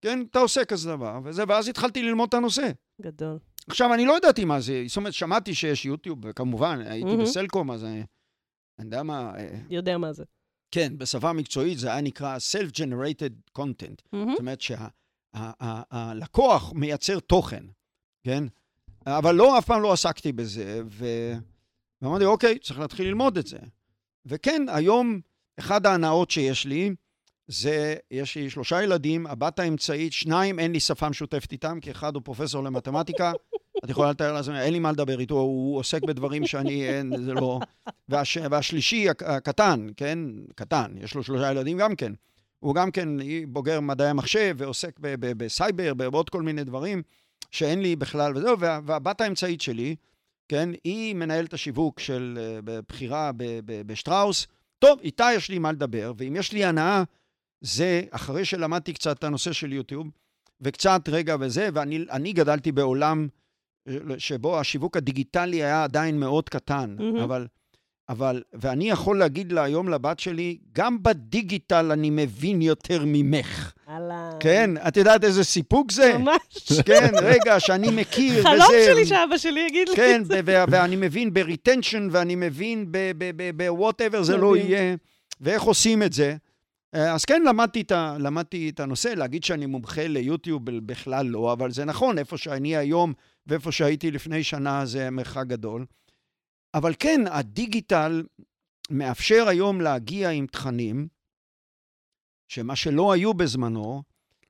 [0.01, 2.71] כן, אתה עושה כזה דבר, וזה, ואז התחלתי ללמוד את הנושא.
[3.01, 3.37] גדול.
[3.67, 7.23] עכשיו, אני לא ידעתי מה זה, זאת אומרת, שמעתי שיש יוטיוב, וכמובן, הייתי מהמם.
[7.23, 8.03] בסלקום, אז אני,
[8.79, 10.23] אני יודע מה, אה, יודע מה זה.
[10.71, 14.01] כן, בשפה מקצועית זה היה נקרא Self-Generated Content.
[14.13, 14.31] מהמם.
[14.31, 14.61] זאת אומרת
[15.35, 17.63] שהלקוח מייצר תוכן,
[18.23, 18.43] כן?
[19.05, 21.05] אבל לא, אף פעם לא עסקתי בזה, ו...
[22.01, 23.57] ואמרתי, אוקיי, צריך להתחיל ללמוד את זה.
[24.25, 25.19] וכן, היום,
[25.59, 26.95] אחד ההנאות שיש לי,
[27.47, 32.15] זה, יש לי שלושה ילדים, הבת האמצעית, שניים, אין לי שפה משותפת איתם, כי אחד
[32.15, 33.31] הוא פרופסור למתמטיקה,
[33.83, 37.33] את יכולה לתאר לעצמך, אין לי מה לדבר איתו, הוא עוסק בדברים שאני, אין, זה
[37.33, 37.59] לא...
[38.09, 40.19] והש, והשלישי, הק- הקטן, כן?
[40.55, 42.13] קטן, יש לו שלושה ילדים גם כן.
[42.59, 43.09] הוא גם כן
[43.47, 47.01] בוגר מדעי המחשב ועוסק בסייבר, בעוד כל מיני דברים
[47.51, 49.95] שאין לי בכלל, וזהו, וה, והבת האמצעית שלי,
[50.47, 53.31] כן, היא מנהלת השיווק של אה, בחירה
[53.65, 54.47] בשטראוס.
[54.79, 57.03] טוב, איתה יש לי מה לדבר, ואם יש לי הנאה,
[57.61, 60.07] זה אחרי שלמדתי קצת את הנושא של יוטיוב,
[60.61, 63.27] וקצת רגע וזה, ואני אני גדלתי בעולם
[63.87, 67.17] אה, שבו השיווק הדיגיטלי היה עדיין מאוד קטן, מהמם.
[67.17, 67.47] אבל...
[68.10, 73.72] אבל, ואני יכול להגיד לה היום לבת שלי, גם בדיגיטל אני מבין יותר ממך.
[73.89, 74.30] אהלן.
[74.39, 76.18] כן, את יודעת איזה סיפוק זה?
[76.18, 76.72] ממש.
[76.86, 78.43] כן, רגע, שאני מכיר, וזה...
[78.49, 80.41] חלום שלי שאבא שלי יגיד לי כן, את זה.
[80.45, 84.58] ו- ואני מבין ב-retension, ואני מבין ב-whatever זה לא.
[84.58, 84.95] יהיה,
[85.41, 86.36] ואיך עושים את זה.
[86.95, 91.53] אה, אז כן, למדתי את, ה- למדתי את הנושא, להגיד שאני מומחה ליוטיוב בכלל לא,
[91.53, 93.14] אבל זה נכון, איפה שאני היום
[93.48, 95.86] ואיפה שהייתי לפני שנה זה מרחק גדול.
[96.76, 98.23] אבל כן, הדיגיטל
[98.89, 101.07] מאפשר היום להגיע עם תכנים,
[102.47, 104.03] שמה שלא היו בזמנו,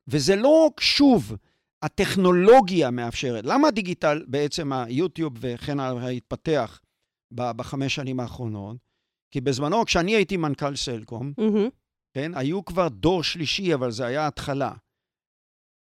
[0.07, 1.35] וזה לא, שוב,
[1.81, 3.45] הטכנולוגיה מאפשרת.
[3.45, 6.81] למה הדיגיטל, בעצם היוטיוב וכן הלאה, התפתח
[7.31, 8.77] בחמש שנים האחרונות?
[9.31, 11.69] כי בזמנו, כשאני הייתי מנכ"ל סלקום, מהמם.
[12.13, 14.71] כן, היו כבר דור שלישי, אבל זה היה התחלה.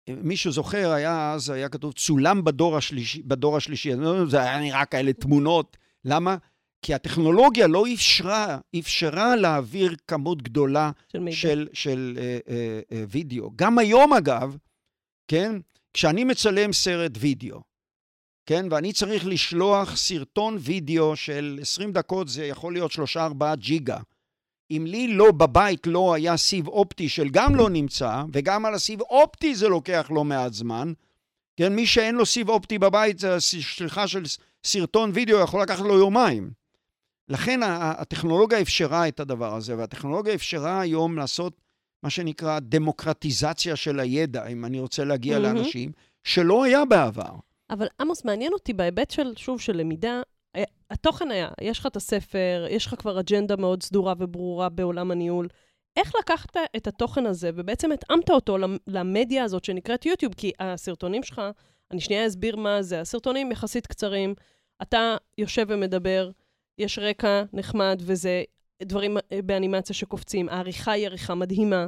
[0.09, 3.91] מישהו זוכר, היה אז, היה כתוב, צולם בדור השלישי, בדור השלישי.
[4.29, 5.77] זה היה נראה כאלה תמונות.
[6.07, 6.37] למה?
[6.81, 11.37] כי הטכנולוגיה לא אפשרה, אפשרה להעביר כמות גדולה של מידע.
[11.37, 13.51] של, של אה, אה, אה, וידאו.
[13.55, 14.57] גם היום, אגב,
[15.27, 15.55] כן,
[15.93, 17.61] כשאני מצלם סרט וידאו,
[18.45, 23.97] כן, ואני צריך לשלוח סרטון וידאו של 20 דקות, זה יכול להיות 3-4 ג'יגה.
[24.71, 29.01] אם לי לא בבית לא היה סיב אופטי של גם לא נמצא, וגם על הסיב
[29.01, 30.93] אופטי זה לוקח לא מעט זמן,
[31.57, 34.23] כן, מי שאין לו סיב אופטי בבית, שליחה של
[34.63, 36.51] סרטון וידאו יכול לקחת לו יומיים.
[37.29, 41.61] לכן הטכנולוגיה אפשרה את הדבר הזה, והטכנולוגיה אפשרה היום לעשות
[42.03, 45.55] מה שנקרא דמוקרטיזציה של הידע, אם אני רוצה להגיע מהמם.
[45.55, 45.91] לאנשים,
[46.23, 47.31] שלא היה בעבר.
[47.69, 50.21] אבל עמוס, מעניין אותי בהיבט של, שוב, של למידה,
[50.55, 55.11] אה, התוכן היה, יש לך את הספר, יש לך כבר אג'נדה מאוד סדורה וברורה בעולם
[55.11, 55.47] הניהול.
[55.97, 60.33] איך לקחת את התוכן הזה ובעצם התאמת אותו למ- למדיה הזאת שנקראת יוטיוב?
[60.33, 61.41] כי הסרטונים שלך,
[61.91, 64.33] אני שנייה אסביר מה זה, הסרטונים יחסית קצרים,
[64.81, 66.29] אתה יושב ומדבר,
[66.77, 68.43] יש רקע נחמד וזה
[68.83, 71.87] דברים אה, באנימציה שקופצים, העריכה היא עריכה מדהימה.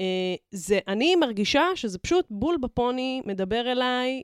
[0.00, 4.22] אה, זה, אני מרגישה שזה פשוט בול בפוני, מדבר אליי,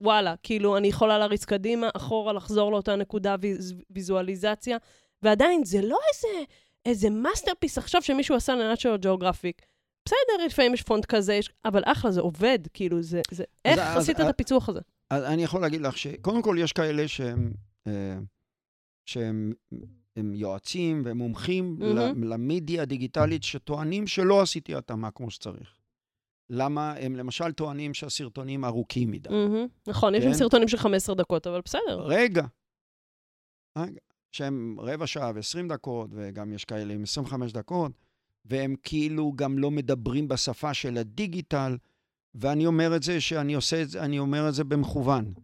[0.00, 4.76] וואלה, כאילו, אני יכולה להריץ קדימה, אחורה, לחזור לאותה נקודה ויז, ויזואליזציה,
[5.22, 6.44] ועדיין, זה לא איזה,
[6.86, 9.62] איזה masterpiece עכשיו שמישהו עשה לנשיונל ג'אוגרפיק.
[10.08, 13.20] בסדר, לפעמים יש פונט כזה, יש, אבל אחלה, זה עובד, כאילו, זה...
[13.30, 14.80] זה איך אז- עשית אז- את הפיצוח הזה?
[15.10, 17.52] אז אני יכול להגיד לך שקודם כל יש כאלה שהם,
[17.86, 18.18] אה,
[19.08, 19.52] שהם
[20.16, 21.76] הם יועצים ומומחים.
[21.82, 25.76] ל- למדיה הדיגיטלית שטוענים שלא עשיתי התאמה כמו שצריך.
[26.50, 26.94] למה?
[27.00, 29.28] הם למשל טוענים שהסרטונים ארוכים מדי.
[29.30, 29.66] מהמם.
[29.86, 30.34] נכון, יש לי כן.
[30.38, 32.00] סרטונים של 15 דקות, אבל בסדר.
[32.06, 32.42] רגע.
[33.78, 34.00] רגע.
[34.34, 37.92] שהם רבע שעה ו-20 דקות, וגם יש כאלה עם 25 דקות,
[38.44, 41.76] והם כאילו גם לא מדברים בשפה של הדיגיטל,
[42.34, 45.34] ואני אומר את זה שאני עושה את זה, אני אומר את זה במכוון.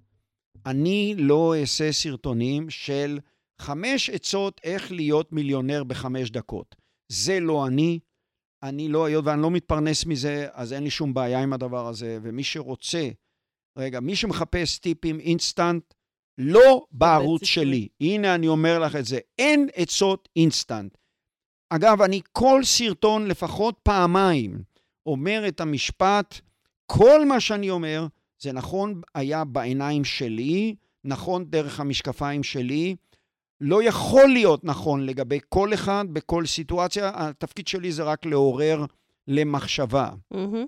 [0.67, 3.19] אני לא אעשה סרטונים של
[3.61, 6.77] חמש עצות איך להיות מיליונר בחמש דקות.
[7.12, 7.99] זה לא אני.
[8.62, 12.19] אני לא, היות ואני לא מתפרנס מזה, אז אין לי שום בעיה עם הדבר הזה,
[12.23, 13.09] ומי שרוצה,
[13.79, 15.95] רגע, מי שמחפש טיפים אינסטנט,
[16.39, 17.44] לא בערוץ.
[17.44, 17.89] שלי.
[18.01, 19.19] הנה, אני אומר לך את זה.
[19.39, 20.97] אין עצות אינסטנט.
[21.70, 24.62] אגב, אני כל סרטון, לפחות פעמיים,
[25.07, 26.40] אומר את המשפט,
[26.86, 28.07] כל מה שאני אומר,
[28.39, 30.74] זה נכון היה בעיניים שלי,
[31.05, 32.97] נכון דרך המשקפיים שלי,
[33.61, 38.85] לא יכול להיות נכון לגבי כל אחד בכל סיטואציה, התפקיד שלי זה רק לעורר
[39.28, 40.11] למחשבה.
[40.31, 40.66] מהמם.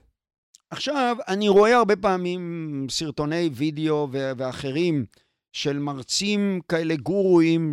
[0.70, 5.04] עכשיו, אני רואה הרבה פעמים סרטוני וידאו ואחרים
[5.52, 7.72] של מרצים כאלה גורואים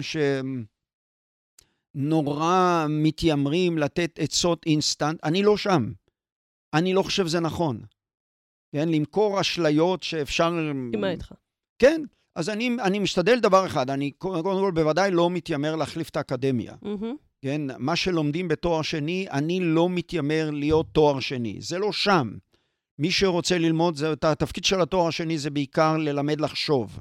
[1.95, 5.19] שנורא מתיימרים לתת עצות אינסטנט.
[5.23, 5.91] אני לא שם.
[6.73, 7.81] אני לא חושב שזה נכון.
[8.75, 10.51] כן, למכור אשליות שאפשר...
[10.73, 11.31] מסכימה איתך.
[11.79, 12.01] כן,
[12.35, 16.73] אז אני, אני משתדל דבר אחד, אני קודם כל בוודאי לא מתיימר להחליף את האקדמיה.
[16.81, 17.15] מהמם.
[17.41, 21.57] כן, מה שלומדים בתואר שני, אני לא מתיימר להיות תואר שני.
[21.61, 22.31] זה לא שם.
[22.99, 26.99] מי שרוצה ללמוד, זה, את התפקיד של התואר השני זה בעיקר ללמד לחשוב,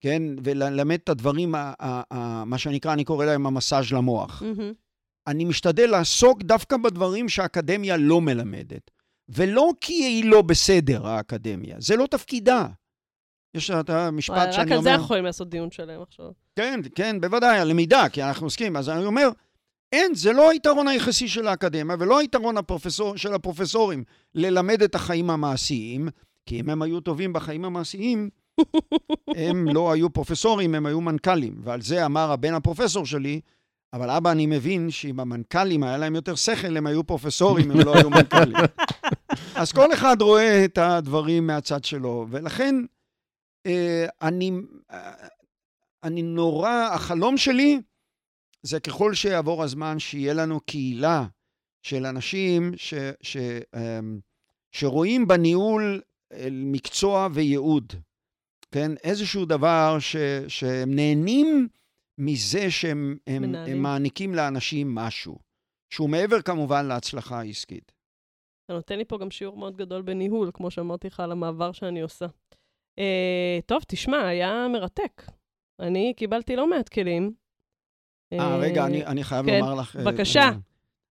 [0.00, 0.22] כן?
[0.44, 4.42] וללמד את הדברים, ה, ה, ה, מה שנקרא, אני קורא להם המסאז' למוח.
[4.42, 4.72] מהמם.
[5.26, 8.90] אני משתדל לעסוק דווקא בדברים שהאקדמיה לא מלמדת.
[9.28, 11.76] ולא כי היא לא בסדר, האקדמיה.
[11.78, 12.66] זה לא תפקידה.
[13.54, 14.90] יש את המשפט שאני רק אומר...
[14.90, 16.30] על זה יכולים לעשות דיון שלם עכשיו.
[16.56, 18.76] כן, כן, בוודאי, הלמידה, כי אנחנו עוסקים.
[18.76, 19.28] אז אני אומר,
[19.92, 24.04] אין, זה לא היתרון היחסי של האקדמיה, ולא היתרון הפרופסור, של הפרופסורים
[24.34, 26.08] ללמד את החיים המעשיים,
[26.46, 28.30] כי אם הם היו טובים בחיים המעשיים,
[29.36, 31.54] הם לא היו פרופסורים, הם היו מנכ"לים.
[31.64, 33.40] ועל זה אמר הבן הפרופסור שלי,
[33.92, 37.94] אבל אבא, אני מבין שאם המנכ"לים היה להם יותר שכל, הם היו פרופסורים, הם לא
[37.94, 38.56] היו מנכ"לים.
[39.60, 42.74] אז כל אחד רואה את הדברים מהצד שלו, ולכן
[43.66, 44.52] אה, אני,
[44.90, 45.12] אה,
[46.02, 47.80] אני נורא, החלום שלי
[48.62, 51.26] זה ככל שיעבור הזמן, שיהיה לנו קהילה
[51.82, 53.36] של אנשים ש, ש,
[53.76, 54.20] אמ,
[54.72, 56.00] שרואים בניהול
[56.32, 57.92] אה, מקצוע וייעוד,
[58.74, 58.90] כן?
[59.04, 60.16] איזשהו דבר ש,
[60.48, 61.68] שהם נהנים
[62.18, 63.54] מזה שהם הם.
[63.54, 65.38] הם מעניקים לאנשים משהו,
[65.92, 67.92] שהוא מעבר כמובן להצלחה העסקית.
[68.64, 72.00] אתה נותן לי פה גם שיעור מאוד גדול בניהול, כמו שאמרתי לך על המעבר שאני
[72.00, 72.26] עושה.
[72.98, 75.22] אה, טוב, תשמע, היה מרתק.
[75.80, 77.32] אני קיבלתי לא מעט כלים.
[78.32, 79.96] אה, רגע, אני, אני חייב כן, לומר לך...
[79.96, 80.40] אה, בבקשה.
[80.40, 80.50] אה,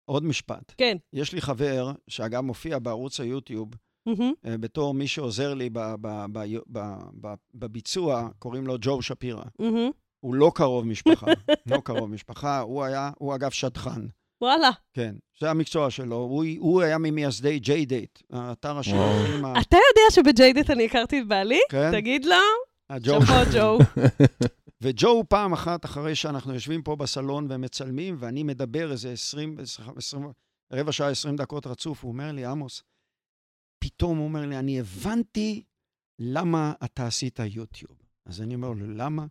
[0.04, 0.74] עוד משפט.
[0.76, 0.96] כן.
[1.12, 3.68] יש לי חבר, שאגב מופיע בערוץ היוטיוב,
[4.06, 4.32] מהמם.
[4.46, 6.80] אה, בתור מי שעוזר לי ב- ב- ב- ב-
[7.20, 9.42] ב- בביצוע, קוראים לו ג'ו שפירא.
[9.58, 9.90] מהמם.
[10.20, 11.26] הוא לא קרוב משפחה,
[11.70, 14.06] לא קרוב משפחה, הוא היה, הוא אגב שטחן,
[14.40, 14.70] וואלה.
[14.94, 16.16] כן, זה המקצוע שלו.
[16.16, 19.60] הוא, הוא היה ממייסדי ג'יי-דייט, האתר השידוכים ה...
[19.60, 21.58] אתה יודע שבג'יידט אני הכרתי את בעלי?
[21.70, 22.36] כן, תגיד לו.
[23.04, 23.78] שאפו ג'ו.
[24.82, 29.56] וג'ו פעם אחת, אחרי שאנחנו יושבים פה בסלון ומצלמים, ואני מדבר איזה 20,
[29.96, 30.28] 20,
[30.72, 32.82] רבע שעה, 20 דקות רצוף, הוא אומר לי, עמוס,
[33.78, 35.62] פתאום הוא אומר לי, אני הבנתי
[36.18, 37.96] למה אתה עשית יוטיוב.
[38.26, 39.26] אז אני אומר לו, למה?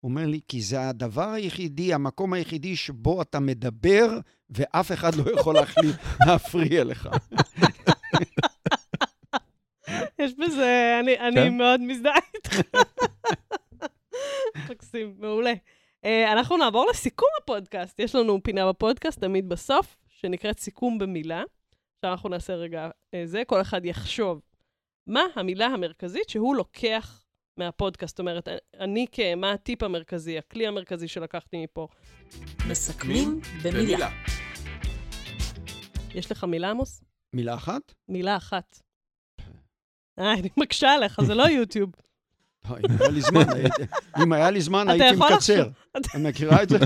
[0.00, 4.18] הוא אומר לי, כי זה הדבר היחידי, המקום היחידי שבו אתה מדבר,
[4.50, 5.96] ואף אחד לא יכול להחליט,
[6.26, 7.08] להפריע לך.
[10.18, 11.56] יש בזה, אני, אני כן.
[11.58, 12.60] מאוד מזדהה איתך.
[14.70, 15.52] מקסים, מעולה.
[16.04, 18.00] אה, אנחנו נעבור לסיכום הפודקאסט.
[18.00, 21.42] יש לנו פינה בפודקאסט, תמיד בסוף, שנקראת סיכום במילה.
[22.04, 24.40] עכשיו אנחנו נעשה רגע אה, זה, כל אחד יחשוב
[25.06, 27.24] מה המילה המרכזית שהוא לוקח
[27.56, 28.12] מהפודקאסט.
[28.12, 28.48] זאת אומרת,
[28.80, 29.20] אני כ...
[29.36, 31.88] מה הטיפ המרכזי, הכלי המרכזי שלקחתי מפה.
[32.68, 34.10] מסכמים במילה.
[36.14, 37.04] יש לך מילה, עמוס?
[37.32, 37.94] מילה אחת?
[38.08, 38.80] מילה אחת.
[40.18, 41.90] אה, אני מקשה עליך, זה לא יוטיוב.
[42.70, 43.82] לא, אם היה לי זמן, הייתי-
[44.22, 45.68] אם היה לי זמן, אתה הייתי יכול מקצר.
[45.96, 46.78] את מכירה את זה?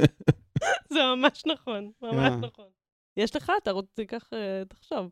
[0.94, 2.36] זה ממש נכון, ממש אה.
[2.36, 2.68] נכון.
[3.16, 3.52] יש לך?
[3.62, 5.10] אתה רוצה, תיקח, אה, תחשוב.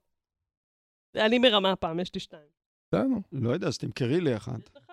[1.16, 2.48] אני מרמה הפעם, יש לי שתיים.
[2.88, 3.02] בסדר.
[3.32, 4.58] לא יודע, אז תמכרי לי אחת.
[4.68, 4.92] יש לך?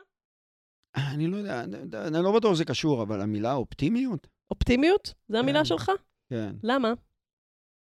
[1.13, 4.27] אני לא יודע, אני- לא בטוח שזה קשור, אבל המילה אופטימיות?
[4.51, 5.13] אופטימיות?
[5.29, 5.65] זו המילה כן.
[5.65, 5.91] שלך?
[6.29, 6.55] כן.
[6.63, 6.93] למה?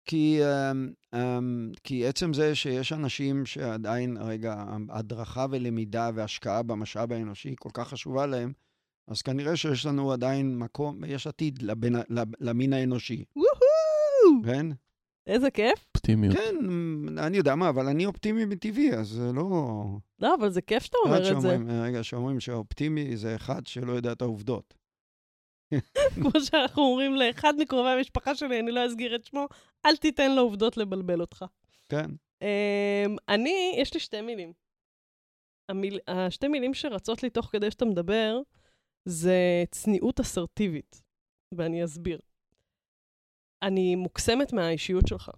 [0.06, 7.56] כי, אמ, אמ, כי עצם זה שיש אנשים שעדיין, רגע, הדרכה ולמידה והשקעה במשאב האנושי
[7.60, 8.54] כל כך חשובה להם,
[9.08, 14.44] אז כנראה שיש לנו עדיין מקום, יש עתיד לבן, לב- למין האנושי, וואו!
[14.46, 14.66] כן?
[15.32, 15.86] איזה כיף.
[15.96, 16.36] אופטימיות.
[16.36, 16.56] כן,
[17.20, 19.84] אני יודע מה, אבל אני אופטימי מטבעי, אז זה לא...
[20.20, 21.58] לא, אבל זה כיף שאתה אומר את זה.
[21.84, 24.74] רגע, שאומרים שאופטימי זה אחד שלא יודע את העובדות.
[26.16, 29.48] כמו שאנחנו אומרים לאחד מקרובי המשפחה שלי, אני לא אסגיר את שמו,
[29.86, 31.46] אל תיתן לעובדות לבלבל אותך.
[31.90, 32.10] כן.
[32.42, 34.54] אמ, אני, יש לי שתי מילים.
[35.70, 38.40] המיל, השתי מילים שרצות לי תוך כדי שאתה מדבר,
[39.06, 41.02] זה צניעות אסרטיבית,
[41.58, 42.20] ואני אסביר.
[43.64, 45.32] אני מוקסמת מהאישיות שלך.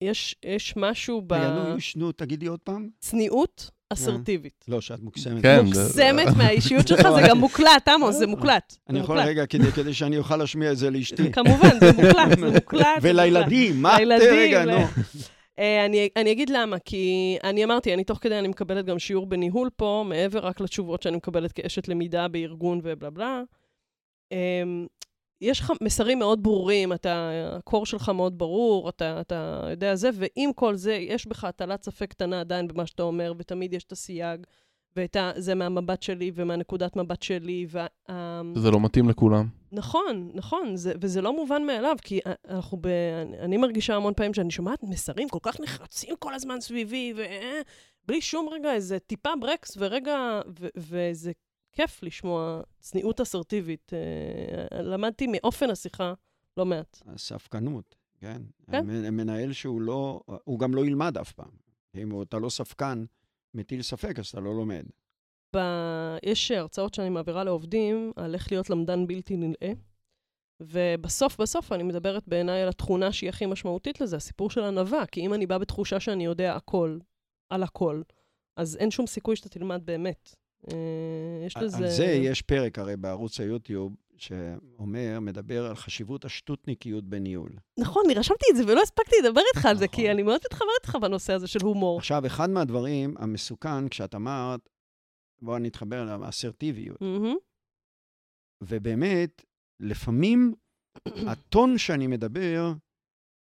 [0.00, 2.88] יש, יש משהו רגע, נו, נו, תגידי עוד פעם.
[2.98, 4.64] בצניעות אסרטיבית.
[4.68, 5.42] לא, שאת מוקסמת.
[5.42, 8.76] כן, מוקסמת מהאישיות שלך, זה גם מוקלט, עמוס, זה מוקלט.
[8.88, 9.18] אני יכול.
[9.18, 11.32] רגע, כדי כדי שאני אוכל להשמיע את זה לאשתי.
[11.32, 12.98] כמובן, זה מוקלט, זה מוקלט.
[13.02, 13.98] ולילדים, מה?
[13.98, 14.78] לילדים, רגע, נו.
[15.58, 19.26] אה, אני, אני אגיד למה, כי אני אמרתי, אני תוך כדי, אני מקבלת גם שיעור
[19.26, 23.42] בניהול פה, מעבר רק לתשובות שאני מקבלת כאשת למידה בארגון ובלה בלה.
[25.40, 30.52] יש לך מסרים מאוד ברורים, אתה, הקור שלך מאוד ברור, אתה, אתה יודע זה, ועם
[30.52, 34.46] כל זה, יש בך הטלת ספק קטנה עדיין במה שאתה אומר, ותמיד יש את הסייג,
[34.96, 37.86] ואת ה, זה מהמבט שלי ומהנקודת מבט שלי, וה...
[38.54, 39.46] זה לא מתאים לכולם.
[39.72, 42.86] נכון, נכון, זה, וזה לא מובן מאליו, כי אנחנו ב...
[42.86, 48.20] אני, אני מרגישה המון פעמים שאני שומעת מסרים כל כך נחרצים כל הזמן סביבי, ובלי
[48.20, 51.32] שום רגע איזה טיפה ברקס, ורגע, ו, וזה
[51.72, 53.92] כיף לשמוע צניעות אסרטיבית.
[53.92, 56.14] אה, למדתי מאופן השיחה
[56.56, 57.02] לא מעט.
[57.16, 58.42] ספקנות, כן.
[58.70, 58.86] כן.
[59.16, 61.50] מנהל שהוא לא, הוא גם לא ילמד אף פעם.
[61.94, 63.04] אם אתה לא ספקן,
[63.54, 64.84] מטיל ספק, אז אתה לא לומד.
[65.56, 65.58] ב...
[66.22, 69.72] יש הרצאות שאני מעבירה לעובדים על איך להיות למדן בלתי נלאה,
[70.62, 75.20] ובסוף בסוף אני מדברת בעיניי על התכונה שהיא הכי משמעותית לזה, הסיפור של ענווה, כי
[75.20, 76.98] אם אני באה בתחושה שאני יודע הכל,
[77.50, 78.02] על הכל,
[78.56, 80.34] אז אין שום סיכוי שאתה תלמד באמת.
[80.72, 81.76] אה, יש לזה...
[81.76, 87.50] על זה יש פרק הרי בערוץ היוטיוב, שאומר, מדבר על חשיבות השטותניקיות בניהול.
[87.78, 89.96] נכון, אני רשמתי את זה ולא הספקתי לדבר איתך על זה, נכון.
[89.96, 91.98] כי אני מאוד מתחברת איתך בנושא הזה של הומור.
[91.98, 94.68] עכשיו, אחד מהדברים המסוכן, כשאת אמרת,
[95.42, 97.36] בואו נתחבר לאסרטיביות, מהמם.
[98.60, 99.44] ובאמת,
[99.80, 100.54] לפעמים
[101.30, 102.72] הטון שאני מדבר,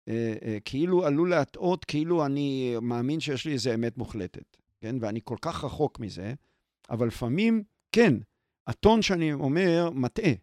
[0.08, 4.96] אה, אה, כאילו עלול להטעות, כאילו אני מאמין שיש לי איזו אמת מוחלטת, כן?
[5.02, 6.34] ואני כל כך רחוק מזה,
[6.91, 8.13] אבל לפעמים, כן,
[8.68, 10.34] הטון שאני אומר מטעה.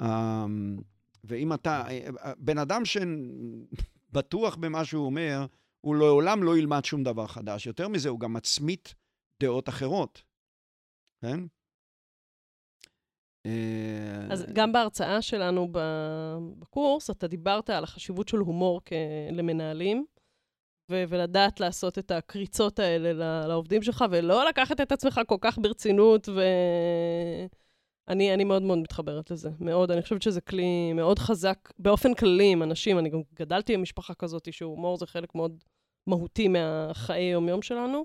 [0.00, 0.46] אה,
[1.24, 5.46] ואם אתה, אה, אה, בן אדם שבטוח במה שהוא אומר,
[5.80, 7.66] הוא לעולם לא ילמד שום דבר חדש.
[7.66, 8.94] יותר מזה, הוא גם מצמית
[9.42, 10.22] דעות אחרות,
[11.22, 11.40] כן?
[13.46, 15.68] אה, אז גם בהרצאה שלנו
[16.58, 18.80] בקורס, אתה דיברת על החשיבות של הומור
[19.32, 20.06] למנהלים,
[20.90, 25.58] ו- ולדעת לעשות את הקריצות האלה ל- לעובדים שלך, ולא לקחת את עצמך כל כך
[25.58, 26.28] ברצינות,
[28.08, 29.90] ואני אני מאוד מאוד מתחברת לזה, מאוד.
[29.90, 32.98] אני חושבת שזה כלי מאוד חזק באופן כללי עם אנשים.
[32.98, 35.64] אני גם גדלתי במשפחה כזאת, שהומור זה חלק מאוד
[36.06, 38.04] מהותי מהחיי יום-יום שלנו.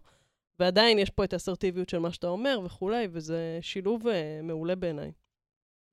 [0.60, 5.12] ועדיין יש פה את האסרטיביות של מה שאתה אומר וכולי, וזה שילוב אה, מעולה בעיניי.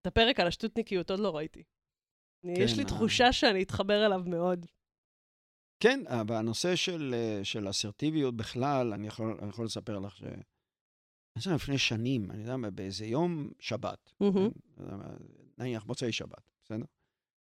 [0.00, 1.62] את הפרק על השטותניקיות עוד לא ראיתי.
[2.42, 2.88] כן, יש לי אה.
[2.88, 4.66] תחושה שאני אתחבר אליו מאוד.
[5.82, 10.22] כן, אבל הנושא של, אה, של אסרטיביות בכלל, אני יכול, אני יכול לספר לך ש...
[10.22, 14.12] אני חושב לפני שנים, אני יודע מה, באיזה יום שבת.
[14.18, 14.24] כן?
[15.58, 16.76] נניח מוצאי שבת, בסדר?
[16.76, 16.84] אני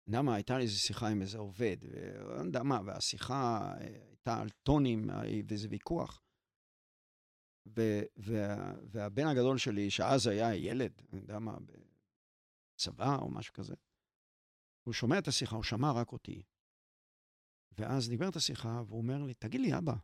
[0.06, 4.40] יודע מה, הייתה לי איזו שיחה עם איזה עובד, ולא יודע מה, והשיחה אה, הייתה
[4.40, 6.22] על טונים אה, ואיזה ויכוח.
[7.76, 11.56] ו, וה, והבן הגדול שלי, שאז היה ילד, אני יודע מה,
[12.76, 13.74] בצבא או משהו כזה,
[14.86, 16.42] הוא שומע את השיחה, הוא שמע רק אותי.
[17.78, 19.94] ואז את השיחה, והוא אומר לי, תגיד לי, אבא,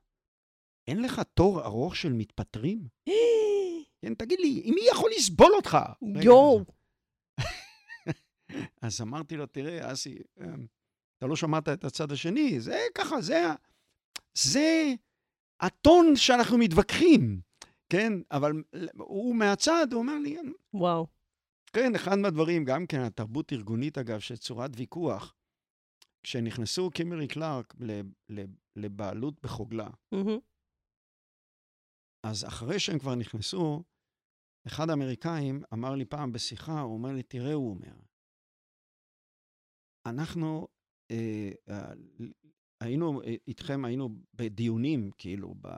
[0.87, 2.89] אין לך תור ארוך של מתפטרים?
[4.01, 5.79] כן, תגיד לי, מי יכול לסבול אותך?
[6.23, 6.65] יואו.
[8.83, 10.67] אז אמרתי לו, תראה, אסי, אמ,
[11.19, 13.43] אתה לא שמעת את הצד השני, זה ככה, זה,
[14.35, 14.95] זה
[15.61, 17.41] הטון שאנחנו מתווכחים,
[17.89, 18.13] כן?
[18.31, 18.53] אבל
[18.99, 20.37] הוא מהצד, הוא אומר לי,
[20.75, 21.07] וואו.
[21.73, 25.35] כן, אחד מהדברים, גם כן, התרבות ארגונית, אגב, של צורת ויכוח,
[26.25, 27.75] כשנכנסו קימרי קלארק
[28.77, 29.91] לבעלות בחוגלה.
[32.27, 33.83] אז אחרי שהם כבר נכנסו,
[34.67, 37.97] אחד האמריקאים אמר לי פעם בשיחה, הוא אומר לי, תראה, הוא אומר,
[40.07, 40.69] אנחנו
[41.11, 41.93] אה, אה,
[42.81, 45.69] היינו איתכם, היינו בדיונים, כאילו, ב,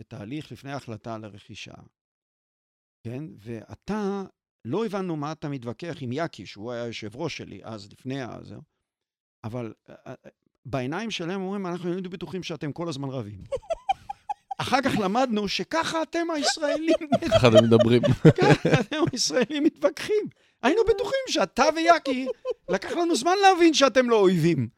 [0.00, 1.74] בתהליך לפני ההחלטה על הרכישה,
[3.06, 3.24] כן?
[3.38, 4.22] ואתה,
[4.64, 8.56] לא הבנו מה אתה מתווכח עם יאקי, שהוא היה יושב ראש שלי אז, לפני הזה,
[9.48, 10.14] אבל אה, אה,
[10.66, 13.38] בעיניים שלהם אומרים, אנחנו היינו בטוחים שאתם כל הזמן רבים.
[14.62, 16.94] אחר כך למדנו שככה אתם הישראלים,
[17.32, 18.02] ככה אתם מדברים.
[18.42, 20.24] ככה אתם הישראלים מתווכחים.
[20.62, 22.26] היינו בטוחים שאתה ויאקי,
[22.68, 24.68] לקח לנו זמן להבין שאתם לא אויבים.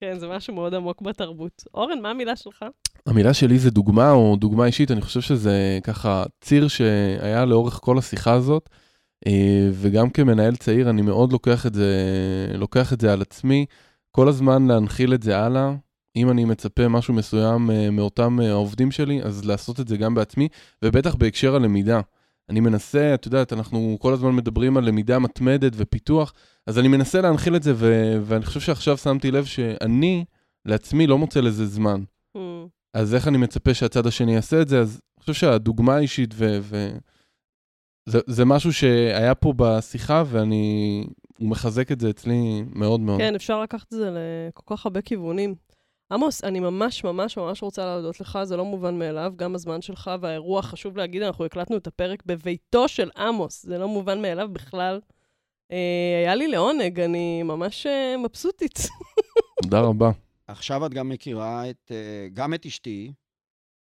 [0.00, 1.62] כן, זה משהו מאוד עמוק בתרבות.
[1.74, 2.64] אורן, מה המילה שלך?
[3.06, 7.98] המילה שלי זה דוגמה או דוגמה אישית, אני חושב שזה ככה ציר שהיה לאורך כל
[7.98, 8.68] השיחה הזאת,
[9.72, 11.86] וגם כמנהל צעיר אני מאוד לוקח את זה,
[12.54, 13.66] לוקח את זה על עצמי,
[14.10, 15.74] כל הזמן להנחיל את זה הלאה.
[16.16, 20.14] אם אני מצפה משהו מסוים אה, מאותם אה, העובדים שלי, אז לעשות את זה גם
[20.14, 20.48] בעצמי,
[20.84, 22.00] ובטח בהקשר הלמידה.
[22.48, 26.32] אני מנסה, את יודעת, אנחנו כל הזמן מדברים על למידה מתמדת ופיתוח,
[26.66, 30.24] אז אני מנסה להנחיל את זה, ו- ואני חושב שעכשיו שמתי לב שאני
[30.66, 32.02] לעצמי לא מוצא לזה זמן.
[32.36, 32.40] Hmm,
[32.94, 34.80] אז איך אני מצפה שהצד השני יעשה את זה?
[34.80, 36.58] אז אני חושב שהדוגמה האישית ו...
[38.06, 41.04] זה, זה משהו שהיה פה בשיחה, ואני...
[41.38, 43.18] הוא מחזק את זה אצלי מאוד מאוד.
[43.20, 45.54] כן, אפשר לקחת את זה לכל כך הרבה כיוונים.
[46.12, 50.10] עמוס, אני ממש ממש ממש רוצה להודות לך, זה לא מובן מאליו, גם הזמן שלך
[50.20, 55.00] והאירוע, חשוב להגיד, אנחנו הקלטנו את הפרק בביתו של עמוס, זה לא מובן מאליו בכלל.
[55.72, 58.78] אה, היה לי לעונג, אני ממש אה, מבסוטית.
[59.62, 60.10] תודה רבה.
[60.46, 63.12] עכשיו את גם מכירה את, אה, גם את אשתי.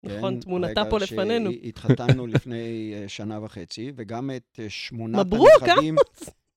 [0.04, 1.52] נכון, כן, תמונתה פה לפנינו.
[1.52, 5.96] שהתחתנו לפני אה, שנה וחצי, וגם את אה, שמונת מברוק, הנכדים.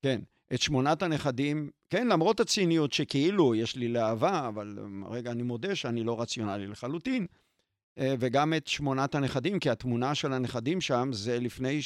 [0.02, 0.20] כן,
[0.54, 5.74] את שמונת הנכדים, כן, למרות הציניות שכאילו יש לי להבה, אבל אה, רגע, אני מודה
[5.74, 7.26] שאני לא רציונלי לחלוטין.
[7.98, 11.80] אה, וגם את שמונת הנכדים, כי התמונה של הנכדים שם זה לפני,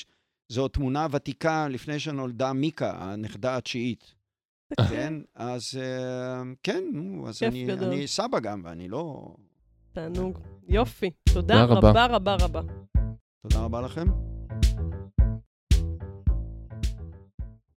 [0.48, 4.14] זו תמונה ותיקה לפני שנולדה מיקה, הנכדה התשיעית.
[4.90, 7.72] כן, אז אה, כן, נו, אז אני.
[7.72, 9.34] אני סבא גם, ואני לא...
[9.96, 10.38] תענוג.
[10.68, 11.10] יופי.
[11.34, 11.90] תודה תודה רבה.
[11.90, 12.60] רבה רבה רבה.
[13.42, 14.35] תודה רבה לכם.